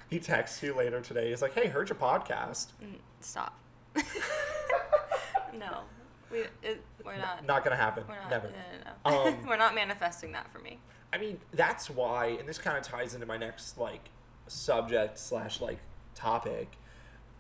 He 0.08 0.20
texts 0.20 0.62
you 0.62 0.72
later 0.72 1.00
today. 1.00 1.30
He's 1.30 1.42
like, 1.42 1.52
"Hey, 1.52 1.66
heard 1.66 1.88
your 1.88 1.96
podcast." 1.98 2.68
Mm, 2.80 2.94
Stop. 3.18 3.58
no, 5.58 5.80
we. 6.30 6.44
It, 6.62 6.80
we're 7.04 7.16
not. 7.16 7.44
Not 7.44 7.64
gonna 7.64 7.74
happen. 7.74 8.04
We're 8.08 8.14
not. 8.20 8.30
Never. 8.30 8.48
No, 8.48 9.10
no, 9.10 9.24
no. 9.24 9.30
Um, 9.30 9.46
we're 9.48 9.56
not 9.56 9.74
manifesting 9.74 10.30
that 10.30 10.52
for 10.52 10.60
me. 10.60 10.78
I 11.12 11.18
mean, 11.18 11.38
that's 11.52 11.90
why, 11.90 12.36
and 12.38 12.48
this 12.48 12.56
kind 12.58 12.76
of 12.78 12.84
ties 12.84 13.14
into 13.14 13.26
my 13.26 13.36
next 13.36 13.78
like 13.78 14.08
subject 14.46 15.18
slash 15.18 15.60
like 15.60 15.78
topic. 16.14 16.76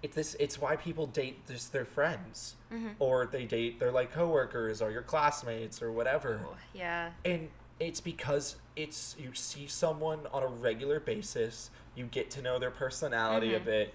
It's 0.02 0.16
this. 0.16 0.36
It's 0.40 0.60
why 0.60 0.74
people 0.74 1.06
date 1.06 1.46
just 1.46 1.72
their 1.72 1.84
friends, 1.84 2.56
Mm-hmm. 2.72 2.88
or 2.98 3.26
they 3.26 3.44
date 3.44 3.78
their 3.78 3.92
like 3.92 4.10
coworkers 4.12 4.82
or 4.82 4.90
your 4.90 5.02
classmates 5.02 5.80
or 5.80 5.92
whatever. 5.92 6.40
Oh, 6.44 6.56
yeah. 6.74 7.10
And 7.24 7.48
it's 7.80 8.00
because 8.00 8.56
it's 8.74 9.16
you 9.18 9.32
see 9.34 9.66
someone 9.66 10.20
on 10.32 10.42
a 10.42 10.46
regular 10.46 11.00
basis, 11.00 11.70
you 11.94 12.04
get 12.06 12.30
to 12.32 12.42
know 12.42 12.58
their 12.58 12.70
personality 12.70 13.54
a 13.54 13.60
Mhm. 13.60 13.64
bit. 13.64 13.94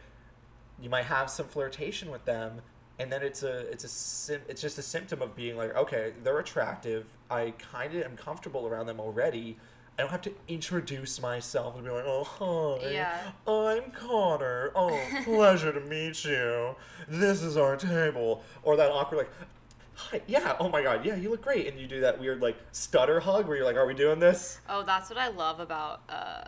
You 0.80 0.90
might 0.90 1.06
have 1.06 1.30
some 1.30 1.48
flirtation 1.48 2.10
with 2.12 2.26
them, 2.26 2.62
and 3.00 3.12
then 3.12 3.22
it's 3.24 3.44
a 3.44 3.60
it's 3.72 3.84
a 3.84 3.88
sim- 3.88 4.42
it's 4.48 4.62
just 4.62 4.78
a 4.78 4.82
symptom 4.84 5.22
of 5.22 5.36
being 5.36 5.58
like 5.58 5.76
okay 5.76 6.14
they're 6.24 6.38
attractive 6.38 7.06
i 7.32 7.52
kind 7.72 7.96
of 7.96 8.04
am 8.04 8.16
comfortable 8.16 8.68
around 8.68 8.86
them 8.86 9.00
already 9.00 9.58
i 9.98 10.02
don't 10.04 10.12
have 10.12 10.22
to 10.22 10.34
introduce 10.48 11.20
myself 11.20 11.74
and 11.76 11.84
be 11.86 11.90
like 11.90 12.04
oh 12.06 12.24
hi 12.24 12.92
Yeah. 12.92 13.32
i'm 13.48 13.90
connor 13.92 14.72
oh 14.76 15.00
pleasure 15.24 15.72
to 15.72 15.80
meet 15.80 16.24
you 16.26 16.76
this 17.08 17.42
is 17.42 17.58
our 17.58 17.76
table 17.76 18.44
or 18.62 18.76
that 18.78 18.92
awkward 18.92 19.18
like 19.20 19.32
hi 20.10 20.22
yeah 20.28 20.56
oh 20.60 20.70
my 20.70 20.82
god 20.82 21.06
yeah 21.06 21.16
you 21.16 21.30
look 21.30 21.42
great 21.42 21.68
and 21.68 21.80
you 21.80 21.88
do 21.88 22.00
that 22.02 22.20
weird 22.20 22.42
like 22.42 22.58
stutter 22.72 23.20
hug 23.20 23.48
where 23.48 23.58
you're 23.58 23.66
like 23.66 23.76
are 23.76 23.86
we 23.86 23.94
doing 23.94 24.20
this 24.20 24.60
Oh, 24.70 24.84
that's 24.84 25.10
what 25.10 25.20
I 25.20 25.28
love 25.30 25.60
about 25.60 26.02
uh, 26.10 26.44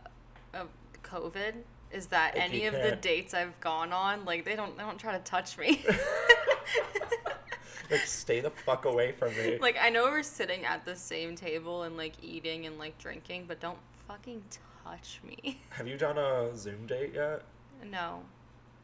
of 0.53 0.67
COVID 1.03 1.53
is 1.91 2.07
that 2.07 2.35
Like, 2.35 2.43
any 2.43 2.65
of 2.65 2.73
the 2.73 2.97
dates 3.01 3.33
I've 3.33 3.57
gone 3.59 3.93
on, 3.93 4.25
like 4.25 4.45
they 4.45 4.55
don't 4.55 4.75
they 4.77 4.83
don't 4.83 4.97
try 4.97 5.11
to 5.11 5.19
touch 5.19 5.57
me. 5.57 5.85
like 7.91 8.01
stay 8.01 8.39
the 8.39 8.49
fuck 8.49 8.85
away 8.85 9.11
from 9.11 9.29
me 9.35 9.57
like 9.59 9.75
I 9.79 9.89
know 9.89 10.05
we're 10.05 10.23
sitting 10.23 10.65
at 10.65 10.85
the 10.85 10.95
same 10.95 11.35
table 11.35 11.83
and 11.83 11.97
like 11.97 12.13
eating 12.23 12.65
and 12.65 12.79
like 12.79 12.97
drinking, 12.97 13.45
but 13.47 13.59
don't 13.59 13.77
fucking 14.07 14.41
touch 14.83 15.19
me. 15.25 15.59
have 15.69 15.87
you 15.87 15.97
done 15.97 16.17
a 16.17 16.55
zoom 16.55 16.85
date 16.87 17.11
yet 17.13 17.43
no. 17.91 18.21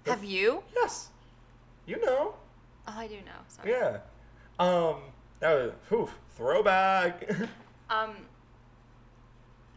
The- 0.03 0.11
Have 0.11 0.23
you? 0.23 0.63
yes 0.75 1.09
you 1.85 1.99
know 2.05 2.35
Oh, 2.87 2.93
I 2.97 3.05
do 3.07 3.15
know. 3.17 3.39
Sorry. 3.47 3.69
Yeah. 3.69 3.97
Um. 4.59 4.95
That 5.39 5.53
was 5.53 5.71
whew, 5.89 6.09
throwback. 6.35 7.29
Um, 7.91 8.11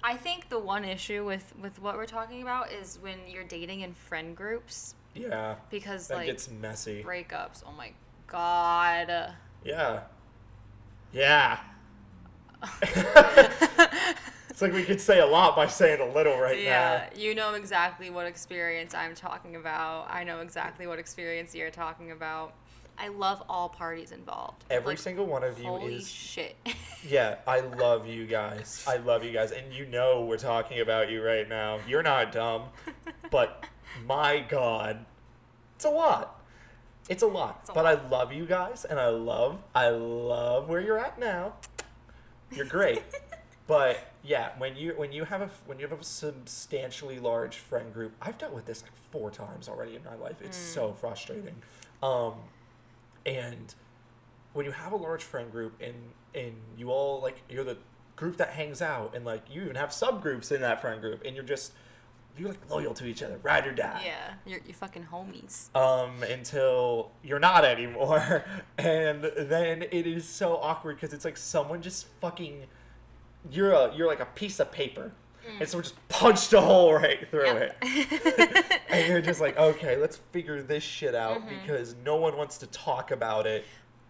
I 0.04 0.18
think 0.18 0.50
the 0.50 0.58
one 0.58 0.84
issue 0.84 1.24
with 1.24 1.54
with 1.62 1.80
what 1.80 1.96
we're 1.96 2.04
talking 2.04 2.42
about 2.42 2.70
is 2.70 2.98
when 3.00 3.16
you're 3.26 3.42
dating 3.42 3.80
in 3.80 3.94
friend 3.94 4.36
groups 4.36 4.94
yeah. 5.14 5.54
because 5.70 6.08
That 6.08 6.16
like 6.18 6.26
gets 6.26 6.50
messy. 6.50 7.02
breakups. 7.02 7.62
Oh 7.66 7.72
my 7.72 7.92
god. 8.26 9.32
Yeah. 9.64 10.00
Yeah. 11.12 11.58
it's 12.82 14.60
like 14.60 14.72
we 14.72 14.84
could 14.84 15.00
say 15.00 15.20
a 15.20 15.26
lot 15.26 15.56
by 15.56 15.66
saying 15.66 16.00
a 16.00 16.12
little 16.12 16.38
right 16.38 16.58
now. 16.58 16.62
Yeah, 16.62 17.10
you 17.16 17.34
know 17.34 17.54
exactly 17.54 18.10
what 18.10 18.26
experience 18.26 18.94
I'm 18.94 19.14
talking 19.14 19.56
about. 19.56 20.06
I 20.10 20.22
know 20.24 20.40
exactly 20.40 20.86
what 20.86 20.98
experience 20.98 21.54
you're 21.54 21.70
talking 21.70 22.10
about. 22.12 22.54
I 22.98 23.08
love 23.08 23.42
all 23.48 23.68
parties 23.68 24.12
involved. 24.12 24.64
Every 24.70 24.90
Like, 24.92 24.98
single 24.98 25.26
one 25.26 25.42
of 25.42 25.58
you 25.58 25.64
holy 25.66 25.96
is. 25.96 26.08
shit. 26.08 26.56
Yeah, 27.04 27.38
I 27.48 27.58
love 27.58 28.06
you 28.06 28.26
guys. 28.26 28.84
I 28.86 28.96
love 28.98 29.24
you 29.24 29.32
guys, 29.32 29.50
and 29.50 29.72
you 29.74 29.86
know 29.86 30.24
we're 30.24 30.36
talking 30.38 30.78
about 30.78 31.10
you 31.10 31.20
right 31.20 31.48
now. 31.48 31.80
You're 31.88 32.04
not 32.04 32.30
dumb, 32.30 32.68
but 33.28 33.64
my 34.06 34.38
God, 34.38 35.04
it's 35.74 35.84
a 35.84 35.90
lot. 35.90 36.40
It's 37.08 37.24
a 37.24 37.26
lot. 37.26 37.58
It's 37.62 37.70
a 37.70 37.72
but 37.72 37.84
lot. 37.84 37.98
I 37.98 38.08
love 38.08 38.32
you 38.32 38.46
guys, 38.46 38.84
and 38.84 39.00
I 39.00 39.08
love, 39.08 39.58
I 39.74 39.88
love 39.88 40.68
where 40.68 40.80
you're 40.80 41.00
at 41.00 41.18
now. 41.18 41.54
You're 42.52 42.66
great. 42.66 43.02
but 43.66 44.12
yeah, 44.22 44.50
when 44.58 44.76
you 44.76 44.92
when 44.96 45.10
you 45.10 45.24
have 45.24 45.42
a 45.42 45.50
when 45.66 45.80
you 45.80 45.88
have 45.88 45.98
a 45.98 46.04
substantially 46.04 47.18
large 47.18 47.56
friend 47.56 47.92
group, 47.92 48.12
I've 48.22 48.38
dealt 48.38 48.52
with 48.52 48.66
this 48.66 48.82
like 48.82 48.92
four 49.10 49.32
times 49.32 49.68
already 49.68 49.96
in 49.96 50.04
my 50.04 50.14
life. 50.14 50.36
It's 50.40 50.56
so 50.56 50.92
frustrating. 50.92 51.56
Um, 52.00 52.34
and 53.26 53.74
when 54.52 54.66
you 54.66 54.72
have 54.72 54.92
a 54.92 54.96
large 54.96 55.22
friend 55.22 55.50
group 55.50 55.74
and 55.80 55.94
and 56.34 56.54
you 56.76 56.90
all 56.90 57.20
like 57.20 57.42
you're 57.48 57.64
the 57.64 57.76
group 58.16 58.36
that 58.36 58.50
hangs 58.50 58.82
out 58.82 59.14
and 59.14 59.24
like 59.24 59.42
you 59.50 59.62
even 59.62 59.76
have 59.76 59.90
subgroups 59.90 60.52
in 60.52 60.60
that 60.60 60.80
friend 60.80 61.00
group 61.00 61.22
and 61.24 61.34
you're 61.34 61.44
just 61.44 61.72
you're 62.36 62.48
like 62.48 62.70
loyal 62.70 62.94
to 62.94 63.06
each 63.06 63.22
other, 63.22 63.38
ride 63.42 63.66
or 63.66 63.72
die. 63.72 64.02
yeah, 64.04 64.34
you're 64.46 64.60
you 64.66 64.72
fucking 64.72 65.06
homies. 65.12 65.74
Um, 65.76 66.22
until 66.22 67.10
you're 67.22 67.38
not 67.38 67.64
anymore, 67.64 68.44
and 68.78 69.24
then 69.36 69.82
it 69.82 70.06
is 70.06 70.26
so 70.26 70.56
awkward 70.56 70.96
because 70.96 71.12
it's 71.12 71.24
like 71.24 71.36
someone 71.36 71.82
just 71.82 72.06
fucking 72.20 72.64
you're 73.50 73.72
a 73.72 73.94
you're 73.94 74.06
like 74.06 74.20
a 74.20 74.26
piece 74.26 74.60
of 74.60 74.72
paper, 74.72 75.12
and 75.60 75.68
so 75.68 75.78
we 75.78 75.82
just 75.82 76.08
punched 76.08 76.52
a 76.52 76.60
hole 76.60 76.92
right 76.94 77.28
through 77.30 77.44
Yep. 77.44 77.76
it, 77.82 78.82
and 78.90 79.08
you're 79.08 79.20
just 79.20 79.40
like, 79.40 79.56
okay, 79.58 79.96
let's 79.96 80.16
figure 80.32 80.62
this 80.62 80.82
shit 80.82 81.14
out 81.14 81.38
Mm-hmm. 81.38 81.60
because 81.60 81.94
no 82.04 82.16
one 82.16 82.36
wants 82.36 82.58
to 82.58 82.66
talk 82.68 83.10
about 83.10 83.46
it. 83.46 83.64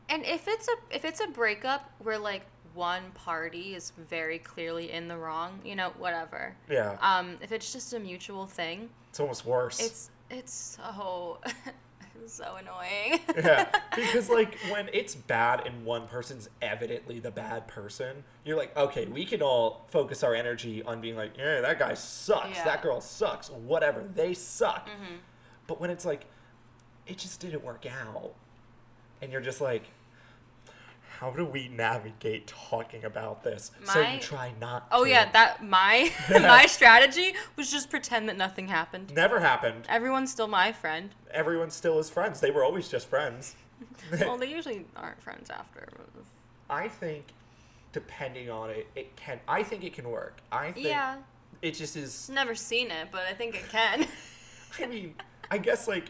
And 0.08 0.24
if 0.24 0.46
it's 0.48 0.68
a 0.68 0.72
if 0.94 1.04
it's 1.04 1.20
a 1.20 1.26
breakup 1.28 1.90
where 2.00 2.18
like 2.18 2.42
one 2.74 3.02
party 3.14 3.74
is 3.74 3.92
very 4.08 4.38
clearly 4.38 4.90
in 4.92 5.06
the 5.08 5.16
wrong, 5.16 5.60
you 5.64 5.76
know, 5.76 5.90
whatever. 5.98 6.54
Yeah, 6.70 6.96
Um, 7.02 7.36
if 7.42 7.52
it's 7.52 7.72
just 7.72 7.92
a 7.92 7.98
mutual 8.00 8.46
thing, 8.46 8.88
it's 9.10 9.20
almost 9.20 9.44
worse. 9.46 9.78
it's 9.80 10.10
it's 10.30 10.78
so 10.80 11.38
so 12.28 12.56
annoying. 12.56 13.20
yeah, 13.36 13.68
because 13.96 14.28
like 14.28 14.56
when 14.70 14.88
it's 14.92 15.14
bad 15.14 15.66
and 15.66 15.84
one 15.84 16.06
person's 16.08 16.48
evidently 16.60 17.18
the 17.20 17.30
bad 17.30 17.66
person, 17.68 18.24
you're 18.44 18.56
like, 18.56 18.76
okay, 18.76 19.06
we 19.06 19.24
can 19.24 19.42
all 19.42 19.84
focus 19.88 20.22
our 20.22 20.34
energy 20.34 20.82
on 20.82 21.00
being 21.00 21.16
like, 21.16 21.36
yeah, 21.36 21.60
that 21.60 21.78
guy 21.78 21.94
sucks, 21.94 22.56
Yeah. 22.56 22.64
that 22.64 22.82
girl 22.82 23.00
sucks, 23.00 23.50
whatever, 23.50 24.04
they 24.14 24.34
suck. 24.34 24.88
Mhm. 24.88 25.18
But 25.66 25.80
when 25.80 25.90
it's 25.90 26.04
like, 26.04 26.26
it 27.06 27.18
just 27.18 27.40
didn't 27.40 27.64
work 27.64 27.84
out, 27.86 28.32
and 29.20 29.32
you're 29.32 29.40
just 29.40 29.60
like, 29.60 29.84
how 31.22 31.30
do 31.30 31.44
we 31.46 31.68
navigate 31.68 32.48
talking 32.48 33.04
about 33.04 33.44
this? 33.44 33.70
so 33.84 34.00
you 34.00 34.18
try 34.18 34.50
not. 34.60 34.88
Oh 34.90 35.04
to. 35.04 35.10
yeah, 35.10 35.30
that 35.30 35.64
my 35.64 36.10
my 36.30 36.66
strategy 36.66 37.34
was 37.54 37.70
just 37.70 37.90
pretend 37.90 38.28
that 38.28 38.36
nothing 38.36 38.66
happened. 38.66 39.14
never 39.14 39.38
happened. 39.38 39.84
Everyone's 39.88 40.32
still 40.32 40.48
my 40.48 40.72
friend. 40.72 41.10
Everyone 41.30 41.70
still 41.70 42.00
is 42.00 42.10
friends. 42.10 42.40
They 42.40 42.50
were 42.50 42.64
always 42.64 42.88
just 42.88 43.06
friends. 43.08 43.54
Well, 44.20 44.36
they 44.36 44.46
usually 44.46 44.84
aren't 44.96 45.20
friends 45.20 45.50
after. 45.50 45.88
I 46.70 46.86
think, 46.88 47.24
depending 47.92 48.48
on 48.48 48.70
it, 48.70 48.86
it 48.94 49.14
can. 49.16 49.40
I 49.48 49.62
think 49.64 49.82
it 49.84 49.92
can 49.92 50.08
work. 50.08 50.38
I 50.52 50.70
think 50.70 50.86
Yeah, 50.86 51.16
it 51.62 51.72
just 51.74 51.96
is. 51.96 52.28
never 52.32 52.54
seen 52.54 52.90
it, 52.92 53.08
but 53.10 53.22
I 53.28 53.32
think 53.32 53.56
it 53.56 53.68
can. 53.70 54.06
I 54.80 54.86
mean, 54.86 55.14
I 55.50 55.58
guess 55.58 55.86
like 55.88 56.04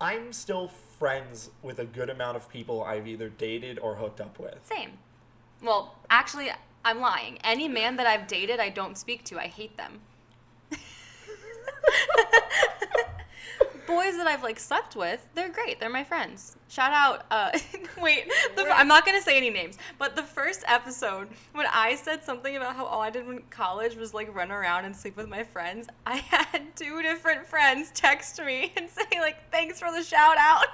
I'm 0.00 0.32
still 0.32 0.70
friends 0.98 1.50
with 1.62 1.78
a 1.78 1.84
good 1.84 2.10
amount 2.10 2.36
of 2.36 2.48
people 2.48 2.82
I've 2.82 3.06
either 3.06 3.28
dated 3.28 3.78
or 3.78 3.94
hooked 3.94 4.20
up 4.20 4.38
with. 4.38 4.58
Same. 4.64 4.90
Well, 5.62 5.94
actually, 6.10 6.50
I'm 6.84 7.00
lying. 7.00 7.38
Any 7.44 7.68
man 7.68 7.96
that 7.96 8.06
I've 8.06 8.26
dated, 8.26 8.60
I 8.60 8.68
don't 8.68 8.96
speak 8.96 9.24
to. 9.24 9.38
I 9.38 9.46
hate 9.46 9.76
them. 9.76 10.00
Boys 13.86 14.16
that 14.18 14.26
I've 14.26 14.42
like 14.42 14.58
slept 14.58 14.96
with, 14.96 15.26
they're 15.34 15.48
great. 15.48 15.80
They're 15.80 15.88
my 15.88 16.04
friends. 16.04 16.56
Shout 16.68 16.92
out. 16.92 17.24
Uh, 17.30 17.50
wait, 18.00 18.30
the, 18.54 18.64
Wait. 18.64 18.72
I'm 18.72 18.86
not 18.86 19.06
gonna 19.06 19.22
say 19.22 19.36
any 19.38 19.48
names, 19.50 19.78
but 19.98 20.14
the 20.14 20.22
first 20.22 20.62
episode 20.66 21.28
when 21.52 21.66
I 21.72 21.94
said 21.94 22.22
something 22.22 22.56
about 22.56 22.76
how 22.76 22.84
all 22.84 23.00
I 23.00 23.08
did 23.08 23.26
in 23.26 23.42
college 23.48 23.96
was 23.96 24.12
like 24.12 24.34
run 24.34 24.52
around 24.52 24.84
and 24.84 24.94
sleep 24.94 25.16
with 25.16 25.28
my 25.28 25.42
friends, 25.42 25.88
I 26.06 26.16
had 26.16 26.76
two 26.76 27.00
different 27.02 27.46
friends 27.46 27.90
text 27.94 28.38
me 28.44 28.72
and 28.76 28.90
say 28.90 29.20
like, 29.20 29.50
"Thanks 29.50 29.80
for 29.80 29.90
the 29.90 30.02
shout 30.02 30.36
out." 30.38 30.66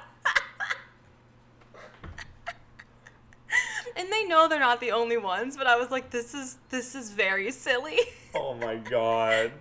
And 3.97 4.11
they 4.13 4.25
know 4.25 4.49
they're 4.49 4.59
not 4.59 4.81
the 4.81 4.93
only 4.93 5.17
ones, 5.17 5.57
but 5.57 5.67
I 5.67 5.77
was 5.77 5.91
like, 5.91 6.11
"This 6.11 6.35
is 6.35 6.59
this 6.71 6.95
is 6.95 7.11
very 7.11 7.51
silly." 7.51 7.99
Oh 8.37 8.55
my 8.55 8.75
god. 8.75 9.53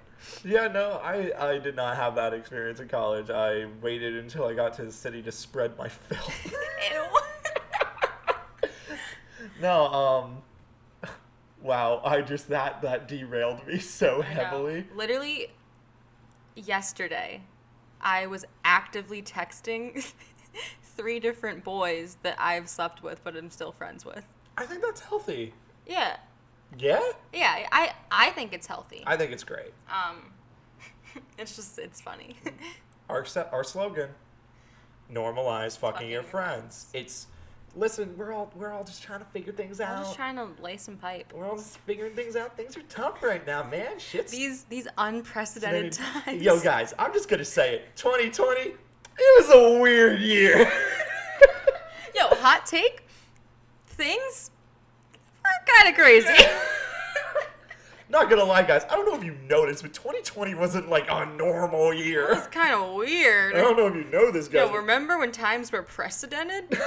Yeah, 0.43 0.67
no, 0.67 0.93
I, 1.03 1.31
I 1.37 1.59
did 1.59 1.75
not 1.75 1.95
have 1.95 2.15
that 2.15 2.33
experience 2.33 2.79
in 2.79 2.87
college. 2.87 3.29
I 3.29 3.67
waited 3.83 4.15
until 4.15 4.45
I 4.45 4.55
got 4.55 4.73
to 4.77 4.85
the 4.85 4.91
city 4.91 5.21
to 5.21 5.31
spread 5.31 5.77
my 5.77 5.87
filth. 5.89 6.55
Ew. 6.91 8.69
no, 9.61 9.85
um 9.85 10.41
wow, 11.61 12.01
I 12.03 12.21
just 12.21 12.49
that 12.49 12.81
that 12.81 13.07
derailed 13.07 13.65
me 13.67 13.79
so 13.79 14.21
heavily. 14.21 14.87
Literally, 14.95 15.51
yesterday, 16.55 17.41
I 18.01 18.27
was 18.27 18.45
actively 18.65 19.21
texting 19.21 20.11
three 20.83 21.19
different 21.19 21.63
boys 21.63 22.17
that 22.23 22.35
I've 22.39 22.69
slept 22.69 23.03
with, 23.03 23.23
but 23.23 23.35
I'm 23.35 23.49
still 23.49 23.71
friends 23.71 24.05
with. 24.05 24.23
I 24.57 24.65
think 24.65 24.81
that's 24.81 25.01
healthy. 25.01 25.53
Yeah, 25.87 26.17
Yeah? 26.77 27.01
yeah. 27.33 27.67
I 27.71 27.93
I 28.11 28.29
think 28.31 28.53
it's 28.53 28.67
healthy. 28.67 29.03
I 29.05 29.17
think 29.17 29.31
it's 29.31 29.43
great. 29.43 29.73
Um, 29.89 30.31
it's 31.37 31.55
just 31.55 31.79
it's 31.79 32.01
funny. 32.01 32.35
Our 33.09 33.25
our 33.51 33.63
slogan: 33.63 34.09
normalize 35.11 35.77
fucking, 35.77 35.93
Fucking 35.95 36.09
your 36.09 36.21
your 36.21 36.23
friends. 36.23 36.87
It's 36.93 37.27
listen, 37.75 38.15
we're 38.17 38.31
all 38.31 38.51
we're 38.55 38.71
all 38.71 38.83
just 38.83 39.03
trying 39.03 39.19
to 39.19 39.25
figure 39.25 39.51
things 39.51 39.79
I'm 39.81 39.89
out. 39.89 40.03
just 40.03 40.15
trying 40.15 40.35
to 40.37 40.47
lay 40.61 40.77
some 40.77 40.95
pipe. 40.95 41.31
we're 41.35 41.45
all 41.45 41.57
just 41.57 41.77
figuring 41.79 42.15
things 42.15 42.35
out. 42.35 42.55
Things 42.55 42.77
are 42.77 42.81
tough 42.83 43.21
right 43.21 43.45
now, 43.45 43.63
man. 43.63 43.99
Shit's 43.99 44.31
These 44.31 44.63
these 44.65 44.87
unprecedented 44.97 45.93
times. 45.93 46.41
Yo, 46.41 46.59
guys, 46.59 46.93
I'm 46.97 47.11
just 47.13 47.27
gonna 47.29 47.45
say 47.45 47.75
it. 47.75 47.95
2020, 47.95 48.71
it 49.17 49.47
was 49.47 49.55
a 49.55 49.79
weird 49.79 50.19
year. 50.21 50.57
Yo, 52.15 52.27
hot 52.27 52.65
take. 52.65 53.05
Things 53.87 54.51
are 55.45 55.51
kind 55.77 55.89
of 55.89 55.95
crazy. 55.95 56.27
Not 58.09 58.29
gonna 58.29 58.43
lie, 58.43 58.61
guys. 58.63 58.83
I 58.91 58.95
don't 58.95 59.07
know 59.07 59.15
if 59.15 59.23
you 59.23 59.35
noticed, 59.49 59.81
but 59.81 59.93
2020 59.93 60.53
wasn't 60.53 60.87
like 60.87 61.07
a 61.09 61.25
normal 61.25 61.93
year. 61.93 62.27
It's 62.31 62.45
kind 62.47 62.73
of 62.73 62.93
weird. 62.93 63.55
I 63.55 63.61
don't 63.61 63.75
know 63.75 63.87
if 63.87 63.95
you 63.95 64.03
know 64.11 64.31
this, 64.31 64.47
guys. 64.47 64.69
Yo, 64.69 64.75
remember 64.75 65.17
when 65.17 65.31
times 65.31 65.71
were 65.71 65.81
precedented? 65.81 66.65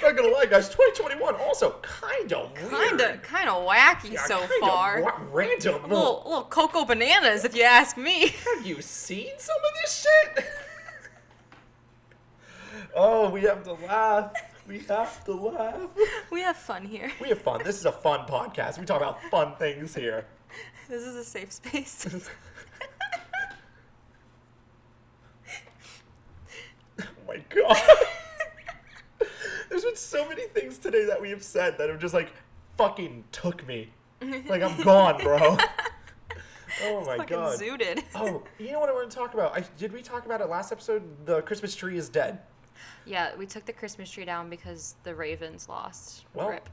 I'm 0.00 0.14
not 0.14 0.22
gonna 0.22 0.32
lie, 0.34 0.46
guys. 0.46 0.68
2021 0.68 1.34
also 1.36 1.76
kind 1.82 2.32
of 2.32 2.54
kind 2.54 3.00
of, 3.00 3.22
kind 3.22 3.48
of 3.48 3.66
wacky 3.66 4.12
Yeah, 4.12 4.24
so 4.26 4.38
far. 4.60 5.02
wa- 5.02 5.12
random. 5.30 5.84
A 5.84 5.88
little, 5.88 6.22
little 6.24 6.44
cocoa 6.44 6.84
bananas, 6.84 7.44
if 7.44 7.54
you 7.56 7.64
ask 7.64 7.96
me. 7.96 8.28
Have 8.28 8.64
you 8.66 8.80
seen 8.80 9.30
some 9.38 9.56
of 9.56 9.74
this 9.82 10.06
shit? 10.34 10.44
oh, 12.94 13.30
we 13.30 13.42
have 13.42 13.64
to 13.64 13.72
laugh. 13.72 14.32
We 14.68 14.80
have 14.80 15.24
to 15.24 15.32
laugh. 15.32 15.80
we 16.30 16.42
have 16.42 16.56
fun 16.56 16.84
here. 16.84 17.10
We 17.20 17.30
have 17.30 17.42
fun. 17.42 17.62
This 17.64 17.76
is 17.78 17.86
a 17.86 17.92
fun 17.92 18.20
podcast. 18.26 18.78
We 18.78 18.86
talk 18.86 19.00
about 19.00 19.20
fun 19.24 19.56
things 19.56 19.94
here. 19.94 20.26
This 20.88 21.02
is 21.02 21.16
a 21.16 21.24
safe 21.24 21.52
space. 21.52 22.28
Oh 27.00 27.04
my 27.28 27.36
god. 27.50 27.76
There's 29.68 29.84
been 29.84 29.96
so 29.96 30.28
many 30.28 30.42
things 30.48 30.78
today 30.78 31.04
that 31.06 31.20
we 31.20 31.30
have 31.30 31.42
said 31.42 31.78
that 31.78 31.88
have 31.88 31.98
just 31.98 32.14
like 32.14 32.32
fucking 32.76 33.24
took 33.32 33.66
me. 33.66 33.90
Like 34.48 34.62
I'm 34.62 34.80
gone, 34.82 35.22
bro. 35.22 35.56
Oh 36.84 37.04
my 37.04 37.16
Fucking 37.16 37.36
god. 37.36 37.58
zooted. 37.58 38.04
Oh, 38.14 38.42
you 38.58 38.70
know 38.72 38.78
what 38.78 38.88
I 38.90 38.92
want 38.92 39.10
to 39.10 39.16
talk 39.16 39.32
about? 39.34 39.56
I, 39.56 39.64
did 39.78 39.92
we 39.92 40.02
talk 40.02 40.26
about 40.26 40.40
it 40.42 40.48
last 40.48 40.70
episode? 40.70 41.02
The 41.24 41.40
Christmas 41.42 41.74
tree 41.74 41.96
is 41.96 42.08
dead. 42.08 42.40
Yeah, 43.06 43.34
we 43.36 43.46
took 43.46 43.64
the 43.64 43.72
Christmas 43.72 44.08
tree 44.10 44.24
down 44.26 44.48
because 44.50 44.94
the 45.02 45.14
Ravens 45.14 45.68
lost. 45.68 46.24
Well- 46.34 46.50
Rip. 46.50 46.68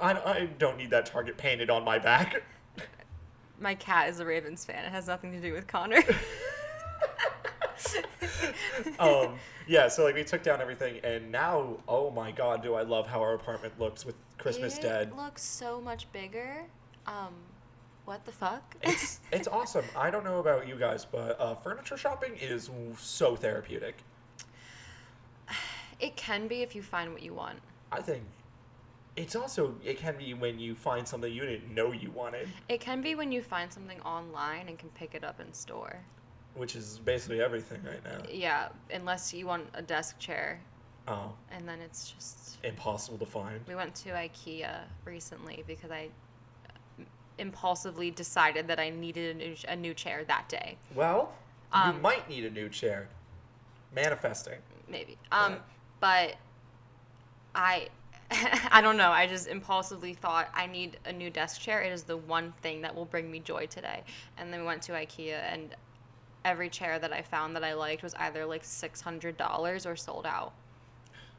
I, 0.00 0.12
I 0.14 0.46
don't 0.58 0.76
need 0.76 0.90
that 0.90 1.06
target 1.06 1.36
painted 1.36 1.70
on 1.70 1.84
my 1.84 1.98
back. 1.98 2.42
My 3.60 3.74
cat 3.74 4.08
is 4.08 4.18
a 4.18 4.24
Ravens 4.24 4.64
fan. 4.64 4.84
It 4.84 4.90
has 4.90 5.06
nothing 5.06 5.30
to 5.32 5.40
do 5.40 5.52
with 5.52 5.66
Connor. 5.66 6.02
um, 8.98 9.38
yeah, 9.66 9.88
so 9.88 10.04
like 10.04 10.14
we 10.14 10.24
took 10.24 10.42
down 10.42 10.60
everything, 10.60 11.00
and 11.04 11.30
now, 11.30 11.76
oh 11.86 12.10
my 12.10 12.30
god, 12.30 12.62
do 12.62 12.74
I 12.74 12.82
love 12.82 13.06
how 13.06 13.20
our 13.20 13.34
apartment 13.34 13.78
looks 13.78 14.04
with 14.04 14.14
Christmas 14.38 14.78
it 14.78 14.82
dead. 14.82 15.16
looks 15.16 15.42
so 15.42 15.80
much 15.80 16.10
bigger. 16.12 16.64
Um, 17.06 17.34
what 18.04 18.24
the 18.24 18.32
fuck? 18.32 18.76
It's 18.82 19.20
it's 19.32 19.48
awesome. 19.52 19.84
I 19.96 20.10
don't 20.10 20.24
know 20.24 20.38
about 20.38 20.66
you 20.66 20.76
guys, 20.76 21.04
but 21.04 21.38
uh, 21.40 21.54
furniture 21.56 21.96
shopping 21.96 22.34
is 22.40 22.70
so 22.98 23.36
therapeutic. 23.36 23.96
it 26.00 26.16
can 26.16 26.48
be 26.48 26.62
if 26.62 26.74
you 26.74 26.82
find 26.82 27.12
what 27.12 27.22
you 27.22 27.34
want. 27.34 27.58
I 27.92 28.00
think 28.00 28.22
it's 29.18 29.34
also 29.34 29.74
it 29.84 29.98
can 29.98 30.16
be 30.16 30.32
when 30.32 30.58
you 30.58 30.74
find 30.74 31.06
something 31.06 31.32
you 31.32 31.44
didn't 31.44 31.74
know 31.74 31.92
you 31.92 32.10
wanted, 32.12 32.48
It 32.68 32.80
can 32.80 33.02
be 33.02 33.14
when 33.14 33.32
you 33.32 33.42
find 33.42 33.72
something 33.72 34.00
online 34.02 34.68
and 34.68 34.78
can 34.78 34.90
pick 34.90 35.14
it 35.14 35.24
up 35.24 35.40
in 35.40 35.52
store. 35.52 36.00
Which 36.58 36.76
is 36.76 37.00
basically 37.04 37.40
everything 37.40 37.80
right 37.84 38.04
now. 38.04 38.22
Yeah, 38.30 38.68
unless 38.92 39.32
you 39.32 39.46
want 39.46 39.66
a 39.74 39.80
desk 39.82 40.18
chair, 40.18 40.60
Oh, 41.06 41.32
and 41.50 41.66
then 41.66 41.78
it's 41.80 42.10
just. 42.10 42.58
impossible 42.64 43.16
to 43.18 43.24
find. 43.24 43.60
We 43.66 43.74
went 43.74 43.94
to 43.96 44.10
IKEA 44.10 44.80
recently 45.06 45.64
because 45.66 45.90
I 45.90 46.08
uh, 46.68 47.04
impulsively 47.38 48.10
decided 48.10 48.66
that 48.68 48.78
I 48.78 48.90
needed 48.90 49.34
a 49.36 49.38
new, 49.38 49.56
a 49.68 49.76
new 49.76 49.94
chair 49.94 50.24
that 50.24 50.48
day. 50.50 50.76
Well, 50.94 51.32
you 51.74 51.80
Um, 51.80 52.02
might 52.02 52.28
need 52.28 52.44
a 52.44 52.50
new 52.50 52.68
chair. 52.68 53.08
Manifesting. 53.94 54.58
maybe. 54.86 55.16
Um, 55.32 55.52
Yeah. 55.54 55.58
but 56.00 56.34
I, 57.54 57.88
I 58.70 58.82
don't 58.82 58.98
know. 58.98 59.10
I 59.10 59.26
just 59.26 59.46
impulsively 59.48 60.12
thought 60.12 60.48
I 60.52 60.66
need 60.66 60.98
a 61.06 61.12
new 61.12 61.30
desk 61.30 61.58
chair. 61.60 61.80
It 61.80 61.92
is 61.92 62.02
the 62.02 62.18
one 62.18 62.52
thing 62.60 62.82
that 62.82 62.94
will 62.94 63.06
bring 63.06 63.30
me 63.30 63.38
joy 63.40 63.66
today. 63.66 64.02
And 64.36 64.52
then 64.52 64.60
we 64.60 64.66
went 64.66 64.82
to 64.82 64.92
IKEA, 64.92 65.38
and 65.52 65.74
every 66.44 66.68
chair 66.70 66.98
that 66.98 67.12
I 67.12 67.22
found 67.22 67.54
that 67.56 67.64
I 67.64 67.74
liked 67.74 68.02
was 68.02 68.14
either 68.14 68.44
like 68.46 68.64
six 68.64 69.00
hundred 69.00 69.36
dollars 69.36 69.86
or 69.86 69.96
sold 69.96 70.26
out. 70.26 70.52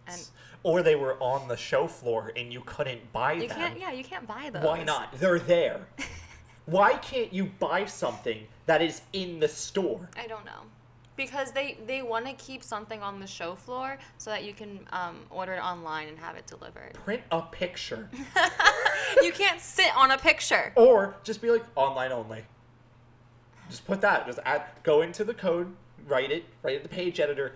And 0.07 0.21
Or 0.63 0.81
they 0.81 0.95
were 0.95 1.15
on 1.21 1.47
the 1.47 1.55
show 1.57 1.87
floor 1.87 2.31
and 2.35 2.51
you 2.51 2.61
couldn't 2.65 3.11
buy 3.13 3.33
you 3.33 3.47
them. 3.47 3.57
can't. 3.57 3.79
Yeah, 3.79 3.91
you 3.91 4.03
can't 4.03 4.27
buy 4.27 4.49
them. 4.49 4.63
Why 4.63 4.83
not? 4.83 5.13
They're 5.19 5.39
there. 5.39 5.81
Why 6.65 6.93
can't 6.97 7.31
you 7.33 7.45
buy 7.59 7.85
something 7.85 8.45
that 8.65 8.81
is 8.81 9.01
in 9.13 9.39
the 9.39 9.47
store? 9.47 10.09
I 10.17 10.27
don't 10.27 10.45
know. 10.45 10.61
Because 11.15 11.51
they, 11.51 11.77
they 11.85 12.01
want 12.01 12.25
to 12.27 12.33
keep 12.33 12.63
something 12.63 13.01
on 13.03 13.19
the 13.19 13.27
show 13.27 13.53
floor 13.55 13.97
so 14.17 14.29
that 14.29 14.43
you 14.45 14.53
can 14.53 14.79
um, 14.93 15.17
order 15.29 15.53
it 15.55 15.59
online 15.61 16.07
and 16.07 16.17
have 16.17 16.35
it 16.37 16.47
delivered. 16.47 16.93
Print 16.93 17.21
a 17.31 17.41
picture. 17.41 18.09
you 19.21 19.31
can't 19.33 19.59
sit 19.59 19.91
on 19.97 20.11
a 20.11 20.17
picture. 20.17 20.71
or 20.75 21.15
just 21.23 21.41
be 21.41 21.49
like 21.51 21.63
online 21.75 22.11
only. 22.13 22.43
Just 23.69 23.85
put 23.85 24.01
that. 24.01 24.25
Just 24.25 24.39
add 24.45 24.63
go 24.83 25.01
into 25.01 25.23
the 25.23 25.33
code, 25.33 25.73
write 26.07 26.31
it, 26.31 26.45
write 26.63 26.75
it 26.75 26.83
the 26.83 26.89
page 26.89 27.19
editor 27.19 27.55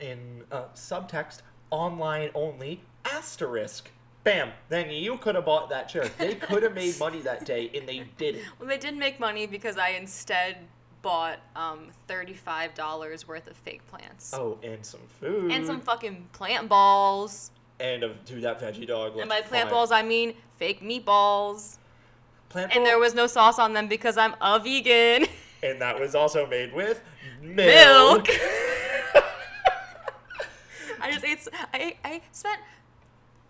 in 0.00 0.42
uh, 0.50 0.64
subtext, 0.74 1.42
online 1.70 2.30
only, 2.34 2.80
asterisk. 3.04 3.90
Bam. 4.22 4.50
Then 4.68 4.90
you 4.90 5.16
could 5.16 5.34
have 5.34 5.46
bought 5.46 5.70
that 5.70 5.88
chair. 5.88 6.10
They 6.18 6.34
could 6.34 6.62
have 6.62 6.74
made 6.84 6.98
money 6.98 7.20
that 7.20 7.46
day 7.46 7.70
and 7.74 7.88
they 7.88 8.04
didn't. 8.18 8.42
Well, 8.58 8.68
they 8.68 8.76
did 8.78 8.96
make 8.96 9.18
money 9.18 9.46
because 9.46 9.78
I 9.78 9.90
instead 9.90 10.58
bought 11.02 11.38
um, 11.56 11.88
$35 12.08 13.26
worth 13.26 13.46
of 13.46 13.56
fake 13.56 13.86
plants. 13.86 14.34
Oh, 14.34 14.58
and 14.62 14.84
some 14.84 15.00
food. 15.20 15.52
And 15.52 15.66
some 15.66 15.80
fucking 15.80 16.28
plant 16.32 16.68
balls. 16.68 17.50
And 17.78 18.02
of 18.02 18.22
dude, 18.26 18.42
that 18.42 18.60
veggie 18.60 18.86
dog. 18.86 19.16
And 19.16 19.28
by 19.28 19.40
plant 19.40 19.70
balls, 19.70 19.90
I 19.90 20.02
mean 20.02 20.34
fake 20.58 20.82
meatballs. 20.82 21.78
Plant 22.50 22.76
And 22.76 22.84
there 22.84 22.98
was 22.98 23.14
no 23.14 23.26
sauce 23.26 23.58
on 23.58 23.72
them 23.72 23.88
because 23.88 24.18
I'm 24.18 24.34
a 24.40 24.58
vegan. 24.58 25.28
and 25.62 25.80
that 25.80 25.98
was 25.98 26.14
also 26.14 26.46
made 26.46 26.72
with 26.72 27.02
milk. 27.42 28.26
Milk. 28.26 28.28
I 31.00 31.12
just 31.12 31.24
ate. 31.24 31.48
I 31.72 31.96
I 32.04 32.20
spent 32.32 32.60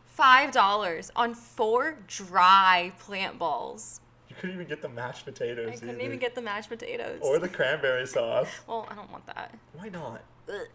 five 0.07 0.53
dollars 0.53 1.11
on 1.17 1.35
four 1.35 1.97
dry 2.07 2.93
plant 2.99 3.39
balls. 3.39 4.01
you 4.29 4.37
couldn't 4.37 4.55
even 4.55 4.69
get 4.69 4.83
the 4.83 4.89
mashed 4.89 5.25
potatoes. 5.25 5.69
I 5.69 5.73
couldn't 5.73 5.97
either. 5.97 6.01
even 6.05 6.19
get 6.19 6.35
the 6.35 6.43
mashed 6.43 6.69
potatoes. 6.69 7.19
Or 7.23 7.39
the 7.39 7.49
cranberry 7.49 8.07
sauce. 8.07 8.49
well, 8.67 8.87
I 8.91 8.95
don't 8.95 9.11
want 9.11 9.27
that. 9.27 9.55
Why 9.75 9.89
not? 9.89 10.23
Ugh. 10.49 10.67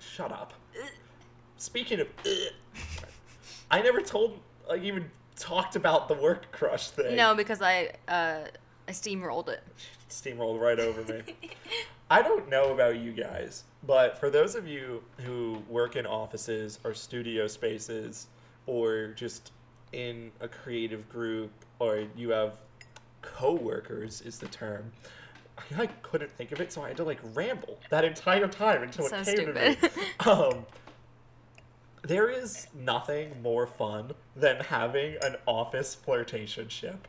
Shut 0.00 0.30
up. 0.30 0.52
Speaking 1.56 2.00
of, 2.00 2.06
I 3.70 3.82
never 3.82 4.00
told, 4.00 4.38
like, 4.68 4.82
even 4.82 5.10
talked 5.34 5.74
about 5.74 6.06
the 6.06 6.14
work 6.14 6.52
crush 6.52 6.90
thing. 6.90 7.16
No, 7.16 7.34
because 7.34 7.60
I 7.60 7.92
uh, 8.06 8.42
I 8.86 8.92
steamrolled 8.92 9.48
it. 9.48 9.62
Steamrolled 10.10 10.60
right 10.60 10.78
over 10.78 11.02
me. 11.12 11.22
I 12.10 12.22
don't 12.22 12.48
know 12.48 12.72
about 12.72 12.96
you 12.98 13.12
guys, 13.12 13.64
but 13.86 14.18
for 14.18 14.30
those 14.30 14.54
of 14.54 14.66
you 14.66 15.02
who 15.18 15.62
work 15.68 15.94
in 15.94 16.06
offices 16.06 16.78
or 16.84 16.94
studio 16.94 17.46
spaces 17.46 18.28
or 18.66 19.08
just 19.08 19.52
in 19.92 20.30
a 20.40 20.48
creative 20.48 21.08
group 21.08 21.50
or 21.78 22.04
you 22.16 22.30
have 22.30 22.54
co-workers 23.22 24.20
is 24.22 24.38
the 24.38 24.48
term. 24.48 24.92
I 25.58 25.76
like, 25.76 26.02
couldn't 26.02 26.30
think 26.30 26.52
of 26.52 26.60
it, 26.60 26.72
so 26.72 26.82
I 26.82 26.88
had 26.88 26.96
to 26.98 27.04
like 27.04 27.18
ramble 27.34 27.78
that 27.90 28.04
entire 28.04 28.46
time 28.48 28.82
until 28.82 29.06
So 29.08 29.16
it 29.16 29.24
came 29.26 29.46
to 29.46 29.52
me. 29.52 29.72
stupid. 29.74 29.90
Um, 30.26 30.66
there 32.02 32.30
is 32.30 32.68
nothing 32.74 33.42
more 33.42 33.66
fun 33.66 34.12
than 34.36 34.60
having 34.60 35.16
an 35.22 35.36
office 35.46 35.94
flirtation 35.94 36.68
ship. 36.68 37.08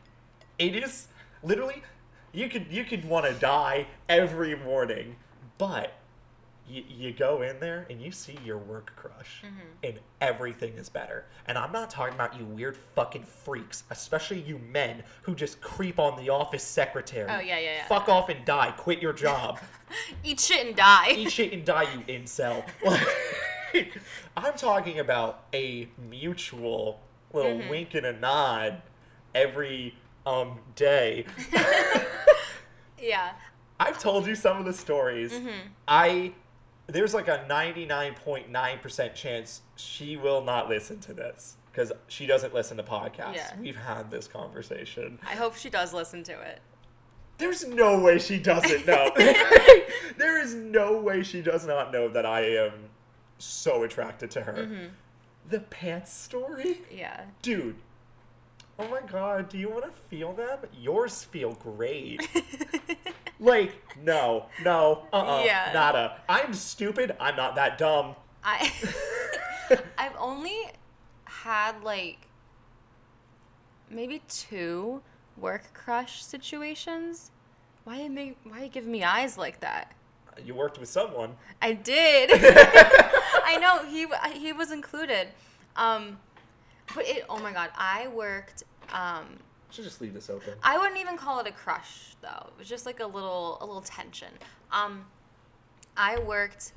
It 0.58 0.74
is 0.76 1.08
literally 1.42 1.82
you 2.32 2.48
could 2.48 2.66
you 2.70 2.84
could 2.84 3.04
want 3.04 3.26
to 3.26 3.32
die 3.34 3.86
every 4.08 4.54
morning, 4.56 5.16
but 5.58 5.92
you, 6.68 6.84
you 6.88 7.12
go 7.12 7.42
in 7.42 7.58
there 7.58 7.84
and 7.90 8.00
you 8.00 8.12
see 8.12 8.38
your 8.44 8.58
work 8.58 8.92
crush 8.94 9.42
Mm-hmm. 9.44 9.58
and 9.84 9.98
everything 10.20 10.74
is 10.74 10.88
better. 10.88 11.24
And 11.46 11.58
I'm 11.58 11.72
not 11.72 11.90
talking 11.90 12.14
about 12.14 12.38
you 12.38 12.44
weird 12.44 12.76
fucking 12.94 13.24
freaks, 13.24 13.82
especially 13.90 14.40
you 14.40 14.58
men 14.70 15.02
who 15.22 15.34
just 15.34 15.60
creep 15.60 15.98
on 15.98 16.22
the 16.22 16.30
office 16.30 16.62
secretary. 16.62 17.28
Oh, 17.28 17.40
yeah, 17.40 17.58
yeah, 17.58 17.72
yeah. 17.78 17.86
Fuck 17.88 18.08
off 18.08 18.28
and 18.28 18.44
die. 18.44 18.72
Quit 18.76 19.00
your 19.02 19.12
job. 19.12 19.58
Eat 20.24 20.38
shit 20.38 20.66
and 20.66 20.76
die. 20.76 21.14
Eat 21.16 21.32
shit 21.32 21.52
and 21.52 21.64
die, 21.64 21.86
you 21.92 22.00
incel. 22.18 22.62
I'm 24.36 24.54
talking 24.56 24.98
about 25.00 25.44
a 25.54 25.88
mutual 26.10 27.00
little 27.32 27.58
Mm-hmm. 27.58 27.68
wink 27.70 27.94
and 27.94 28.06
a 28.06 28.12
nod 28.12 28.82
every 29.34 29.94
um 30.26 30.58
day. 30.76 31.26
yeah. 32.98 33.32
I've 33.78 33.98
told 33.98 34.26
you 34.26 34.34
some 34.34 34.58
of 34.58 34.64
the 34.66 34.72
stories. 34.72 35.32
Mm-hmm. 35.32 35.68
I 35.88 36.32
there's 36.86 37.14
like 37.14 37.28
a 37.28 37.46
99.9% 37.48 39.14
chance 39.14 39.62
she 39.76 40.16
will 40.16 40.42
not 40.42 40.68
listen 40.68 40.98
to 41.00 41.14
this 41.14 41.56
because 41.70 41.92
she 42.08 42.26
doesn't 42.26 42.52
listen 42.52 42.76
to 42.76 42.82
podcasts. 42.82 43.34
Yeah. 43.34 43.52
We've 43.58 43.76
had 43.76 44.10
this 44.10 44.26
conversation. 44.26 45.18
I 45.22 45.34
hope 45.36 45.54
she 45.54 45.70
does 45.70 45.94
listen 45.94 46.24
to 46.24 46.32
it. 46.32 46.60
There's 47.38 47.66
no 47.66 47.98
way 47.98 48.18
she 48.18 48.38
doesn't 48.38 48.86
know. 48.86 49.12
there 50.18 50.40
is 50.40 50.54
no 50.54 51.00
way 51.00 51.22
she 51.22 51.40
does 51.40 51.66
not 51.66 51.92
know 51.92 52.08
that 52.08 52.26
I 52.26 52.42
am 52.56 52.72
so 53.38 53.84
attracted 53.84 54.30
to 54.32 54.42
her. 54.42 54.52
Mm-hmm. 54.52 54.86
The 55.48 55.60
pants 55.60 56.12
story? 56.12 56.82
Yeah. 56.92 57.22
Dude. 57.40 57.76
Oh 58.80 58.88
my 58.88 59.02
god, 59.02 59.50
do 59.50 59.58
you 59.58 59.68
want 59.68 59.84
to 59.84 59.90
feel 60.08 60.32
them? 60.32 60.58
Yours 60.80 61.22
feel 61.24 61.52
great. 61.52 62.26
like, 63.40 63.74
no, 64.02 64.46
no, 64.64 65.02
uh 65.12 65.16
uh 65.16 65.42
Yeah. 65.44 65.70
nada. 65.74 66.16
I'm 66.30 66.54
stupid. 66.54 67.14
I'm 67.20 67.36
not 67.36 67.56
that 67.56 67.76
dumb. 67.76 68.14
I 68.42 68.72
I've 69.98 70.16
only 70.18 70.56
had 71.24 71.82
like 71.82 72.26
maybe 73.90 74.22
two 74.28 75.02
work 75.36 75.74
crush 75.74 76.24
situations. 76.24 77.30
Why 77.84 78.00
you 78.02 78.10
make 78.10 78.38
why 78.44 78.62
you 78.64 78.68
giving 78.70 78.90
me 78.90 79.04
eyes 79.04 79.36
like 79.36 79.60
that? 79.60 79.92
You 80.42 80.54
worked 80.54 80.78
with 80.78 80.88
someone. 80.88 81.36
I 81.60 81.72
did. 81.74 82.30
I 82.32 83.58
know 83.60 83.84
he 83.86 84.06
he 84.38 84.54
was 84.54 84.72
included. 84.72 85.28
Um 85.76 86.18
but 86.94 87.06
it 87.06 87.24
oh 87.28 87.38
my 87.38 87.52
god, 87.52 87.70
I 87.76 88.08
worked 88.08 88.64
um 88.92 89.38
Should 89.70 89.84
just 89.84 90.00
leave 90.00 90.14
this 90.14 90.30
open. 90.30 90.54
I 90.62 90.78
wouldn't 90.78 90.98
even 91.00 91.16
call 91.16 91.40
it 91.40 91.46
a 91.46 91.52
crush 91.52 92.14
though. 92.22 92.46
It 92.48 92.58
was 92.58 92.68
just 92.68 92.86
like 92.86 93.00
a 93.00 93.06
little 93.06 93.58
a 93.60 93.66
little 93.66 93.82
tension. 93.82 94.28
Um 94.72 95.06
I 95.96 96.18
worked 96.20 96.72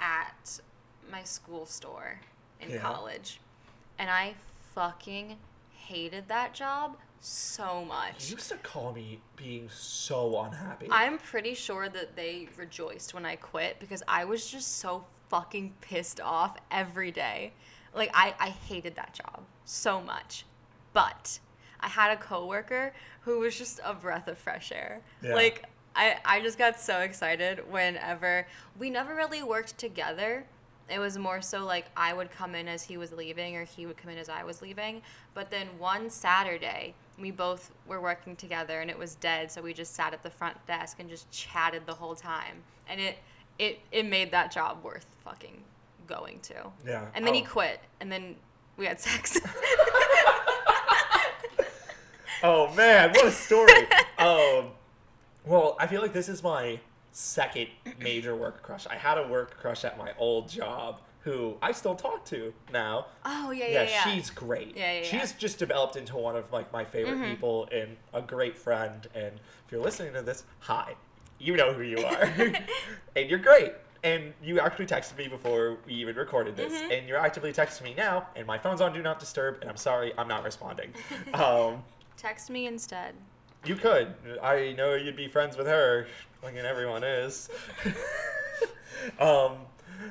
at 0.00 0.60
my 1.10 1.22
school 1.22 1.66
store 1.66 2.20
in 2.60 2.70
Yeah. 2.70 2.78
college 2.78 3.40
and 3.98 4.08
I 4.10 4.34
fucking 4.74 5.36
hated 5.72 6.28
that 6.28 6.54
job 6.54 6.96
so 7.20 7.84
much. 7.84 8.28
You 8.30 8.36
used 8.36 8.48
to 8.50 8.56
call 8.58 8.92
me 8.92 9.20
being 9.36 9.68
so 9.70 10.40
unhappy. 10.40 10.86
I'm 10.90 11.18
pretty 11.18 11.54
sure 11.54 11.88
that 11.88 12.14
they 12.14 12.48
rejoiced 12.56 13.12
when 13.14 13.26
I 13.26 13.36
quit 13.36 13.80
because 13.80 14.02
I 14.06 14.24
was 14.24 14.48
just 14.48 14.78
so 14.78 15.04
fucking 15.28 15.74
pissed 15.80 16.20
off 16.20 16.56
every 16.70 17.10
day. 17.10 17.52
Like 17.94 18.10
I, 18.14 18.34
I 18.38 18.48
hated 18.50 18.94
that 18.96 19.14
job 19.14 19.42
so 19.64 20.00
much. 20.00 20.44
But 20.92 21.38
I 21.80 21.88
had 21.88 22.10
a 22.12 22.16
coworker 22.16 22.92
who 23.22 23.40
was 23.40 23.56
just 23.56 23.80
a 23.84 23.94
breath 23.94 24.28
of 24.28 24.38
fresh 24.38 24.72
air. 24.72 25.00
Yeah. 25.22 25.34
Like 25.34 25.64
I, 25.94 26.16
I 26.24 26.40
just 26.40 26.58
got 26.58 26.78
so 26.80 27.00
excited 27.00 27.60
whenever 27.70 28.46
we 28.78 28.90
never 28.90 29.14
really 29.14 29.42
worked 29.42 29.78
together. 29.78 30.44
It 30.90 30.98
was 30.98 31.18
more 31.18 31.42
so 31.42 31.64
like 31.66 31.86
I 31.96 32.14
would 32.14 32.30
come 32.30 32.54
in 32.54 32.66
as 32.66 32.82
he 32.82 32.96
was 32.96 33.12
leaving 33.12 33.56
or 33.56 33.64
he 33.64 33.84
would 33.84 33.96
come 33.98 34.10
in 34.10 34.18
as 34.18 34.28
I 34.30 34.42
was 34.42 34.62
leaving. 34.62 35.02
But 35.34 35.50
then 35.50 35.66
one 35.78 36.08
Saturday, 36.08 36.94
we 37.18 37.30
both 37.30 37.70
were 37.86 38.00
working 38.00 38.36
together 38.36 38.80
and 38.80 38.88
it 38.90 38.98
was 38.98 39.16
dead, 39.16 39.50
so 39.52 39.60
we 39.60 39.74
just 39.74 39.94
sat 39.94 40.14
at 40.14 40.22
the 40.22 40.30
front 40.30 40.56
desk 40.66 40.98
and 41.00 41.10
just 41.10 41.30
chatted 41.30 41.82
the 41.84 41.92
whole 41.94 42.14
time. 42.14 42.62
And 42.88 43.00
it 43.00 43.18
it 43.58 43.80
it 43.92 44.06
made 44.06 44.30
that 44.30 44.50
job 44.50 44.82
worth 44.82 45.04
fucking 45.24 45.62
going 46.06 46.40
to. 46.40 46.54
Yeah. 46.86 47.04
And 47.14 47.26
then 47.26 47.34
he 47.34 47.42
Oh. 47.42 47.50
quit 47.50 47.80
and 48.00 48.10
then 48.10 48.36
we 48.78 48.86
had 48.86 48.98
sex. 48.98 49.38
Oh 52.42 52.72
man, 52.74 53.10
what 53.10 53.26
a 53.26 53.30
story. 53.32 53.72
um, 54.18 54.70
well, 55.44 55.76
I 55.80 55.86
feel 55.86 56.02
like 56.02 56.12
this 56.12 56.28
is 56.28 56.42
my 56.42 56.78
second 57.12 57.68
major 57.98 58.36
work 58.36 58.62
crush. 58.62 58.86
I 58.86 58.94
had 58.96 59.18
a 59.18 59.26
work 59.26 59.56
crush 59.58 59.84
at 59.84 59.98
my 59.98 60.12
old 60.18 60.48
job 60.48 61.00
who 61.22 61.56
I 61.60 61.72
still 61.72 61.94
talk 61.96 62.24
to 62.26 62.54
now. 62.72 63.06
oh 63.24 63.50
yeah, 63.50 63.66
Yeah, 63.66 63.82
yeah, 63.82 63.88
yeah. 63.90 64.04
she's 64.14 64.30
great. 64.30 64.76
Yeah, 64.76 64.92
yeah, 64.92 65.02
She's 65.02 65.12
yeah. 65.32 65.36
just 65.38 65.58
developed 65.58 65.96
into 65.96 66.16
one 66.16 66.36
of 66.36 66.50
like 66.52 66.72
my 66.72 66.84
favorite 66.84 67.18
Mhm. 67.18 67.30
people 67.30 67.68
and 67.72 67.96
a 68.14 68.22
great 68.22 68.56
friend. 68.56 69.06
And 69.14 69.32
if 69.66 69.72
you're 69.72 69.80
listening 69.80 70.12
to 70.14 70.22
this, 70.22 70.44
hi. 70.60 70.94
You 71.40 71.56
know 71.56 71.72
who 71.72 71.82
you 71.82 71.98
are. 72.04 72.22
and 73.16 73.28
you're 73.28 73.38
great. 73.40 73.72
And 74.04 74.32
you 74.42 74.60
actually 74.60 74.86
texted 74.86 75.16
me 75.18 75.26
before 75.26 75.78
we 75.86 75.94
even 75.94 76.14
recorded 76.14 76.56
this. 76.56 76.72
Mhm. 76.72 76.98
And 76.98 77.08
you're 77.08 77.18
actively 77.18 77.52
texting 77.52 77.82
me 77.82 77.94
now. 77.94 78.28
And 78.36 78.46
my 78.46 78.56
phone's 78.58 78.80
on 78.80 78.92
Do 78.92 79.02
Not 79.02 79.18
Disturb. 79.18 79.58
And 79.60 79.68
I'm 79.68 79.76
sorry, 79.76 80.12
I'm 80.16 80.28
not 80.28 80.44
responding. 80.44 80.94
um, 81.34 81.82
Text 82.18 82.50
me 82.50 82.66
instead. 82.66 83.14
you 83.64 83.74
could. 83.76 84.14
I 84.42 84.74
know 84.76 84.94
you'd 84.94 85.16
be 85.16 85.28
friends 85.28 85.56
with 85.56 85.66
her. 85.66 86.06
Fucking 86.42 86.58
everyone 86.58 87.02
is. 87.04 87.48
um, 89.20 89.52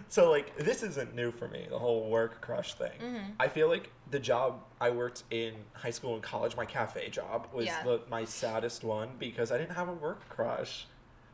so 0.10 0.30
like 0.32 0.56
this 0.58 0.84
isn't 0.84 1.14
new 1.16 1.32
for 1.32 1.48
me. 1.48 1.68
The 1.70 1.78
whole 1.78 2.10
work 2.10 2.42
crush 2.42 2.74
thing. 2.74 2.92
Mhm. 3.02 3.32
I 3.40 3.48
feel 3.48 3.68
like 3.70 3.92
the 4.12 4.20
job 4.20 4.64
I 4.82 4.90
worked 4.90 5.24
in 5.32 5.54
high 5.74 5.92
school 5.92 6.14
and 6.16 6.24
college, 6.24 6.56
my 6.56 6.66
cafe 6.66 7.10
job, 7.10 7.48
was 7.54 7.66
Yeah. 7.66 7.84
the, 7.84 8.02
my 8.10 8.26
saddest 8.26 8.84
one 8.84 9.10
because 9.20 9.52
I 9.52 9.58
didn't 9.58 9.76
have 9.76 9.90
a 9.90 9.94
work 9.94 10.28
crush. 10.30 10.88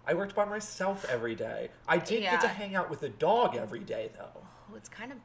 I 0.05 0.13
worked 0.15 0.35
by 0.35 0.45
myself 0.45 1.05
every 1.09 1.35
day. 1.35 1.69
I 1.87 1.97
did 1.97 2.21
get 2.23 2.41
to 2.41 2.47
hang 2.47 2.75
out 2.75 2.89
with 2.89 3.03
a 3.03 3.09
dog 3.09 3.55
every 3.55 3.79
day 3.79 4.09
though. 4.17 4.41
Oh, 4.71 4.75
it's 4.75 4.89
kind 4.89 5.11
of 5.11 5.17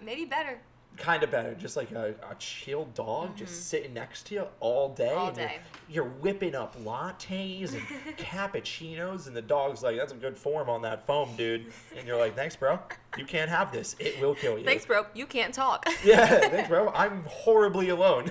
maybe 0.00 0.24
better. 0.24 0.60
Kind 0.98 1.22
of 1.22 1.30
better, 1.30 1.54
just 1.54 1.76
like 1.76 1.90
a, 1.92 2.14
a 2.30 2.34
chill 2.38 2.84
dog 2.94 3.34
just 3.36 3.68
sitting 3.68 3.94
next 3.94 4.26
to 4.26 4.34
you 4.34 4.46
all 4.60 4.90
day. 4.90 5.06
Mm-hmm. 5.08 5.18
All 5.18 5.28
and 5.28 5.36
you're- 5.36 5.48
day. 5.48 5.58
You're, 5.88 6.04
whipping 6.04 6.54
up 6.54 6.76
lattes 6.84 7.72
and 7.72 7.82
cappuccinos, 8.18 9.26
and 9.26 9.34
the 9.36 9.42
dog's 9.42 9.82
like, 9.82 9.96
"That's 9.96 10.12
a 10.12 10.16
good 10.16 10.36
form 10.38 10.68
on 10.70 10.80
that 10.82 11.06
foam, 11.06 11.30
dude." 11.36 11.72
And 11.96 12.06
you're 12.06 12.16
like, 12.18 12.34
"Thanks, 12.36 12.56
bro. 12.56 12.78
You 13.18 13.24
can't 13.24 13.50
have 13.50 13.72
this. 13.72 13.96
It 13.98 14.20
will 14.20 14.34
kill 14.34 14.58
you." 14.58 14.64
Thanks, 14.64 14.86
bro. 14.86 15.06
You 15.14 15.26
can't 15.26 15.52
talk. 15.52 15.86
Yeah, 16.04 16.26
thanks, 16.26 16.68
bro. 16.68 16.88
I'm 16.94 17.24
horribly 17.24 17.88
alone. 17.90 18.30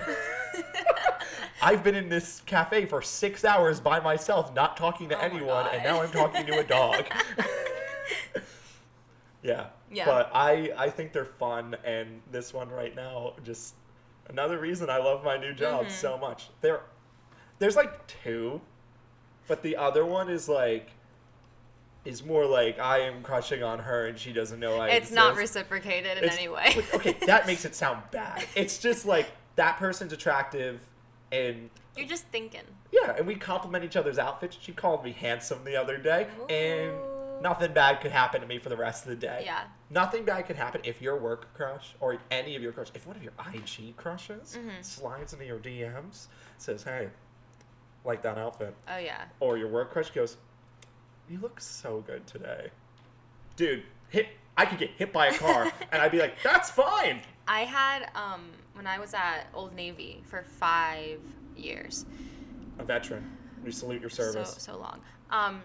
I've 1.60 1.84
been 1.84 1.94
in 1.94 2.08
this 2.08 2.40
cafe 2.46 2.86
for 2.86 3.00
six 3.02 3.44
hours 3.44 3.78
by 3.80 4.00
myself, 4.00 4.52
not 4.54 4.76
talking 4.76 5.08
to 5.10 5.16
Oh 5.16 5.20
anyone, 5.20 5.66
and 5.72 5.82
now 5.84 6.00
I'm 6.02 6.10
talking 6.10 6.44
to 6.46 6.58
a 6.58 6.64
dog. 6.64 7.04
yeah. 9.42 9.66
Yeah. 9.92 10.06
But 10.06 10.30
I 10.34 10.72
I 10.76 10.90
think 10.90 11.12
they're 11.12 11.24
fun, 11.24 11.76
and 11.84 12.22
this 12.30 12.52
one 12.54 12.68
right 12.70 12.94
now 12.96 13.34
just 13.44 13.74
another 14.28 14.58
reason 14.58 14.88
I 14.90 14.98
love 14.98 15.22
my 15.24 15.36
new 15.36 15.52
job 15.52 15.86
Mhm. 15.86 15.90
so 15.90 16.16
much. 16.18 16.48
There, 16.60 16.80
there's 17.58 17.76
like 17.76 18.06
two, 18.06 18.60
but 19.46 19.62
the 19.62 19.76
other 19.76 20.04
one 20.04 20.28
is 20.28 20.48
like. 20.48 20.90
Is 22.04 22.24
more 22.24 22.44
like 22.46 22.80
I 22.80 22.98
am 23.02 23.22
crushing 23.22 23.62
on 23.62 23.78
her 23.78 24.08
and 24.08 24.18
she 24.18 24.32
doesn't 24.32 24.58
know 24.58 24.76
I 24.80 24.88
it's 24.88 25.12
not 25.12 25.36
reciprocated 25.36 26.18
in 26.18 26.24
It's- 26.24 26.36
any 26.36 26.48
way. 26.48 26.72
but, 26.74 26.94
okay, 26.94 27.12
that 27.26 27.46
makes 27.50 27.64
it 27.64 27.76
sound 27.76 28.02
bad. 28.10 28.44
It's 28.56 28.78
just 28.78 29.06
like 29.06 29.28
that 29.54 29.76
person's 29.76 30.12
attractive, 30.12 30.80
and 31.30 31.70
You're 31.96 32.08
just 32.08 32.24
thinking. 32.32 32.62
yeah, 32.90 33.14
and 33.16 33.24
we 33.24 33.36
compliment 33.36 33.84
each 33.84 33.94
other's 33.94 34.18
outfits. 34.18 34.58
She 34.60 34.72
called 34.72 35.04
me 35.04 35.12
handsome 35.12 35.62
the 35.62 35.76
other 35.76 35.96
day, 35.96 36.26
and 36.48 36.90
Ooh. 36.90 37.11
Nothing 37.42 37.72
bad 37.72 38.00
could 38.00 38.12
happen 38.12 38.40
to 38.40 38.46
me 38.46 38.58
for 38.58 38.68
the 38.68 38.76
rest 38.76 39.04
of 39.04 39.10
the 39.10 39.16
day. 39.16 39.42
Yeah. 39.44 39.64
Nothing 39.90 40.24
bad 40.24 40.46
could 40.46 40.56
happen 40.56 40.80
if 40.84 41.02
your 41.02 41.18
work 41.18 41.52
crush 41.54 41.94
or 42.00 42.18
any 42.30 42.56
of 42.56 42.62
your 42.62 42.72
crush, 42.72 42.88
if 42.94 43.06
one 43.06 43.16
of 43.16 43.22
your 43.22 43.32
IG 43.52 43.94
crushes 43.96 44.56
Mhm. 44.56 44.84
slides 44.84 45.32
into 45.32 45.44
your 45.44 45.58
DMs, 45.58 46.28
says, 46.58 46.82
"Hey, 46.84 47.10
like 48.04 48.22
that 48.22 48.38
outfit," 48.38 48.74
Oh 48.88 48.96
yeah. 48.96 49.24
or 49.40 49.58
your 49.58 49.68
work 49.68 49.90
crush 49.92 50.10
goes, 50.10 50.36
"You 51.28 51.38
look 51.38 51.60
so 51.60 52.00
good 52.00 52.26
today, 52.26 52.70
dude." 53.56 53.84
Hit. 54.08 54.28
I 54.56 54.66
could 54.66 54.78
get 54.78 54.90
hit 54.90 55.12
by 55.14 55.28
a 55.28 55.38
car, 55.38 55.72
and 55.92 56.02
I'd 56.02 56.12
be 56.12 56.18
like, 56.18 56.40
"That's 56.42 56.70
fine." 56.70 57.22
I 57.48 57.64
had 57.64 58.10
um 58.14 58.52
when 58.74 58.86
I 58.86 58.98
was 58.98 59.14
at 59.14 59.46
Old 59.54 59.74
Navy 59.74 60.22
for 60.26 60.42
five 60.42 61.20
years. 61.56 62.06
a 62.78 62.84
veteran. 62.84 63.36
We 63.64 63.70
salute 63.72 64.00
your 64.00 64.10
service. 64.10 64.54
So 64.54 64.72
so 64.72 64.78
long. 64.78 65.00
Um 65.30 65.62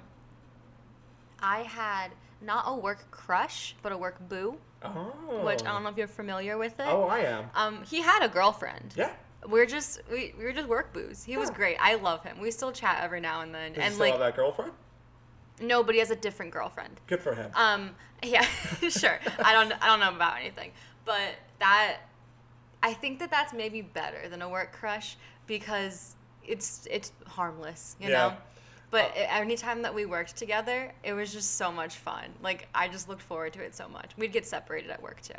I 1.42 1.60
had 1.64 2.10
not 2.42 2.66
a 2.68 2.76
work 2.76 3.10
crush, 3.12 3.76
but 3.82 3.92
a 3.92 3.98
work 3.98 4.18
boo, 4.30 4.58
oh. 4.84 5.42
which 5.46 5.64
I 5.64 5.72
don't 5.72 5.84
know 5.84 5.90
if 5.90 5.98
you're 5.98 6.08
familiar 6.08 6.58
with 6.58 6.80
it. 6.80 6.86
Oh, 6.88 7.04
I 7.04 7.20
am. 7.20 7.46
Um 7.56 7.84
he 7.84 8.02
had 8.02 8.24
a 8.24 8.30
girlfriend. 8.30 8.94
Yeah. 8.96 9.12
We're 9.48 9.66
just 9.66 10.02
we, 10.12 10.34
we 10.38 10.44
were 10.46 10.52
just 10.54 10.68
work 10.68 10.94
boos. 10.94 11.24
He 11.24 11.38
was 11.38 11.50
great. 11.50 11.78
I 11.80 11.96
love 11.96 12.24
him. 12.24 12.40
We 12.40 12.52
still 12.52 12.72
chat 12.72 13.00
every 13.04 13.22
now 13.22 13.42
and 13.42 13.54
then. 13.54 13.74
Does 13.74 13.78
he 13.78 13.84
and 13.84 13.94
still 13.94 14.06
like 14.06 14.14
have 14.14 14.20
that 14.22 14.36
girlfriend? 14.36 14.72
no, 15.60 15.84
but 15.84 15.96
he 15.96 16.00
has 16.00 16.12
a 16.12 16.16
different 16.16 16.52
girlfriend. 16.52 17.00
Good 17.08 17.20
for 17.22 17.34
him. 17.34 17.50
Um, 17.56 17.96
yeah, 18.24 18.42
sure. 18.90 19.20
I 19.44 19.54
don't, 19.54 19.72
I 19.82 19.88
don't 19.88 20.00
know 20.00 20.16
about 20.16 20.40
anything, 20.40 20.72
but 21.06 21.36
that, 21.60 21.98
I 22.84 22.94
think 22.94 23.20
that 23.20 23.32
that's 23.32 23.54
maybe 23.54 23.82
better 23.82 24.30
than 24.30 24.42
a 24.42 24.50
work 24.50 24.72
crush 24.74 25.18
because 25.48 26.16
it's 26.46 26.88
it's 26.90 27.12
harmless, 27.26 27.96
you 28.00 28.10
Yeah. 28.10 28.30
know. 28.30 28.38
But 28.90 29.12
anytime 29.16 29.82
that 29.82 29.94
we 29.94 30.06
worked 30.06 30.36
together, 30.38 30.92
it 31.04 31.14
was 31.14 31.34
just 31.34 31.56
so 31.56 31.72
much 31.72 31.96
fun. 31.96 32.26
Like 32.42 32.68
I 32.74 32.88
just 32.88 33.10
looked 33.10 33.22
forward 33.22 33.54
to 33.54 33.62
it 33.62 33.76
so 33.76 33.88
much. 33.90 34.12
We'd 34.18 34.32
get 34.32 34.46
separated 34.46 34.90
at 34.92 35.02
work 35.02 35.22
too. 35.22 35.34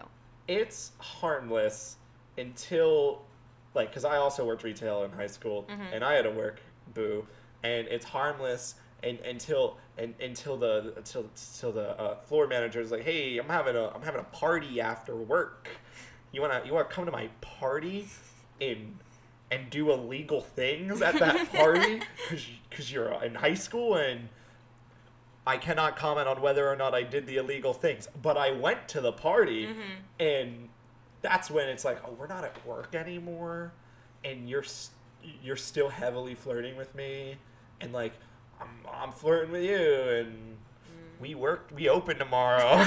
it's 0.47 0.93
harmless 0.99 1.97
until, 2.39 3.21
like, 3.75 3.91
because 3.91 4.05
I 4.07 4.17
also 4.17 4.47
worked 4.47 4.63
retail 4.65 5.03
in 5.05 5.11
high 5.13 5.27
school, 5.27 5.67
Mhm. 5.69 5.93
and 5.93 6.03
I 6.05 6.15
had 6.15 6.25
a 6.25 6.31
work 6.31 6.61
boo, 6.95 7.27
and 7.63 7.87
it's 7.89 8.07
harmless 8.07 8.77
and 9.03 9.19
until 9.21 9.77
and 9.99 10.15
until 10.21 10.57
the 10.57 10.95
until 10.97 11.23
until 11.23 11.73
the 11.73 11.91
uh, 12.01 12.17
floor 12.23 12.47
manager 12.47 12.81
is 12.81 12.91
like, 12.91 13.03
hey, 13.03 13.37
I'm 13.39 13.49
having 13.49 13.77
a 13.77 13.89
I'm 13.95 14.03
having 14.03 14.21
a 14.21 14.25
party 14.25 14.81
after 14.81 15.15
work. 15.17 15.69
You 16.33 16.41
wanna 16.41 16.63
you 16.65 16.73
wanna 16.73 16.89
come 16.89 17.05
to 17.05 17.13
my 17.13 17.29
party 17.43 18.09
and 18.61 18.99
and 19.51 19.71
do 19.71 19.91
illegal 19.93 20.41
things 20.41 21.01
at 21.03 21.19
that 21.19 21.51
party 21.55 22.01
because 22.69 22.93
you're 22.93 23.13
in 23.25 23.35
high 23.35 23.55
school 23.55 23.95
and 23.97 24.29
I 25.47 25.57
cannot 25.57 25.97
comment 25.97 26.29
on 26.29 26.43
whether 26.43 26.69
or 26.69 26.77
not 26.77 26.95
I 26.95 27.03
did 27.03 27.27
the 27.27 27.39
illegal 27.39 27.73
things, 27.73 28.09
but 28.21 28.37
I 28.37 28.51
went 28.51 28.87
to 28.89 29.01
the 29.01 29.13
party 29.13 29.67
Mhm. 29.67 29.83
and 30.21 30.69
that's 31.23 31.51
when 31.51 31.69
it's 31.69 31.85
like, 31.85 31.99
oh, 32.07 32.13
we're 32.13 32.27
not 32.27 32.45
at 32.45 32.65
work 32.67 32.95
anymore. 32.95 33.73
and 34.25 34.49
you're 34.49 34.65
you're 35.43 35.57
still 35.57 35.89
heavily 35.89 36.35
flirting 36.35 36.77
with 36.77 36.95
me, 36.95 37.37
and 37.81 37.93
like 37.93 38.13
I'm 38.61 38.69
I'm 38.93 39.13
flirting 39.13 39.53
with 39.53 39.63
you, 39.65 39.77
and 39.77 40.57
we 41.21 41.35
work 41.35 41.71
we 41.75 41.89
open 41.89 42.19
tomorrow. 42.19 42.85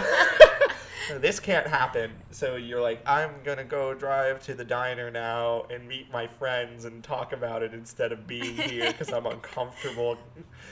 this 1.19 1.39
can't 1.39 1.67
happen. 1.67 2.11
So 2.31 2.55
you're 2.55 2.81
like, 2.81 3.01
I'm 3.07 3.31
gonna 3.43 3.63
go 3.63 3.93
drive 3.93 4.41
to 4.43 4.53
the 4.53 4.65
diner 4.65 5.09
now 5.11 5.63
and 5.69 5.87
meet 5.87 6.11
my 6.11 6.27
friends 6.27 6.85
and 6.85 7.03
talk 7.03 7.33
about 7.33 7.63
it 7.63 7.73
instead 7.73 8.11
of 8.11 8.27
being 8.27 8.55
here 8.55 8.87
because 8.91 9.11
I'm 9.11 9.25
uncomfortable 9.25 10.17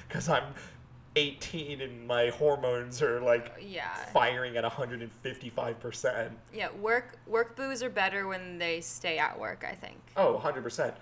because 0.08 0.30
I'm 0.30 0.54
18 1.16 1.82
and 1.82 2.08
my 2.08 2.30
hormones 2.30 3.02
are 3.02 3.20
like 3.20 3.52
Yeah. 3.62 3.94
firing 4.14 4.56
at 4.58 4.64
155 4.64 5.80
percent. 5.80 6.38
Yeah, 6.54 6.70
work 6.80 7.18
work 7.28 7.56
boos 7.56 7.82
are 7.84 7.90
better 7.90 8.28
when 8.28 8.58
they 8.58 8.82
stay 8.82 9.18
at 9.18 9.38
work, 9.40 9.66
I 9.70 9.74
think. 9.74 9.98
Oh, 10.16 10.34
100 10.34 10.64
percent. 10.64 10.94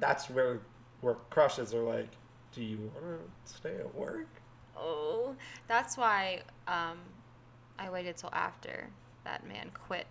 That's 0.00 0.30
where 0.30 0.60
where 1.00 1.14
crushes 1.30 1.74
are 1.74 1.82
like, 1.82 2.08
do 2.52 2.62
you 2.62 2.78
want 2.94 3.20
to 3.46 3.52
stay 3.52 3.74
at 3.76 3.94
work? 3.94 4.28
Oh, 4.76 5.34
that's 5.68 5.96
why 5.96 6.40
um, 6.66 6.98
I 7.78 7.90
waited 7.90 8.16
till 8.16 8.30
after 8.32 8.88
that 9.24 9.46
man 9.46 9.70
quit 9.86 10.06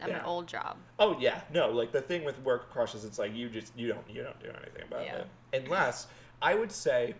at 0.00 0.08
Yeah. 0.08 0.18
an 0.18 0.24
old 0.24 0.46
job. 0.46 0.76
Oh 0.98 1.16
yeah, 1.18 1.42
no. 1.52 1.70
Like 1.70 1.92
the 1.92 2.00
thing 2.02 2.24
with 2.24 2.38
work 2.40 2.70
crushes, 2.70 3.04
it's 3.04 3.18
like 3.18 3.34
you 3.34 3.48
just 3.48 3.72
you 3.76 3.88
don't 3.88 4.08
you 4.10 4.22
don't 4.22 4.38
do 4.40 4.48
anything 4.48 4.82
about 4.88 5.04
Yeah. 5.04 5.24
it. 5.52 5.64
Unless 5.64 6.06
I 6.42 6.54
would 6.54 6.70
say, 6.72 7.14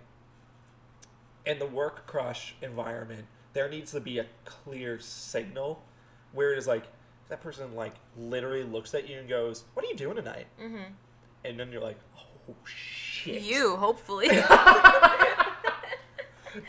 in 1.44 1.58
the 1.58 1.66
work 1.66 2.06
crush 2.06 2.54
environment, 2.62 3.26
there 3.54 3.68
needs 3.68 3.92
to 3.92 4.00
be 4.00 4.18
a 4.18 4.26
clear 4.44 4.98
signal, 5.00 5.82
where 6.32 6.52
it 6.52 6.58
is 6.58 6.66
like 6.66 6.84
that 7.28 7.40
person 7.40 7.74
like 7.74 7.94
literally 8.16 8.62
looks 8.64 8.94
at 8.94 9.08
you 9.08 9.18
and 9.18 9.28
goes, 9.28 9.64
"What 9.74 9.84
are 9.84 9.88
you 9.88 9.96
doing 9.96 10.16
tonight?" 10.16 10.46
Mm-hmm. 10.60 10.92
And 11.44 11.58
then 11.60 11.72
you're 11.72 11.82
like, 11.82 11.98
"Oh 12.18 12.54
shit." 12.64 13.42
You, 13.42 13.76
hopefully. 13.76 14.28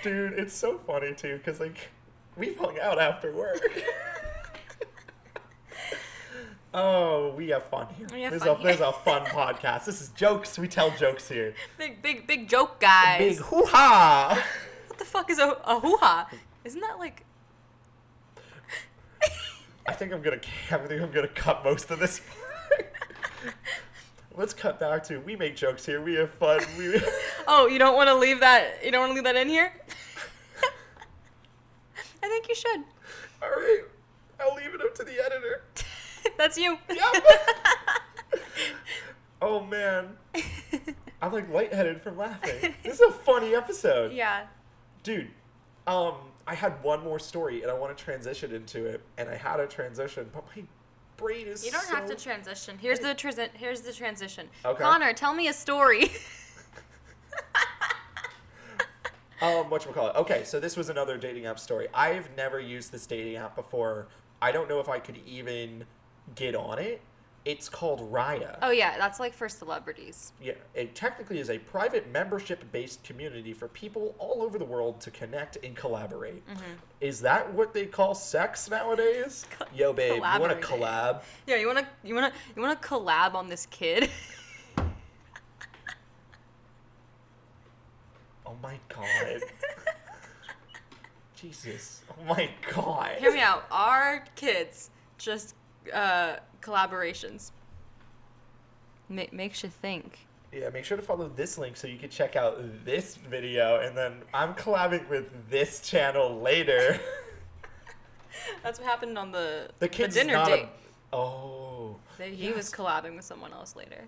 Dude, 0.03 0.33
it's 0.33 0.53
so 0.53 0.79
funny 0.85 1.13
too, 1.13 1.37
because 1.37 1.59
like 1.59 1.89
we've 2.37 2.57
hung 2.57 2.79
out 2.79 2.99
after 2.99 3.31
work. 3.33 3.59
oh, 6.73 7.33
we 7.35 7.49
have 7.49 7.63
fun 7.65 7.87
here. 7.97 8.07
We 8.13 8.21
have 8.21 8.33
this, 8.33 8.43
fun 8.43 8.55
is 8.57 8.59
a, 8.59 8.63
this 8.63 8.75
is 8.75 8.81
a 8.81 8.91
fun 8.93 9.25
podcast. 9.25 9.85
This 9.85 10.01
is 10.01 10.09
jokes. 10.09 10.57
We 10.57 10.67
tell 10.67 10.91
jokes 10.91 11.27
here. 11.27 11.53
big, 11.77 12.01
big, 12.01 12.27
big 12.27 12.47
joke, 12.47 12.79
guys. 12.79 13.37
Big 13.37 13.45
hoo 13.45 13.65
ha! 13.65 14.43
What 14.87 14.99
the 14.99 15.05
fuck 15.05 15.29
is 15.29 15.39
a, 15.39 15.57
a 15.63 15.79
hoo 15.79 15.97
ha? 15.97 16.29
Isn't 16.63 16.81
that 16.81 16.99
like. 16.99 17.23
I 19.87 19.93
think 19.93 20.11
I'm 20.11 20.21
gonna. 20.21 20.41
I 20.71 20.77
think 20.77 21.01
I'm 21.01 21.11
gonna 21.11 21.27
cut 21.29 21.63
most 21.63 21.91
of 21.91 21.99
this. 21.99 22.21
Let's 24.35 24.53
cut 24.53 24.79
back 24.79 25.03
to 25.05 25.17
we 25.19 25.35
make 25.35 25.55
jokes 25.55 25.85
here. 25.85 25.99
We 26.01 26.13
have 26.15 26.31
fun. 26.31 26.59
We. 26.77 27.01
Oh, 27.49 27.65
you 27.67 27.79
don't 27.79 27.95
want 27.95 28.09
to 28.09 28.15
leave 28.15 28.41
that? 28.41 28.83
You 28.83 28.91
don't 28.91 28.99
want 28.99 29.11
to 29.11 29.15
leave 29.15 29.23
that 29.23 29.37
in 29.37 29.47
here? 29.47 29.71
Think 32.47 32.63
you 32.63 32.69
should. 32.71 32.83
All 33.43 33.49
right. 33.49 33.81
I'll 34.39 34.55
leave 34.55 34.73
it 34.73 34.81
up 34.81 34.95
to 34.95 35.03
the 35.03 35.23
editor. 35.23 35.63
That's 36.37 36.57
you. 36.57 36.77
Yep. 36.89 37.25
oh 39.41 39.63
man, 39.65 40.09
I'm 41.21 41.33
like 41.33 41.49
lightheaded 41.51 42.01
from 42.01 42.17
laughing. 42.17 42.73
This 42.83 42.95
is 42.95 43.01
a 43.01 43.11
funny 43.11 43.55
episode. 43.55 44.13
yeah. 44.13 44.45
dude 45.03 45.29
um 45.87 46.15
i 46.45 46.53
had 46.53 46.83
one 46.83 47.01
more 47.01 47.17
story 47.17 47.61
and 47.61 47.71
i 47.71 47.73
want 47.73 47.97
to 47.97 48.03
transition 48.03 48.53
into 48.53 48.85
it 48.85 49.01
and 49.17 49.29
i 49.29 49.35
had 49.37 49.61
a 49.61 49.65
transition 49.65 50.29
but 50.33 50.43
my 50.53 50.61
brain 51.15 51.47
is 51.47 51.65
You 51.65 51.71
don't 51.71 51.87
have 51.87 52.05
to 52.07 52.15
transition. 52.15 52.77
Here's 52.77 52.99
the 52.99 53.15
transi- 53.15 53.49
Here's 53.53 53.81
the 53.81 53.93
transition. 53.93 54.47
Okay. 54.65 54.83
Connor, 54.83 55.13
tell 55.13 55.33
me 55.33 55.47
a 55.47 55.53
story. 55.53 56.11
Um 59.41 59.69
what 59.69 59.85
you 59.85 59.91
call 59.91 60.07
it? 60.09 60.15
okay 60.15 60.43
so 60.43 60.59
this 60.59 60.75
was 60.75 60.89
another 60.89 61.17
dating 61.17 61.45
app 61.45 61.59
story. 61.59 61.87
I've 61.93 62.29
never 62.35 62.59
used 62.59 62.91
this 62.91 63.05
dating 63.05 63.35
app 63.35 63.55
before. 63.55 64.07
I 64.41 64.51
don't 64.51 64.69
know 64.69 64.79
if 64.79 64.89
i 64.89 64.99
could 64.99 65.19
even 65.25 65.85
get 66.35 66.55
on 66.55 66.79
it. 66.79 67.01
It's 67.45 67.69
called 67.69 68.11
raya. 68.11 68.57
Oh 68.61 68.71
yeah, 68.71 68.97
that's 68.97 69.21
like 69.21 69.33
for 69.33 69.47
celebrities. 69.47 70.33
yeah 70.41 70.53
it 70.73 70.95
technically 70.95 71.39
is 71.39 71.49
a 71.49 71.57
private 71.59 72.11
membership 72.11 72.69
based 72.73 73.03
community 73.05 73.53
for 73.53 73.69
people 73.69 74.15
all 74.19 74.41
over 74.43 74.59
the 74.59 74.65
world 74.65 74.99
to 75.01 75.11
connect 75.11 75.57
and 75.63 75.73
collaborate. 75.75 76.43
Is 76.99 77.21
that 77.21 77.53
what 77.53 77.73
they 77.73 77.85
call 77.85 78.13
sex 78.15 78.69
nowadays? 78.69 79.45
Yo 79.73 79.93
babe 79.93 80.15
you 80.15 80.21
want 80.21 80.61
to 80.61 80.67
collab? 80.67 81.21
Yeah, 81.45 81.55
you 81.55 81.67
wanna 81.67 81.87
you 82.03 82.15
wanna 82.15 82.33
you 82.55 82.61
wanna 82.61 82.75
collab 82.75 83.33
on 83.33 83.47
this 83.47 83.65
kid? 83.67 84.09
Oh 88.47 88.55
my 88.63 88.79
god. 88.87 89.41
Jesus. 91.35 92.01
Oh 92.09 92.23
my 92.23 92.49
god. 92.73 93.17
Hear 93.17 93.33
me 93.33 93.41
out. 93.41 93.65
Our 93.69 94.23
kids 94.35 94.89
just 95.17 95.55
uh, 95.93 96.37
collaborations. 96.61 97.51
Ma- 99.09 99.23
makes 99.31 99.63
you 99.63 99.69
think. 99.69 100.27
Yeah, 100.53 100.69
make 100.69 100.85
sure 100.85 100.95
to 100.95 101.03
follow 101.03 101.27
this 101.27 101.57
link 101.57 101.75
so 101.75 101.87
you 101.87 101.97
can 101.97 102.09
check 102.09 102.37
out 102.37 102.85
this 102.85 103.15
video 103.15 103.81
and 103.81 103.97
then 103.97 104.21
I'm 104.33 104.53
collabing 104.53 105.07
with 105.09 105.49
this 105.49 105.81
channel 105.81 106.39
later. 106.41 106.99
That's 108.63 108.79
what 108.79 108.87
happened 108.87 109.17
on 109.17 109.31
the 109.31 109.69
the 109.79 109.89
kid's 109.89 110.15
dinner 110.15 110.43
date. 110.45 110.69
A... 111.11 111.15
Oh. 111.15 111.97
He 112.17 112.51
was 112.51 112.71
collabing 112.71 113.15
with 113.15 113.25
someone 113.25 113.51
else 113.51 113.75
later. 113.75 114.05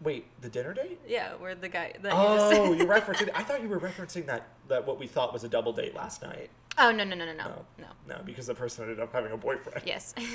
Wait, 0.00 0.26
the 0.40 0.48
dinner 0.48 0.72
date? 0.72 1.00
Yeah, 1.08 1.34
where 1.34 1.54
the 1.54 1.68
guy 1.68 1.92
that 2.02 2.12
Oh, 2.14 2.72
you 2.72 2.74
you're 2.78 2.86
referencing 3.00 3.30
I 3.34 3.42
thought 3.42 3.62
you 3.62 3.68
were 3.68 3.80
referencing 3.80 4.26
that 4.26 4.46
that 4.68 4.86
what 4.86 4.98
we 4.98 5.06
thought 5.06 5.32
was 5.32 5.44
a 5.44 5.48
double 5.48 5.72
date 5.72 5.94
last 5.94 6.22
night. 6.22 6.50
Oh 6.78 6.92
no 6.92 7.02
no 7.04 7.16
no 7.16 7.24
no 7.26 7.32
no 7.32 7.44
No. 7.44 7.64
no. 7.78 7.86
No, 8.08 8.20
because 8.24 8.46
the 8.46 8.54
person 8.54 8.84
ended 8.84 9.00
up 9.00 9.12
having 9.12 9.32
a 9.32 9.36
boyfriend. 9.36 9.82
Yes. 9.84 10.12
Do 10.12 10.22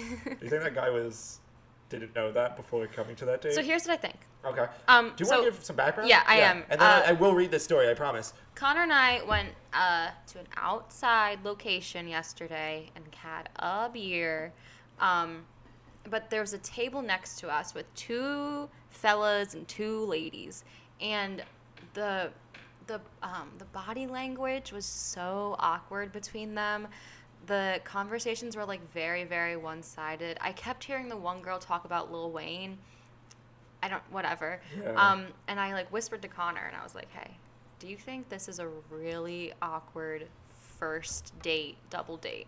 you 0.42 0.50
think 0.50 0.50
that 0.64 0.76
guy 0.76 0.90
was 0.90 1.40
didn't 1.90 2.16
know 2.16 2.32
that 2.32 2.58
before 2.58 2.86
coming 2.88 3.16
to 3.18 3.26
that 3.26 3.42
date? 3.42 3.54
so 3.54 3.62
here's 3.62 3.86
what 3.86 3.94
I 3.94 3.98
think. 3.98 4.16
Okay. 4.44 4.66
Um, 4.88 5.14
Do 5.16 5.24
you 5.24 5.26
so 5.26 5.36
want 5.42 5.46
to 5.46 5.52
give 5.52 5.64
some 5.64 5.76
background? 5.76 6.10
Yeah, 6.10 6.24
I 6.28 6.38
am. 6.40 6.64
And 6.70 6.82
then 6.82 6.90
Uh, 6.90 7.04
I, 7.06 7.10
I 7.10 7.12
will 7.14 7.34
read 7.36 7.52
this 7.52 7.64
story, 7.64 7.90
I 7.90 7.94
promise. 7.94 8.34
Connor 8.56 8.82
and 8.82 8.92
I 8.92 9.22
went 9.24 9.50
uh, 9.74 10.10
to 10.28 10.40
an 10.40 10.48
outside 10.58 11.40
location 11.46 12.08
yesterday 12.08 12.90
and 12.96 13.06
had 13.16 13.48
a 13.58 13.90
beer. 13.94 14.52
Um, 15.00 15.46
but 16.10 16.30
there 16.30 16.42
was 16.42 16.54
a 16.54 16.58
table 16.60 17.02
next 17.02 17.40
to 17.40 17.50
us 17.50 17.74
with 17.74 17.94
two 17.96 18.70
fellas 18.90 19.54
and 19.54 19.68
two 19.68 20.06
ladies, 20.06 20.64
and 21.02 21.44
the 21.94 22.30
the 22.88 23.00
um, 23.22 23.52
the 23.58 23.66
body 23.66 24.08
language 24.08 24.72
was 24.72 24.86
so 24.86 25.56
awkward 25.60 26.12
between 26.12 26.56
them. 26.56 26.88
The 27.46 27.82
conversations 27.84 28.56
were 28.56 28.66
like 28.66 28.82
very 28.92 29.24
very 29.24 29.56
one 29.58 29.84
sided. 29.84 30.38
I 30.42 30.52
kept 30.52 30.84
hearing 30.84 31.10
the 31.10 31.18
one 31.18 31.42
girl 31.42 31.60
talk 31.60 31.86
about 31.86 32.12
Lil 32.12 32.32
Wayne. 32.32 32.78
I 33.82 33.90
don't 33.90 34.04
whatever. 34.12 34.62
Yeah. 34.82 34.92
Um, 34.92 35.28
and 35.48 35.60
I 35.60 35.74
like 35.74 35.92
whispered 35.92 36.22
to 36.22 36.28
Connor 36.28 36.66
and 36.66 36.76
I 36.76 36.84
was 36.84 36.96
like, 36.96 37.12
"Hey, 37.12 37.32
do 37.80 37.88
you 37.88 37.98
think 37.98 38.30
this 38.30 38.48
is 38.48 38.60
a 38.60 38.68
really 38.90 39.54
awkward 39.62 40.28
first 40.78 41.34
date, 41.42 41.78
double 41.90 42.18
date?" 42.18 42.48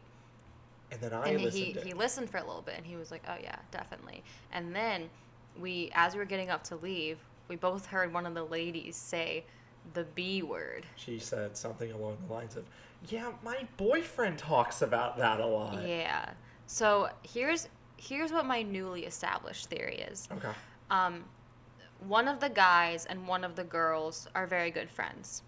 And 0.91 1.01
then 1.01 1.13
I 1.13 1.29
and 1.29 1.41
listened 1.43 1.65
he, 1.65 1.73
to 1.73 1.81
he 1.81 1.93
listened 1.93 2.29
for 2.29 2.37
a 2.37 2.45
little 2.45 2.61
bit 2.61 2.75
and 2.77 2.85
he 2.85 2.95
was 2.95 3.11
like, 3.11 3.23
"Oh 3.27 3.35
yeah, 3.41 3.57
definitely." 3.71 4.23
And 4.51 4.75
then 4.75 5.09
we 5.59 5.91
as 5.93 6.13
we 6.13 6.19
were 6.19 6.25
getting 6.25 6.49
up 6.49 6.63
to 6.65 6.75
leave, 6.75 7.17
we 7.47 7.55
both 7.55 7.87
heard 7.87 8.13
one 8.13 8.25
of 8.25 8.33
the 8.33 8.43
ladies 8.43 8.95
say 8.95 9.45
the 9.93 10.03
B 10.03 10.41
word. 10.43 10.85
She 10.95 11.19
said 11.19 11.55
something 11.57 11.91
along 11.91 12.17
the 12.27 12.33
lines 12.33 12.55
of, 12.55 12.65
"Yeah, 13.07 13.31
my 13.43 13.67
boyfriend 13.77 14.37
talks 14.37 14.81
about 14.81 15.17
that 15.17 15.39
a 15.39 15.45
lot." 15.45 15.81
Yeah. 15.87 16.31
So, 16.67 17.09
here's 17.23 17.67
here's 17.97 18.31
what 18.31 18.45
my 18.45 18.61
newly 18.61 19.05
established 19.05 19.67
theory 19.67 19.97
is. 20.11 20.27
Okay. 20.31 20.51
Um 20.91 21.25
one 21.99 22.27
of 22.27 22.39
the 22.39 22.49
guys 22.49 23.05
and 23.05 23.27
one 23.27 23.43
of 23.43 23.55
the 23.55 23.63
girls 23.63 24.27
are 24.35 24.45
very 24.45 24.69
good 24.71 24.89
friends. 24.89 25.41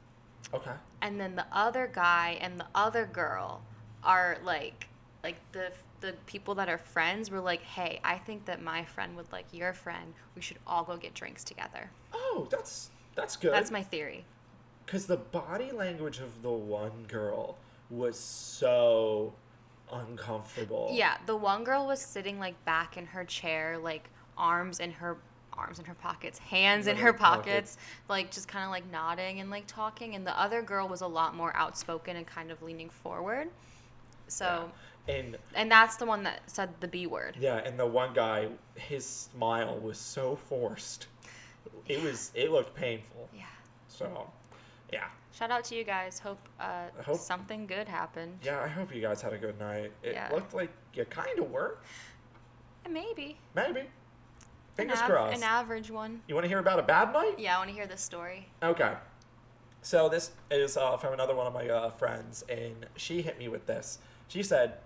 Okay. 0.54 0.72
and 1.02 1.20
then 1.20 1.36
the 1.36 1.46
other 1.52 1.88
guy 1.94 2.38
and 2.40 2.58
the 2.60 2.66
other 2.74 3.06
girl 3.06 3.62
are 4.04 4.38
like 4.44 4.88
like 5.28 5.36
the 5.52 5.70
the 6.00 6.14
people 6.26 6.56
that 6.56 6.70
are 6.70 6.78
friends 6.78 7.30
were 7.30 7.42
like 7.42 7.62
hey 7.64 8.00
i 8.06 8.18
think 8.18 8.46
that 8.46 8.62
my 8.62 8.82
friend 8.86 9.14
would 9.18 9.30
like 9.32 9.46
your 9.52 9.74
friend 9.74 10.14
we 10.36 10.42
should 10.42 10.58
all 10.66 10.84
go 10.86 10.96
get 10.96 11.14
drinks 11.14 11.44
together 11.44 11.90
Oh, 12.14 12.48
that's 12.50 12.92
that's 13.16 13.36
good. 13.36 13.52
that's 13.54 13.72
my 13.72 13.84
theory 13.84 14.24
because 14.86 15.06
the 15.06 15.18
body 15.18 15.72
language 15.72 16.20
of 16.20 16.42
the 16.44 16.52
one 16.52 17.04
girl 17.10 17.58
was 17.90 18.18
so 18.18 19.34
uncomfortable. 19.92 20.90
yeah 20.94 21.18
the 21.26 21.36
one 21.36 21.64
girl 21.66 21.86
was 21.88 22.00
sitting 22.02 22.40
like 22.40 22.56
back 22.64 22.96
in 22.96 23.06
her 23.08 23.26
chair 23.26 23.78
like 23.78 24.10
arms 24.38 24.80
in 24.80 24.92
her 24.92 25.18
arms 25.58 25.80
in 25.80 25.86
her 25.86 25.96
pockets 25.96 26.38
hands 26.40 26.88
in 26.88 26.96
her 26.96 27.08
her 27.08 27.14
pocket. 27.14 27.44
pockets 27.46 27.78
like 28.08 28.32
just 28.32 28.48
kind 28.48 28.64
of 28.64 28.70
like 28.72 28.90
nodding 28.92 29.40
and 29.42 29.50
like 29.50 29.66
talking 29.68 30.16
and 30.16 30.26
the 30.26 30.40
other 30.40 30.62
girl 30.62 30.88
was 30.88 31.02
a 31.02 31.08
lot 31.08 31.36
more 31.36 31.54
outspoken 31.58 32.16
and 32.16 32.26
kind 32.28 32.50
of 32.52 32.62
leaning 32.62 32.90
forward 32.90 33.50
so 34.28 34.46
Yeah. 34.46 34.72
And 35.08 35.38
and 35.56 35.72
that's 35.72 35.96
the 35.96 36.06
one 36.06 36.24
that 36.24 36.42
said 36.48 36.70
the 36.82 36.88
b 36.88 37.08
word 37.08 37.38
yeah, 37.40 37.58
and 37.58 37.80
the 37.80 37.86
one 37.86 38.14
guy, 38.14 38.50
his 38.76 39.06
smile 39.06 39.78
was 39.80 39.98
so 39.98 40.36
forced. 40.36 41.08
it 41.88 42.02
was 42.04 42.32
it 42.36 42.52
looked 42.52 42.76
painful. 42.76 43.30
Yeah. 43.34 43.44
So, 43.88 44.30
yeah, 44.92 45.06
Shout 45.34 45.50
out 45.52 45.64
to 45.66 45.76
you 45.76 45.84
guys. 45.84 46.20
Hope, 46.20 46.40
uh, 46.60 46.86
hope- 47.04 47.20
something 47.20 47.68
good 47.68 47.88
happened. 47.88 48.40
yeah. 48.44 48.60
I 48.62 48.68
hope 48.68 48.94
you 48.94 49.02
guys 49.02 49.22
had 49.22 49.34
a 49.34 49.38
good 49.38 49.58
night. 49.60 49.92
It 50.04 50.14
Yeah. 50.14 50.30
looked 50.32 50.54
like 50.54 50.72
you 50.94 51.06
kind 51.06 51.40
of 51.40 51.50
were. 51.52 51.78
Uh, 52.86 52.90
Maybe. 52.90 53.38
Maybe. 53.56 53.84
Fingers 54.76 54.98
an 55.00 55.04
av- 55.06 55.10
crossed. 55.12 55.38
An 55.38 55.44
average 55.44 55.90
one. 55.90 56.22
you 56.28 56.36
want 56.36 56.46
to 56.46 56.50
hear 56.50 56.60
about 56.60 56.80
a 56.80 56.84
bad 56.84 57.14
night? 57.14 57.40
Yeah, 57.40 57.56
I 57.56 57.60
want 57.60 57.70
to 57.70 57.76
hear 57.76 57.88
this 57.88 58.02
story. 58.02 58.50
Okay. 58.62 58.94
So 59.82 60.10
this 60.10 60.32
is 60.52 60.76
uh, 60.78 60.98
from 60.98 61.14
another 61.14 61.34
one 61.36 61.48
of 61.48 61.54
my 61.54 61.68
uh, 61.70 61.90
friends, 61.92 62.44
and 62.50 62.86
she 62.96 63.22
hit 63.22 63.38
me 63.40 63.48
with 63.48 63.66
this. 63.68 64.00
She 64.28 64.44
said, 64.44 64.80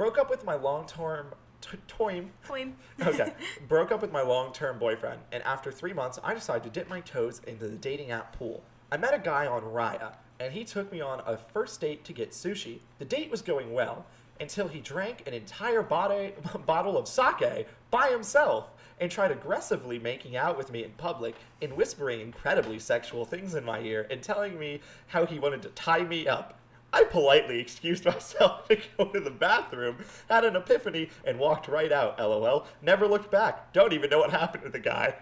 "Broke 0.00 0.16
up 0.16 0.30
with 0.30 0.46
my 0.46 0.54
long-term 0.54 1.34
t- 1.60 1.76
toim 1.86 2.30
okay. 3.02 3.34
Broke 3.68 3.92
up 3.92 4.00
with 4.00 4.10
my 4.10 4.22
long 4.22 4.50
term 4.50 4.78
boyfriend, 4.78 5.20
and 5.30 5.42
after 5.42 5.70
three 5.70 5.92
months, 5.92 6.18
I 6.24 6.32
decided 6.32 6.62
to 6.62 6.70
dip 6.70 6.88
my 6.88 7.02
toes 7.02 7.42
into 7.46 7.68
the 7.68 7.76
dating 7.76 8.10
app 8.10 8.34
pool. 8.38 8.62
I 8.90 8.96
met 8.96 9.12
a 9.12 9.18
guy 9.18 9.46
on 9.46 9.60
Raya, 9.60 10.14
and 10.38 10.54
he 10.54 10.64
took 10.64 10.90
me 10.90 11.02
on 11.02 11.20
a 11.26 11.36
first 11.36 11.82
date 11.82 12.02
to 12.06 12.14
get 12.14 12.30
sushi. 12.30 12.78
The 12.98 13.04
date 13.04 13.30
was 13.30 13.42
going 13.42 13.74
well 13.74 14.06
until 14.40 14.68
he 14.68 14.80
drank 14.80 15.24
an 15.26 15.34
entire 15.34 15.82
body, 15.82 16.32
bottle 16.66 16.96
of 16.96 17.06
sake 17.06 17.66
by 17.90 18.08
himself 18.08 18.70
and 19.00 19.10
tried 19.10 19.32
aggressively 19.32 19.98
making 19.98 20.34
out 20.34 20.56
with 20.56 20.72
me 20.72 20.82
in 20.82 20.92
public 20.92 21.34
and 21.60 21.74
whispering 21.74 22.22
incredibly 22.22 22.78
sexual 22.78 23.26
things 23.26 23.54
in 23.54 23.66
my 23.66 23.80
ear 23.80 24.06
and 24.10 24.22
telling 24.22 24.58
me 24.58 24.80
how 25.08 25.26
he 25.26 25.38
wanted 25.38 25.60
to 25.60 25.68
tie 25.70 26.04
me 26.04 26.26
up. 26.26 26.59
I 26.92 27.04
politely 27.04 27.60
excused 27.60 28.04
myself 28.04 28.68
to 28.68 28.78
go 28.98 29.06
to 29.06 29.20
the 29.20 29.30
bathroom, 29.30 29.98
had 30.28 30.44
an 30.44 30.56
epiphany, 30.56 31.10
and 31.24 31.38
walked 31.38 31.68
right 31.68 31.92
out, 31.92 32.18
lol. 32.18 32.66
Never 32.82 33.06
looked 33.06 33.30
back. 33.30 33.72
Don't 33.72 33.92
even 33.92 34.10
know 34.10 34.18
what 34.18 34.30
happened 34.30 34.64
to 34.64 34.70
the 34.70 34.80
guy. 34.80 35.14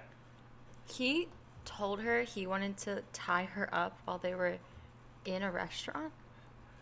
He 0.86 1.28
told 1.64 2.00
her 2.00 2.22
he 2.22 2.46
wanted 2.46 2.78
to 2.78 3.02
tie 3.12 3.44
her 3.44 3.68
up 3.72 3.98
while 4.04 4.18
they 4.18 4.34
were 4.34 4.56
in 5.24 5.42
a 5.42 5.50
restaurant. 5.50 6.12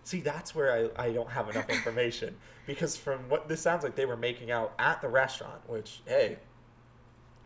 See, 0.04 0.20
that's 0.20 0.54
where 0.54 0.90
I, 0.96 1.06
I 1.06 1.12
don't 1.12 1.30
have 1.30 1.48
enough 1.48 1.68
information. 1.68 2.36
because 2.66 2.96
from 2.96 3.28
what 3.28 3.48
this 3.48 3.60
sounds 3.60 3.82
like, 3.82 3.96
they 3.96 4.06
were 4.06 4.16
making 4.16 4.50
out 4.50 4.72
at 4.78 5.00
the 5.00 5.08
restaurant, 5.08 5.60
which, 5.66 6.02
hey, 6.06 6.38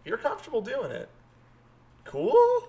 if 0.03 0.07
you're 0.07 0.19
comfortable 0.19 0.61
doing 0.61 0.91
it, 0.91 1.09
cool. 2.05 2.69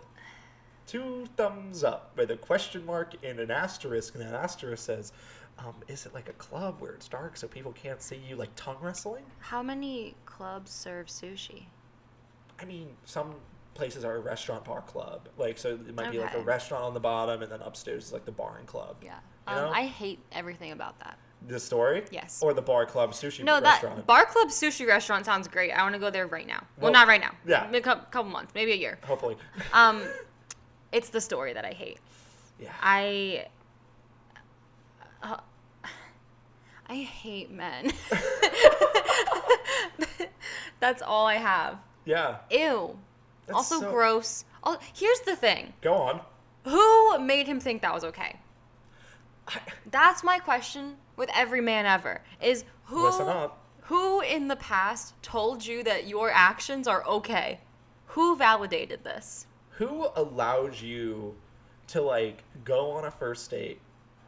Two 0.91 1.25
thumbs 1.37 1.85
up 1.85 2.11
with 2.17 2.31
a 2.31 2.35
question 2.35 2.85
mark 2.85 3.13
and 3.23 3.39
an 3.39 3.49
asterisk, 3.49 4.13
and 4.13 4.21
that 4.21 4.33
asterisk 4.33 4.83
says, 4.85 5.13
um, 5.57 5.73
is 5.87 6.05
it 6.05 6.13
like 6.13 6.27
a 6.27 6.33
club 6.33 6.81
where 6.81 6.91
it's 6.91 7.07
dark 7.07 7.37
so 7.37 7.47
people 7.47 7.71
can't 7.71 8.01
see 8.01 8.17
you 8.27 8.35
like 8.35 8.49
tongue 8.57 8.75
wrestling? 8.81 9.23
How 9.39 9.63
many 9.63 10.15
clubs 10.25 10.69
serve 10.69 11.07
sushi? 11.07 11.63
I 12.61 12.65
mean, 12.65 12.89
some 13.05 13.35
places 13.73 14.03
are 14.03 14.17
a 14.17 14.19
restaurant 14.19 14.65
bar 14.65 14.81
club. 14.81 15.29
Like, 15.37 15.57
so 15.57 15.69
it 15.87 15.95
might 15.95 16.11
be 16.11 16.19
like 16.19 16.33
a 16.35 16.41
restaurant 16.41 16.83
on 16.83 16.93
the 16.93 16.99
bottom, 16.99 17.41
and 17.41 17.49
then 17.49 17.61
upstairs 17.61 18.07
is 18.07 18.11
like 18.11 18.25
the 18.25 18.33
bar 18.33 18.57
and 18.57 18.67
club. 18.67 18.97
Yeah. 19.01 19.19
You 19.47 19.53
Um. 19.55 19.71
I 19.73 19.83
hate 19.85 20.19
everything 20.33 20.73
about 20.73 20.99
that. 20.99 21.17
The 21.47 21.59
story? 21.61 22.03
Yes. 22.11 22.41
Or 22.43 22.53
the 22.53 22.61
bar 22.61 22.85
club 22.85 23.13
sushi 23.13 23.45
No, 23.45 23.61
restaurant? 23.61 23.95
that 23.95 24.05
bar 24.07 24.25
club 24.25 24.49
sushi 24.49 24.85
restaurant 24.85 25.25
sounds 25.25 25.47
great. 25.47 25.71
I 25.71 25.83
want 25.83 25.93
to 25.95 25.99
go 25.99 26.09
there 26.09 26.27
right 26.27 26.45
now. 26.45 26.65
Well, 26.75 26.91
Well, 26.91 26.91
not 26.91 27.07
right 27.07 27.21
now. 27.21 27.31
yeah. 27.47 27.71
A 27.71 27.79
couple 27.79 28.25
months, 28.25 28.53
maybe 28.53 28.73
a 28.73 28.75
year. 28.75 28.99
Hopefully. 29.05 29.37
Um, 29.71 30.03
it's 30.91 31.09
the 31.09 31.21
story 31.21 31.53
that 31.53 31.65
I 31.65 31.71
hate. 31.71 31.99
yeah. 32.59 32.71
I. 32.81 33.45
Uh, 35.23 35.37
I 36.89 36.95
hate 36.95 37.51
men. 37.51 37.91
That's 40.79 41.01
all 41.01 41.27
I 41.27 41.35
have. 41.35 41.77
yeah. 42.05 42.37
Ew. 42.49 42.97
That's 43.45 43.55
also 43.57 43.79
so- 43.81 43.91
gross. 43.91 44.45
Oh, 44.63 44.77
here's 44.93 45.19
the 45.21 45.35
thing. 45.35 45.73
Go 45.81 45.93
on. 45.93 46.21
Who 46.65 47.19
made 47.19 47.47
him 47.47 47.59
think 47.59 47.81
that 47.81 47.93
was 47.93 48.03
okay? 48.03 48.37
I, 49.47 49.59
That's 49.89 50.23
my 50.23 50.39
question 50.39 50.97
with 51.15 51.29
every 51.35 51.61
man 51.61 51.85
ever. 51.85 52.21
Is 52.41 52.63
who 52.85 53.03
Listen 53.05 53.27
up. 53.27 53.59
who 53.83 54.21
in 54.21 54.47
the 54.47 54.55
past 54.55 55.13
told 55.23 55.65
you 55.65 55.83
that 55.83 56.07
your 56.07 56.29
actions 56.31 56.87
are 56.87 57.05
okay? 57.07 57.59
Who 58.07 58.35
validated 58.35 59.03
this? 59.03 59.47
Who 59.77 60.07
allows 60.15 60.81
you 60.81 61.35
to 61.87 62.01
like 62.01 62.43
go 62.63 62.91
on 62.91 63.05
a 63.05 63.11
first 63.11 63.49
date 63.51 63.79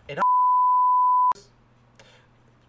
and 0.09 0.19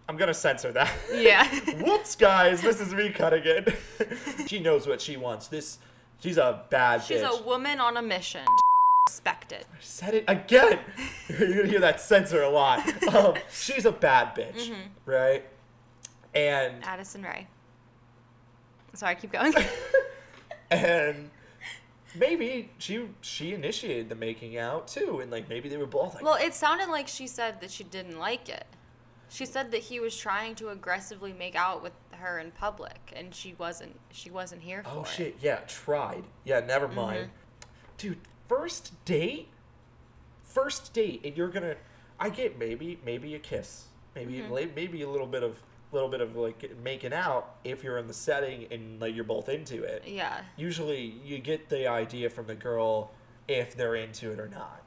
I'm 0.07 0.17
gonna 0.17 0.33
censor 0.33 0.71
that. 0.71 0.91
Yeah. 1.13 1.47
Whoops, 1.81 2.15
guys, 2.15 2.61
this 2.61 2.79
is 2.79 2.93
me 2.93 3.09
cutting 3.09 3.43
it. 3.45 3.75
she 4.47 4.59
knows 4.59 4.87
what 4.87 5.01
she 5.01 5.17
wants. 5.17 5.47
This, 5.47 5.79
she's 6.19 6.37
a 6.37 6.63
bad 6.69 7.01
bitch. 7.01 7.07
She's 7.07 7.21
bitch. 7.21 7.39
a 7.41 7.43
woman 7.43 7.79
on 7.79 7.97
a 7.97 8.01
mission. 8.01 8.45
Respect 9.09 9.51
it. 9.51 9.65
I 9.71 9.77
said 9.79 10.13
it 10.15 10.23
again. 10.27 10.79
You're 11.27 11.55
gonna 11.55 11.67
hear 11.69 11.79
that 11.79 11.99
censor 12.01 12.41
a 12.43 12.49
lot. 12.49 12.87
Um, 13.15 13.33
she's 13.51 13.85
a 13.85 13.91
bad 13.91 14.35
bitch, 14.35 14.69
Mm-hmm. 14.69 14.81
right? 15.09 15.43
And 16.33 16.83
Addison 16.83 17.23
Rae. 17.23 17.47
Sorry, 18.93 19.15
keep 19.15 19.31
going. 19.31 19.53
and 20.71 21.29
maybe 22.17 22.69
she 22.77 23.07
she 23.21 23.53
initiated 23.53 24.09
the 24.09 24.15
making 24.15 24.57
out 24.57 24.87
too, 24.87 25.19
and 25.21 25.31
like 25.31 25.49
maybe 25.49 25.69
they 25.69 25.77
were 25.77 25.85
both 25.85 26.15
like, 26.15 26.23
well, 26.23 26.35
it 26.35 26.53
sounded 26.53 26.89
like 26.89 27.07
she 27.07 27.27
said 27.27 27.61
that 27.61 27.71
she 27.71 27.83
didn't 27.83 28.17
like 28.19 28.49
it. 28.49 28.65
She 29.29 29.45
said 29.45 29.71
that 29.71 29.81
he 29.81 29.99
was 29.99 30.15
trying 30.15 30.55
to 30.55 30.69
aggressively 30.69 31.33
make 31.33 31.55
out 31.55 31.81
with 31.81 31.93
her 32.11 32.39
in 32.39 32.51
public, 32.51 33.11
and 33.15 33.33
she 33.33 33.55
wasn't. 33.57 33.99
She 34.11 34.29
wasn't 34.29 34.61
here 34.61 34.83
for 34.83 34.89
oh 34.89 35.01
it. 35.01 35.07
shit, 35.07 35.35
yeah, 35.41 35.57
tried. 35.67 36.23
Yeah, 36.43 36.59
never 36.59 36.85
Mm-hmm. 36.87 36.95
mind. 36.95 37.29
Dude, 37.97 38.19
first 38.47 38.93
date, 39.05 39.47
first 40.43 40.93
date, 40.93 41.21
and 41.23 41.35
you're 41.35 41.49
gonna. 41.49 41.75
I 42.19 42.29
get 42.29 42.57
maybe 42.57 42.99
maybe 43.05 43.35
a 43.35 43.39
kiss, 43.39 43.85
maybe 44.15 44.39
Mm-hmm. 44.39 44.75
maybe 44.75 45.01
a 45.01 45.09
little 45.09 45.27
bit 45.27 45.43
of 45.43 45.57
little 45.95 46.09
bit 46.09 46.21
of 46.21 46.35
like 46.35 46.71
making 46.83 47.13
out 47.13 47.55
if 47.63 47.83
you're 47.83 47.97
in 47.97 48.07
the 48.07 48.13
setting 48.13 48.67
and 48.71 48.99
like 49.01 49.15
you're 49.15 49.23
both 49.23 49.49
into 49.49 49.83
it. 49.83 50.03
Yeah. 50.05 50.41
usually 50.57 51.15
you 51.25 51.39
get 51.39 51.69
the 51.69 51.87
idea 51.87 52.29
from 52.29 52.45
the 52.47 52.55
girl 52.55 53.11
if 53.47 53.75
they're 53.75 53.95
into 53.95 54.31
it 54.31 54.39
or 54.39 54.47
not. 54.49 54.83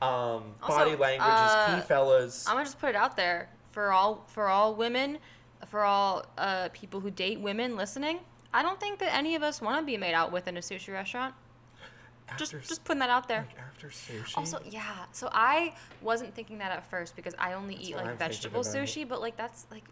Um, 0.00 0.54
Also, 0.62 0.76
body 0.76 0.96
language 0.96 1.20
uh, 1.28 1.66
is 1.76 1.82
key, 1.82 1.88
fellas. 1.88 2.46
I'm 2.48 2.54
gonna 2.54 2.64
just 2.64 2.78
put 2.80 2.90
it 2.90 2.96
out 2.96 3.16
there 3.16 3.48
for 3.70 3.92
all 3.92 4.24
for 4.28 4.48
all 4.48 4.74
women, 4.74 5.18
for 5.68 5.82
all 5.82 6.24
uh, 6.38 6.68
people 6.72 7.00
who 7.00 7.10
date 7.10 7.40
women 7.40 7.76
listening. 7.76 8.18
I 8.54 8.62
don't 8.62 8.78
think 8.80 8.98
that 8.98 9.14
any 9.14 9.34
of 9.34 9.42
us 9.42 9.60
want 9.62 9.80
to 9.80 9.86
be 9.86 9.96
made 9.96 10.14
out 10.14 10.30
with 10.32 10.46
in 10.48 10.56
a 10.56 10.60
sushi 10.60 10.92
restaurant. 10.92 11.34
Just 12.36 12.54
After 12.54 12.62
s- 12.62 12.68
just 12.68 12.84
putting 12.84 13.00
that 13.00 13.10
out 13.10 13.28
there. 13.28 13.46
like 13.48 13.58
after 13.58 13.88
sushi. 13.88 14.36
Also, 14.36 14.58
yeah. 14.68 15.04
So 15.12 15.28
I 15.32 15.74
wasn't 16.00 16.34
thinking 16.34 16.58
that 16.58 16.72
at 16.72 16.88
first 16.90 17.14
because 17.16 17.34
I 17.38 17.52
only 17.54 17.76
eat 17.76 17.94
like 17.96 18.06
I'm 18.06 18.16
vegetable 18.16 18.62
sushi, 18.62 19.08
but 19.08 19.20
like 19.20 19.36
that's 19.36 19.66
like 19.70 19.84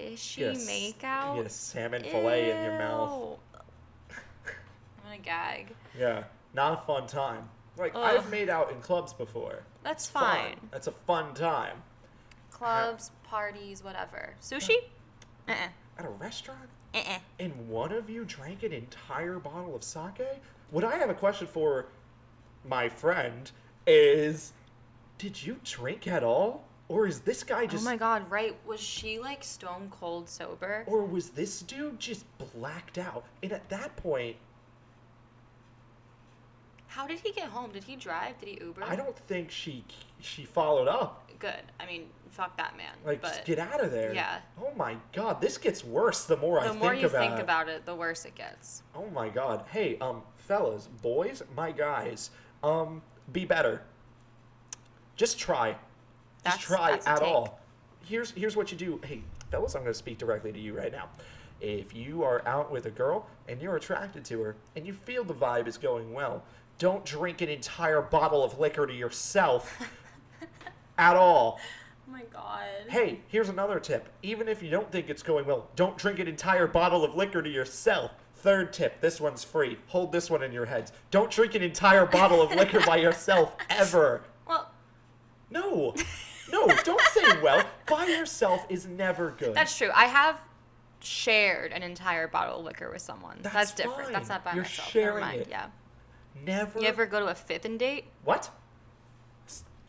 fishy 0.00 0.42
You 0.42 0.46
get 0.48 0.56
a 0.56 0.60
s- 0.60 0.68
makeout. 0.68 1.36
You 1.36 1.42
get 1.42 1.50
a 1.50 1.54
salmon 1.54 2.02
fillet 2.04 2.50
in 2.50 2.64
your 2.64 2.78
mouth. 2.78 3.38
I'm 4.10 4.14
gonna 5.04 5.18
gag. 5.18 5.74
Yeah, 5.98 6.24
not 6.54 6.78
a 6.78 6.82
fun 6.86 7.06
time. 7.06 7.48
Like 7.76 7.92
Ugh. 7.94 8.02
I've 8.02 8.30
made 8.30 8.48
out 8.48 8.70
in 8.72 8.80
clubs 8.80 9.12
before. 9.12 9.62
That's 9.82 10.06
Fun. 10.08 10.22
fine. 10.24 10.56
That's 10.70 10.86
a 10.86 10.92
fun 10.92 11.34
time. 11.34 11.82
Clubs, 12.50 13.10
parties, 13.22 13.84
whatever. 13.84 14.34
Sushi? 14.40 14.76
Uh 15.48 15.52
uh-uh. 15.52 15.68
At 15.98 16.04
a 16.04 16.10
restaurant, 16.10 16.68
uh. 16.94 17.18
and 17.38 17.68
one 17.68 17.92
of 17.92 18.10
you 18.10 18.24
drank 18.24 18.62
an 18.62 18.72
entire 18.72 19.38
bottle 19.38 19.74
of 19.74 19.82
sake. 19.82 20.40
What 20.70 20.84
I 20.84 20.96
have 20.96 21.08
a 21.10 21.14
question 21.14 21.46
for 21.46 21.86
my 22.68 22.88
friend 22.88 23.50
is, 23.86 24.52
did 25.16 25.42
you 25.46 25.58
drink 25.64 26.06
at 26.08 26.22
all, 26.24 26.64
or 26.88 27.06
is 27.06 27.20
this 27.20 27.42
guy 27.42 27.66
just. 27.66 27.82
Oh 27.82 27.90
my 27.90 27.96
god, 27.96 28.30
right. 28.30 28.56
Was 28.66 28.80
she 28.80 29.18
like 29.18 29.42
stone 29.42 29.88
cold 29.90 30.28
sober? 30.28 30.84
Or 30.86 31.04
was 31.04 31.30
this 31.30 31.60
dude 31.60 31.98
just 31.98 32.24
blacked 32.54 32.98
out? 32.98 33.24
And 33.42 33.52
at 33.52 33.68
that 33.70 33.96
point, 33.96 34.36
How 36.88 37.06
did 37.06 37.20
he 37.20 37.32
get 37.32 37.48
home? 37.48 37.72
Did 37.72 37.84
he 37.84 37.96
drive? 37.96 38.38
Did 38.38 38.48
he 38.48 38.58
Uber? 38.64 38.82
I 38.84 38.96
don't 38.96 39.16
think 39.16 39.50
she 39.50 39.84
she 40.20 40.44
followed 40.44 40.88
up. 40.88 41.30
Good. 41.38 41.62
I 41.78 41.84
mean, 41.86 42.06
fuck 42.30 42.56
that 42.56 42.76
man. 42.76 42.94
Like, 43.04 43.20
but 43.20 43.28
just 43.28 43.44
get 43.44 43.58
out 43.58 43.84
of 43.84 43.90
there. 43.90 44.14
yeah. 44.14 44.38
Oh 44.58 44.72
my 44.76 44.96
god, 45.12 45.40
this 45.40 45.58
gets 45.58 45.84
worse 45.84 46.24
the 46.24 46.36
more 46.38 46.60
I 46.60 46.68
the 46.68 46.74
more 46.74 46.94
you 46.94 47.08
think 47.08 47.38
about 47.38 47.68
it, 47.68 47.84
the 47.84 47.94
worse 47.94 48.24
it 48.24 48.34
gets. 48.34 48.82
Oh 48.94 49.08
my 49.10 49.28
god. 49.28 49.64
Hey, 49.70 49.98
um, 49.98 50.22
fellas, 50.36 50.88
boys, 51.02 51.42
my 51.54 51.72
guys, 51.72 52.30
um, 52.62 53.02
be 53.32 53.44
better. 53.44 53.82
Just 55.16 55.38
try. 55.38 55.76
That's- 56.46 56.56
Just 56.58 56.66
try 56.66 56.98
at 57.06 57.22
all. 57.22 57.60
Here's 58.04 58.30
here's 58.32 58.56
what 58.56 58.70
you 58.70 58.78
do. 58.78 59.00
Hey, 59.04 59.22
fellas, 59.50 59.74
I'm 59.74 59.82
gonna 59.82 59.94
speak 59.94 60.18
directly 60.18 60.52
to 60.52 60.58
you 60.58 60.76
right 60.76 60.92
now. 60.92 61.08
If 61.60 61.94
you 61.94 62.22
are 62.22 62.46
out 62.46 62.70
with 62.70 62.86
a 62.86 62.90
girl 62.90 63.26
and 63.48 63.60
you're 63.60 63.76
attracted 63.76 64.24
to 64.26 64.40
her 64.42 64.56
and 64.76 64.86
you 64.86 64.92
feel 64.92 65.24
the 65.24 65.34
vibe 65.34 65.66
is 65.66 65.76
going 65.78 66.12
well, 66.12 66.44
don't 66.78 67.04
drink 67.04 67.40
an 67.40 67.48
entire 67.48 68.02
bottle 68.02 68.44
of 68.44 68.58
liquor 68.60 68.86
to 68.86 68.92
yourself 68.94 69.78
at 70.98 71.16
all. 71.16 71.58
Oh 72.08 72.12
my 72.12 72.22
god. 72.32 72.66
Hey, 72.88 73.20
here's 73.28 73.48
another 73.48 73.80
tip. 73.80 74.08
Even 74.22 74.46
if 74.48 74.62
you 74.62 74.70
don't 74.70 74.90
think 74.92 75.08
it's 75.10 75.22
going 75.22 75.46
well, 75.46 75.68
don't 75.74 75.96
drink 75.98 76.18
an 76.20 76.28
entire 76.28 76.66
bottle 76.66 77.04
of 77.04 77.14
liquor 77.16 77.42
to 77.42 77.50
yourself. 77.50 78.12
Third 78.36 78.72
tip. 78.72 79.00
This 79.00 79.20
one's 79.20 79.42
free. 79.42 79.78
Hold 79.88 80.12
this 80.12 80.30
one 80.30 80.42
in 80.42 80.52
your 80.52 80.66
heads. 80.66 80.92
Don't 81.10 81.30
drink 81.30 81.54
an 81.56 81.62
entire 81.62 82.06
bottle 82.06 82.40
of 82.42 82.50
liquor 82.54 82.80
by 82.86 82.96
yourself 82.98 83.56
ever. 83.70 84.22
Well, 84.46 84.70
No. 85.50 85.94
No, 86.66 86.74
don't 86.84 87.00
say 87.12 87.40
well. 87.42 87.64
By 87.86 88.06
yourself 88.06 88.64
is 88.68 88.86
never 88.86 89.34
good. 89.38 89.54
that's 89.54 89.76
true. 89.76 89.90
I 89.94 90.06
have 90.06 90.38
shared 91.00 91.72
an 91.72 91.82
entire 91.82 92.26
bottle 92.28 92.58
of 92.60 92.64
liquor 92.64 92.90
with 92.90 93.02
someone. 93.02 93.38
That's, 93.42 93.54
That's 93.54 93.72
different. 93.72 94.12
That's 94.12 94.28
not 94.28 94.44
by 94.44 94.54
You're 94.54 94.62
myself. 94.62 94.88
sharing 94.90 95.20
Never 95.20 95.20
mind. 95.26 95.40
it. 95.42 95.48
Yeah. 95.50 95.66
never. 96.44 96.80
You 96.80 96.86
ever 96.88 97.06
go 97.06 97.20
to 97.20 97.26
a 97.26 97.34
fifth 97.34 97.64
and 97.64 97.78
date? 97.78 98.04
What? 98.24 98.50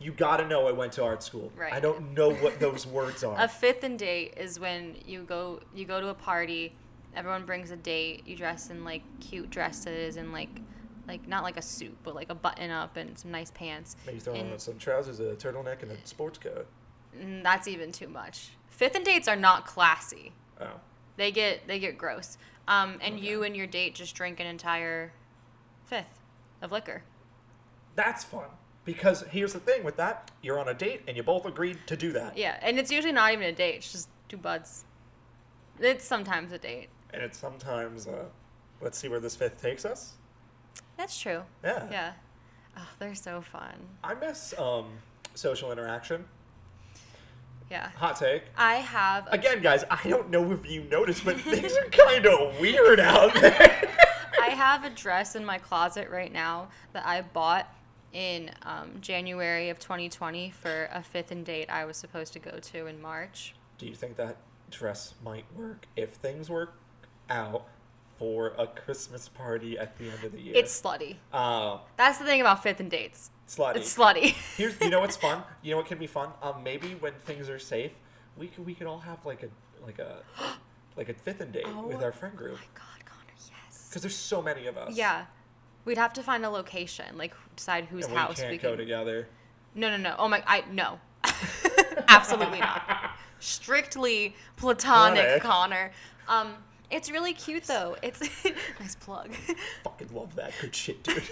You 0.00 0.12
gotta 0.12 0.46
know 0.46 0.68
I 0.68 0.72
went 0.72 0.92
to 0.92 1.04
art 1.04 1.24
school. 1.24 1.50
Right. 1.56 1.72
I 1.72 1.80
don't 1.80 2.14
know 2.14 2.32
what 2.34 2.60
those 2.60 2.86
words 2.86 3.24
are. 3.24 3.34
A 3.38 3.48
fifth 3.48 3.82
and 3.82 3.98
date 3.98 4.34
is 4.36 4.60
when 4.60 4.94
you 5.04 5.22
go 5.24 5.58
you 5.74 5.86
go 5.86 6.00
to 6.00 6.08
a 6.08 6.14
party, 6.14 6.76
everyone 7.16 7.44
brings 7.44 7.72
a 7.72 7.76
date, 7.76 8.22
you 8.24 8.36
dress 8.36 8.70
in 8.70 8.84
like 8.84 9.02
cute 9.18 9.50
dresses 9.50 10.16
and 10.16 10.32
like 10.32 10.60
like 11.08 11.26
not 11.26 11.42
like 11.42 11.56
a 11.56 11.62
suit, 11.62 11.96
but 12.04 12.14
like 12.14 12.30
a 12.30 12.34
button 12.34 12.70
up 12.70 12.96
and 12.96 13.18
some 13.18 13.30
nice 13.30 13.50
pants. 13.50 13.96
Maybe 14.06 14.20
throw 14.20 14.34
and- 14.34 14.52
on 14.52 14.58
some 14.58 14.78
trousers, 14.78 15.18
a 15.20 15.34
turtleneck, 15.34 15.82
and 15.82 15.90
a 15.90 15.96
sports 16.06 16.38
coat. 16.38 16.66
Mm, 17.18 17.42
that's 17.42 17.66
even 17.66 17.90
too 17.90 18.08
much. 18.08 18.50
Fifth 18.68 18.94
and 18.94 19.04
dates 19.04 19.26
are 19.26 19.36
not 19.36 19.66
classy. 19.66 20.32
Oh. 20.60 20.66
They 21.16 21.32
get 21.32 21.66
they 21.66 21.78
get 21.78 21.98
gross. 21.98 22.38
Um, 22.68 22.98
and 23.00 23.14
Okay. 23.14 23.26
you 23.26 23.42
and 23.42 23.56
your 23.56 23.66
date 23.66 23.94
just 23.94 24.14
drink 24.14 24.38
an 24.40 24.46
entire 24.46 25.12
fifth 25.86 26.20
of 26.60 26.70
liquor. 26.70 27.02
That's 27.96 28.22
fun. 28.24 28.44
Because 28.84 29.22
here's 29.30 29.52
the 29.54 29.60
thing 29.60 29.84
with 29.84 29.96
that 29.96 30.30
you're 30.42 30.58
on 30.58 30.68
a 30.68 30.74
date 30.74 31.02
and 31.08 31.16
you 31.16 31.22
both 31.22 31.44
agreed 31.46 31.78
to 31.86 31.96
do 31.96 32.12
that. 32.12 32.36
Yeah, 32.36 32.58
and 32.62 32.78
it's 32.78 32.90
usually 32.92 33.12
not 33.12 33.32
even 33.32 33.46
a 33.46 33.52
date. 33.52 33.76
It's 33.76 33.92
just 33.92 34.08
two 34.28 34.36
buds. 34.36 34.84
It's 35.80 36.04
sometimes 36.04 36.52
a 36.52 36.58
date. 36.58 36.88
And 37.12 37.22
it's 37.22 37.38
sometimes, 37.38 38.06
uh, 38.06 38.24
let's 38.82 38.98
see 38.98 39.08
where 39.08 39.20
this 39.20 39.34
fifth 39.36 39.60
takes 39.60 39.84
us. 39.84 40.14
That's 40.98 41.18
true. 41.18 41.42
Yeah. 41.64 41.86
Yeah. 41.90 42.12
Oh, 42.76 42.88
they're 42.98 43.14
so 43.14 43.40
fun. 43.40 43.74
I 44.04 44.14
miss 44.14 44.52
um, 44.58 44.86
social 45.34 45.72
interaction. 45.72 46.24
Yeah. 47.70 47.90
Hot 47.96 48.16
take. 48.16 48.42
I 48.56 48.76
have 48.76 49.28
Again, 49.30 49.62
guys, 49.62 49.84
I 49.90 50.08
don't 50.08 50.30
know 50.30 50.50
if 50.52 50.68
you 50.68 50.82
noticed, 50.84 51.24
but 51.24 51.40
things 51.40 51.76
are 51.76 51.88
kind 51.90 52.26
of 52.26 52.58
weird 52.60 52.98
out 52.98 53.32
there. 53.34 53.88
I 54.40 54.48
have 54.50 54.84
a 54.84 54.90
dress 54.90 55.36
in 55.36 55.44
my 55.44 55.58
closet 55.58 56.10
right 56.10 56.32
now 56.32 56.68
that 56.92 57.06
I 57.06 57.22
bought 57.22 57.72
in 58.12 58.50
um, 58.62 58.92
January 59.00 59.68
of 59.68 59.78
2020 59.78 60.50
for 60.50 60.88
a 60.92 61.02
fifth 61.02 61.30
and 61.30 61.44
date 61.44 61.70
I 61.70 61.84
was 61.84 61.96
supposed 61.96 62.32
to 62.32 62.38
go 62.38 62.58
to 62.58 62.86
in 62.86 63.00
March. 63.00 63.54
Do 63.76 63.86
you 63.86 63.94
think 63.94 64.16
that 64.16 64.38
dress 64.70 65.14
might 65.22 65.44
work 65.54 65.86
if 65.96 66.10
things 66.14 66.50
work 66.50 66.74
out 67.30 67.66
for 68.18 68.54
a 68.58 68.66
Christmas 68.66 69.28
party 69.28 69.78
at 69.78 69.96
the 69.98 70.10
end 70.10 70.24
of 70.24 70.32
the 70.32 70.40
year? 70.40 70.52
It's 70.56 70.80
slutty. 70.80 71.16
uh, 71.32 71.78
That's 71.96 72.18
the 72.18 72.24
thing 72.24 72.40
about 72.40 72.62
fifth 72.62 72.80
and 72.80 72.90
dates. 72.90 73.30
slutty. 73.46 73.76
It's 73.76 73.96
slutty. 73.96 74.34
Here's 74.56 74.78
you 74.80 74.90
know 74.90 75.00
what's 75.00 75.16
fun. 75.16 75.42
You 75.62 75.72
know 75.72 75.76
what 75.78 75.86
can 75.86 75.98
be 75.98 76.06
fun? 76.06 76.30
Um, 76.42 76.62
maybe 76.62 76.94
when 77.00 77.12
things 77.24 77.48
are 77.48 77.58
safe, 77.58 77.92
we 78.36 78.48
could 78.48 78.66
we 78.66 78.74
could 78.74 78.86
all 78.86 78.98
have 79.00 79.24
like 79.24 79.42
a 79.44 79.48
like 79.84 79.98
a 79.98 80.22
like 80.96 81.08
a 81.08 81.14
fifth 81.14 81.40
and 81.40 81.52
date 81.52 81.66
with 81.66 82.00
Oh 82.00 82.04
our 82.04 82.12
friend 82.12 82.36
group 82.36 82.54
Oh 82.54 82.60
my 82.60 82.80
God, 82.80 83.04
Connor, 83.06 83.32
yes. 83.38 83.86
because 83.88 84.02
there's 84.02 84.16
so 84.16 84.42
many 84.42 84.66
of 84.66 84.76
us. 84.76 84.96
Yeah. 84.96 85.24
We'd 85.84 85.96
have 85.98 86.12
to 86.14 86.22
find 86.22 86.44
a 86.44 86.50
location, 86.50 87.16
like 87.16 87.32
decide 87.56 87.84
whose 87.86 88.04
and 88.04 88.12
we 88.14 88.18
house 88.20 88.36
can't 88.40 88.50
we 88.50 88.58
go 88.58 88.76
together. 88.76 89.26
No, 89.74 89.88
no, 89.90 89.96
no. 89.96 90.16
Oh 90.18 90.28
my, 90.28 90.42
I 90.46 90.64
no, 90.70 90.98
absolutely 92.08 92.58
not. 92.60 93.12
Strictly 93.40 94.34
platonic, 94.56 95.40
Platonic. 95.40 95.42
Connor. 95.42 95.90
Um, 96.26 96.54
it's 96.90 97.10
really 97.10 97.32
cute 97.32 97.64
though. 97.64 97.96
It's 98.02 98.20
nice 98.80 98.94
plug. 98.94 99.34
Fucking 99.84 100.08
love 100.12 100.34
that 100.36 100.52
good 100.60 100.74
shit, 100.74 101.02
dude. 101.02 101.22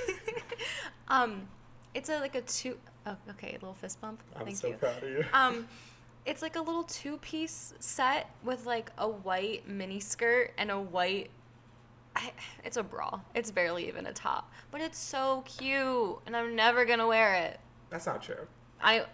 um, 1.08 1.48
it's 1.94 2.08
a 2.08 2.18
like 2.20 2.34
a 2.34 2.42
two. 2.42 2.78
Oh, 3.06 3.16
okay, 3.30 3.50
a 3.50 3.52
little 3.52 3.74
fist 3.74 4.00
bump. 4.00 4.22
I'm 4.34 4.46
Thank 4.46 4.56
so 4.56 4.68
you. 4.68 4.74
proud 4.74 5.02
of 5.02 5.08
you. 5.08 5.24
Um, 5.32 5.68
it's 6.26 6.42
like 6.42 6.56
a 6.56 6.60
little 6.60 6.82
two-piece 6.82 7.74
set 7.78 8.30
with 8.42 8.66
like 8.66 8.90
a 8.98 9.08
white 9.08 9.68
mini 9.68 10.00
skirt 10.00 10.52
and 10.58 10.70
a 10.70 10.80
white. 10.80 11.30
I, 12.14 12.32
it's 12.64 12.76
a 12.76 12.82
bra. 12.82 13.20
It's 13.34 13.50
barely 13.50 13.88
even 13.88 14.06
a 14.06 14.12
top, 14.12 14.50
but 14.70 14.80
it's 14.80 14.98
so 14.98 15.44
cute, 15.46 16.18
and 16.26 16.36
I'm 16.36 16.56
never 16.56 16.84
gonna 16.84 17.06
wear 17.06 17.34
it. 17.34 17.60
That's 17.90 18.06
not 18.06 18.22
true. 18.22 18.46
I. 18.80 19.06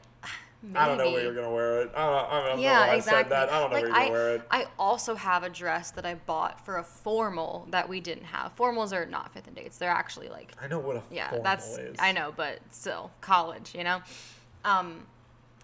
Maybe. 0.63 0.77
I 0.77 0.87
don't 0.87 0.99
know 0.99 1.11
where 1.11 1.23
you're 1.23 1.35
gonna 1.35 1.51
wear 1.51 1.83
it. 1.83 1.91
I 1.95 2.07
don't, 2.07 2.31
I 2.33 2.47
don't 2.49 2.57
know 2.57 2.63
Yeah, 2.63 2.81
why 2.81 2.93
I 2.93 2.95
exactly. 2.97 3.23
said 3.23 3.31
that. 3.31 3.53
I 3.53 3.59
don't 3.61 3.71
know 3.71 3.77
like, 3.77 3.85
where 3.85 3.91
you're 3.91 3.97
I, 3.97 4.11
wear 4.11 4.35
it. 4.37 4.43
I 4.51 4.67
also 4.79 5.15
have 5.17 5.43
a 5.43 5.49
dress 5.51 5.91
that 5.93 6.07
I 6.07 6.15
bought 6.15 6.65
for 6.65 6.77
a 6.77 6.85
formal 6.85 7.67
that 7.71 7.89
we 7.89 8.01
didn't 8.01 8.25
have. 8.25 8.55
Formals 8.57 8.93
are 8.93 9.05
not 9.05 9.33
fifth 9.33 9.49
and 9.49 9.57
dates. 9.57 9.79
They're 9.79 9.91
actually 9.91 10.29
like 10.29 10.53
I 10.63 10.69
know 10.69 10.79
what 10.79 10.97
a 10.97 11.03
yeah, 11.11 11.31
formal 11.31 11.45
that's 11.45 11.77
is. 11.79 11.97
I 11.99 12.13
know, 12.13 12.33
but 12.37 12.61
still 12.71 13.11
college, 13.21 13.75
you 13.75 13.83
know. 13.83 14.03
Um, 14.65 15.07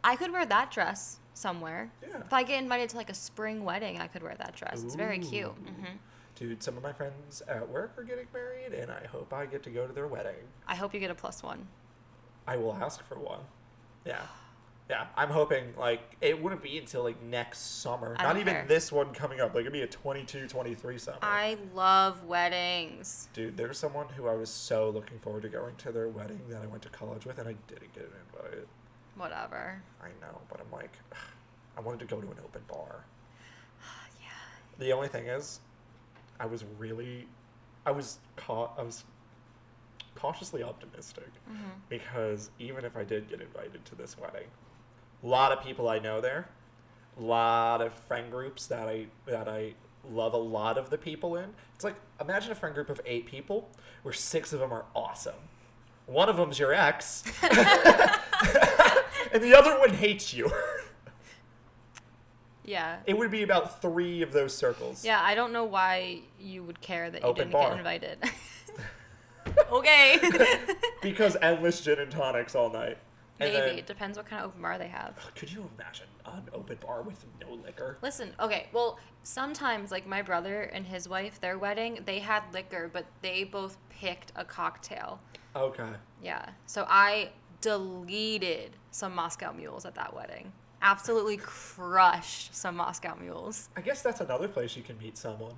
I 0.03 0.17
could 0.17 0.33
wear 0.33 0.45
that 0.47 0.73
dress 0.73 1.19
somewhere. 1.35 1.91
Yeah. 2.03 2.19
If 2.21 2.33
I 2.33 2.43
get 2.43 2.61
invited 2.61 2.89
to 2.91 2.97
like 2.97 3.11
a 3.11 3.15
spring 3.15 3.65
wedding, 3.65 4.01
I 4.01 4.09
could 4.09 4.25
wear 4.25 4.35
that 4.37 4.57
dress. 4.57 4.83
It's 4.83 4.97
very 4.97 5.19
cute. 5.19 5.47
Ooh. 5.47 5.71
hmm 5.71 5.97
Dude, 6.35 6.63
some 6.63 6.77
of 6.77 6.85
my 6.85 6.93
friends 6.93 7.43
at 7.49 7.69
work 7.69 7.95
are 7.99 8.05
getting 8.05 8.27
married, 8.33 8.73
and 8.73 8.93
I 8.93 9.07
hope 9.11 9.33
I 9.33 9.45
get 9.47 9.65
to 9.65 9.71
go 9.71 9.89
to 9.89 9.93
their 9.93 10.07
wedding. 10.07 10.37
I 10.69 10.77
hope 10.77 10.95
you 10.95 11.01
get 11.01 11.11
a 11.11 11.15
plus 11.15 11.43
one. 11.43 11.67
I 12.47 12.57
will 12.57 12.75
ask 12.75 13.05
for 13.09 13.19
one. 13.19 13.41
Yeah. 14.05 14.23
Yeah, 14.91 15.07
I'm 15.17 15.29
hoping 15.29 15.75
like 15.77 16.01
it 16.23 16.41
wouldn't 16.43 16.63
be 16.63 16.79
until 16.79 17.03
like 17.03 17.23
next 17.23 17.81
summer. 17.83 18.17
I 18.19 18.23
Not 18.23 18.39
even 18.39 18.55
care. 18.55 18.65
this 18.67 18.91
one 18.91 19.13
coming 19.13 19.39
up. 19.41 19.55
Like 19.55 19.63
it'd 19.63 19.73
be 19.73 19.83
a 19.83 19.87
22, 19.87 20.49
23 20.49 20.99
summer. 20.99 21.19
I 21.21 21.59
love 21.75 22.25
weddings. 22.25 23.29
Dude, 23.35 23.57
there's 23.57 23.77
someone 23.79 24.07
who 24.17 24.29
I 24.29 24.35
was 24.35 24.49
so 24.49 24.89
looking 24.89 25.19
forward 25.19 25.43
to 25.43 25.49
going 25.51 25.75
to 25.77 25.93
their 25.93 26.09
wedding 26.09 26.41
that 26.49 26.63
I 26.63 26.67
went 26.67 26.83
to 26.85 26.89
college 26.89 27.27
with, 27.27 27.39
and 27.39 27.47
I 27.49 27.55
didn't 27.67 27.93
get 27.93 28.05
an 28.05 28.11
invite. 28.35 28.67
Whatever. 29.17 29.83
I 30.03 30.09
know, 30.23 30.41
but 30.49 30.61
I'm 30.61 30.73
like, 30.73 30.93
I 31.77 31.81
wanted 31.81 32.01
to 32.01 32.07
go 32.07 32.21
to 32.21 32.27
an 32.27 32.39
open 32.45 32.63
bar. 32.69 33.05
Yeah. 34.21 34.29
The 34.79 34.93
only 34.93 35.09
thing 35.09 35.27
is, 35.27 35.61
I 36.41 36.47
was 36.47 36.65
really, 36.79 37.27
I 37.85 37.91
was 37.91 38.19
caught. 38.37 38.73
I 38.79 38.83
was 38.83 39.05
cautiously 40.15 40.63
optimistic 40.63 41.29
Mm-hmm. 41.49 41.69
because 41.89 42.51
even 42.59 42.85
if 42.85 42.97
I 42.97 43.05
did 43.05 43.29
get 43.29 43.41
invited 43.41 43.85
to 43.85 43.95
this 43.95 44.17
wedding, 44.19 44.49
a 45.23 45.27
lot 45.27 45.53
of 45.53 45.63
people 45.65 45.89
I 45.89 45.99
know 45.99 46.21
there, 46.21 46.49
a 47.19 47.23
lot 47.23 47.81
of 47.81 47.93
friend 47.93 48.31
groups 48.31 48.67
that 48.67 48.89
I 48.89 49.07
that 49.27 49.49
I 49.49 49.75
love 50.11 50.33
a 50.35 50.39
lot 50.39 50.79
of 50.79 50.91
the 50.91 50.99
people 50.99 51.37
in. 51.37 51.51
It's 51.75 51.85
like 51.85 51.97
imagine 52.21 52.53
a 52.53 52.55
friend 52.55 52.75
group 52.75 52.91
of 52.91 53.01
eight 53.07 53.27
people 53.27 53.69
where 54.03 54.15
six 54.15 54.53
of 54.53 54.61
them 54.61 54.73
are 54.73 54.85
awesome. 54.95 55.35
One 56.07 56.29
of 56.29 56.37
them's 56.37 56.59
your 56.59 56.73
ex, 56.73 57.23
and 57.43 57.53
the 59.43 59.55
other 59.55 59.79
one 59.79 59.91
hates 59.91 60.33
you. 60.33 60.51
Yeah. 62.69 62.99
It 63.07 63.17
would 63.17 63.31
be 63.31 63.43
about 63.45 63.81
three 63.81 64.21
of 64.21 64.31
those 64.33 64.55
circles. 64.55 65.03
Yeah, 65.03 65.23
I 65.23 65.35
don't 65.35 65.55
know 65.55 65.65
why 65.65 66.19
you 66.39 66.63
would 66.65 66.83
care 66.83 67.11
that 67.11 67.23
you 67.23 67.27
Open 67.27 67.49
didn't 67.49 67.53
bar. 67.53 67.71
get 67.71 67.79
invited. 67.79 68.19
okay. 69.73 70.21
because 71.01 71.35
endless 71.41 71.81
gin 71.81 71.99
and 71.99 72.11
tonics 72.11 72.55
all 72.55 72.71
night. 72.71 72.99
And 73.41 73.53
Maybe. 73.53 73.67
then- 73.67 73.79
it 73.79 73.87
depends 73.87 74.19
what 74.19 74.27
kind 74.27 74.43
of 74.43 74.51
open 74.51 74.63
bar 74.63 74.79
they 74.79 74.89
have. 74.89 75.15
could 75.35 75.51
you 75.53 75.69
imagine 75.77 76.07
an 76.27 76.49
open 76.53 76.77
bar 76.81 77.03
with 77.03 77.25
no 77.41 77.53
liquor? 77.55 77.99
Listen, 78.03 78.35
okay, 78.41 78.69
well, 78.73 78.99
sometimes, 79.23 79.91
like 79.91 80.07
my 80.07 80.23
brother 80.23 80.63
and 80.63 80.87
his 80.87 81.09
wife, 81.09 81.41
their 81.41 81.59
wedding, 81.59 82.01
they 82.05 82.19
had 82.19 82.43
liquor, 82.53 82.91
but 82.93 83.07
they 83.23 83.45
both 83.45 83.77
picked 83.91 84.33
a 84.35 84.45
cocktail. 84.45 85.21
Okay. 85.55 85.89
Yeah. 86.23 86.51
So 86.67 86.85
I 86.89 87.31
deleted 87.61 88.77
some 88.91 89.15
Moscow 89.15 89.53
mules 89.53 89.85
at 89.85 89.95
that 89.95 90.15
wedding. 90.15 90.53
Absolutely 90.83 91.37
crushed 91.39 92.55
some 92.55 92.77
Moscow 92.77 93.17
mules. 93.17 93.69
I 93.77 93.81
guess 93.81 94.03
that's 94.03 94.21
another 94.21 94.49
place 94.49 94.77
you 94.77 94.83
can 94.83 94.99
meet 94.99 95.17
someone. 95.19 95.55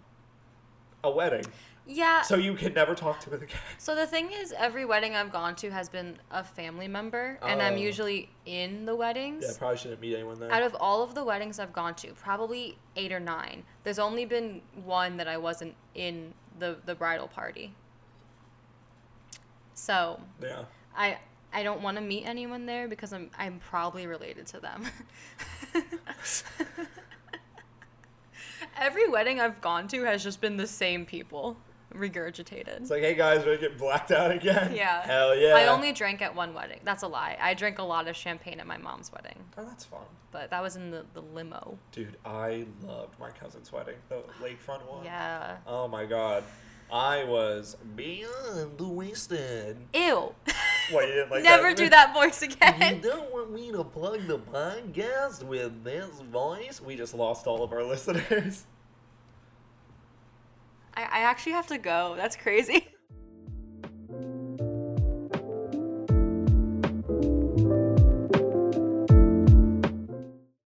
A 1.05 1.11
wedding. 1.11 1.45
Yeah. 1.93 2.23
So 2.23 2.37
you 2.37 2.55
can 2.55 2.73
never 2.73 2.95
talk 2.95 3.19
to 3.21 3.33
it 3.35 3.43
again. 3.43 3.59
So 3.79 3.95
the 3.97 4.07
thing 4.07 4.31
is, 4.33 4.53
every 4.57 4.85
wedding 4.85 5.17
I've 5.17 5.33
gone 5.33 5.57
to 5.57 5.71
has 5.71 5.89
been 5.89 6.19
a 6.31 6.45
family 6.45 6.87
member, 6.87 7.39
and 7.43 7.61
I'm 7.61 7.75
Oh. 7.75 7.79
usually 7.79 8.31
in 8.47 8.85
the 8.87 8.95
weddings. 8.95 9.45
Yeah, 9.45 9.55
I 9.55 9.59
probably 9.59 9.77
shouldn't 9.79 10.01
meet 10.01 10.15
anyone 10.15 10.39
there. 10.39 10.53
Out 10.53 10.63
of 10.63 10.77
all 10.79 11.03
of 11.03 11.15
the 11.17 11.25
weddings 11.25 11.59
I've 11.59 11.73
gone 11.73 11.97
to, 11.97 12.13
probably 12.13 12.79
eight 12.95 13.11
or 13.11 13.19
nine, 13.19 13.65
there's 13.83 13.99
only 13.99 14.25
been 14.25 14.63
one 14.85 15.17
that 15.17 15.27
I 15.27 15.37
wasn't 15.37 15.75
in 15.97 16.33
the, 16.61 16.77
the 16.87 16.95
bridal 16.95 17.27
party. 17.27 17.75
So 19.75 20.21
yeah. 20.41 20.65
I 20.97 21.19
I 21.53 21.65
don't 21.65 21.83
want 21.83 21.97
to 21.97 22.01
meet 22.03 22.25
anyone 22.25 22.67
there 22.67 22.87
because 22.87 23.13
I'm 23.13 23.31
I'm 23.37 23.59
probably 23.59 24.07
related 24.07 24.47
to 24.49 24.61
them. 24.61 24.85
Every 28.79 29.09
wedding 29.09 29.41
I've 29.41 29.61
gone 29.61 29.89
to 29.89 30.05
has 30.05 30.23
just 30.23 30.41
been 30.41 30.57
the 30.57 30.67
same 30.67 31.05
people 31.05 31.57
regurgitated. 31.95 32.81
It's 32.81 32.91
like, 32.91 33.03
hey 33.03 33.15
guys, 33.15 33.45
ready 33.45 33.59
to 33.63 33.69
get 33.69 33.79
blacked 33.79 34.11
out 34.13 34.31
again? 34.31 34.75
Yeah. 34.75 35.03
Hell 35.03 35.35
yeah. 35.37 35.55
I 35.55 35.67
only 35.67 35.93
drank 35.93 36.23
at 36.23 36.35
one 36.35 36.55
wedding. 36.55 36.81
That's 36.85 37.03
a 37.03 37.09
lie. 37.09 37.37
I 37.41 37.55
drank 37.55 37.79
a 37.79 37.83
lot 37.83 38.09
of 38.09 38.17
champagne 38.17 38.61
at 38.61 38.67
my 38.67 38.77
mom's 38.79 39.11
wedding, 39.13 39.39
Oh, 39.59 39.65
that's 39.65 39.85
fun. 39.85 40.01
but 40.33 40.51
that 40.51 40.63
was 40.63 40.77
in 40.77 40.91
the, 40.91 41.05
the 41.15 41.23
limo. 41.23 41.79
Dude, 41.93 42.17
I 42.25 42.67
loved 42.87 43.19
my 43.19 43.31
cousin's 43.31 43.73
wedding, 43.73 43.97
the 44.09 44.23
lakefront 44.43 44.87
one. 44.91 45.05
Yeah. 45.05 45.57
Oh 45.67 45.89
my 45.89 46.05
god. 46.07 46.45
I 46.93 47.23
was 47.23 47.77
beyond 47.95 48.81
wasted. 48.81 49.77
Ew. 49.95 50.35
What, 50.91 51.07
you 51.07 51.15
didn't 51.15 51.31
like 51.31 51.43
Never 51.45 51.69
that? 51.69 51.77
do 51.77 51.89
that 51.89 52.13
voice 52.13 52.43
again. 52.43 52.97
You 52.97 53.11
don't 53.11 53.33
want 53.33 53.53
me 53.53 53.71
to 53.71 53.85
plug 53.85 54.27
the 54.27 54.39
podcast 54.41 55.45
with 55.45 55.85
this 55.85 56.09
voice? 56.33 56.81
We 56.85 56.97
just 56.97 57.15
lost 57.15 57.47
all 57.47 57.63
of 57.63 57.73
our 57.73 57.85
listeners. 57.85 58.65
I, 61.01 61.21
I 61.21 61.21
actually 61.23 61.53
have 61.53 61.67
to 61.69 61.79
go. 61.79 62.15
That's 62.17 62.37
crazy. 62.37 62.87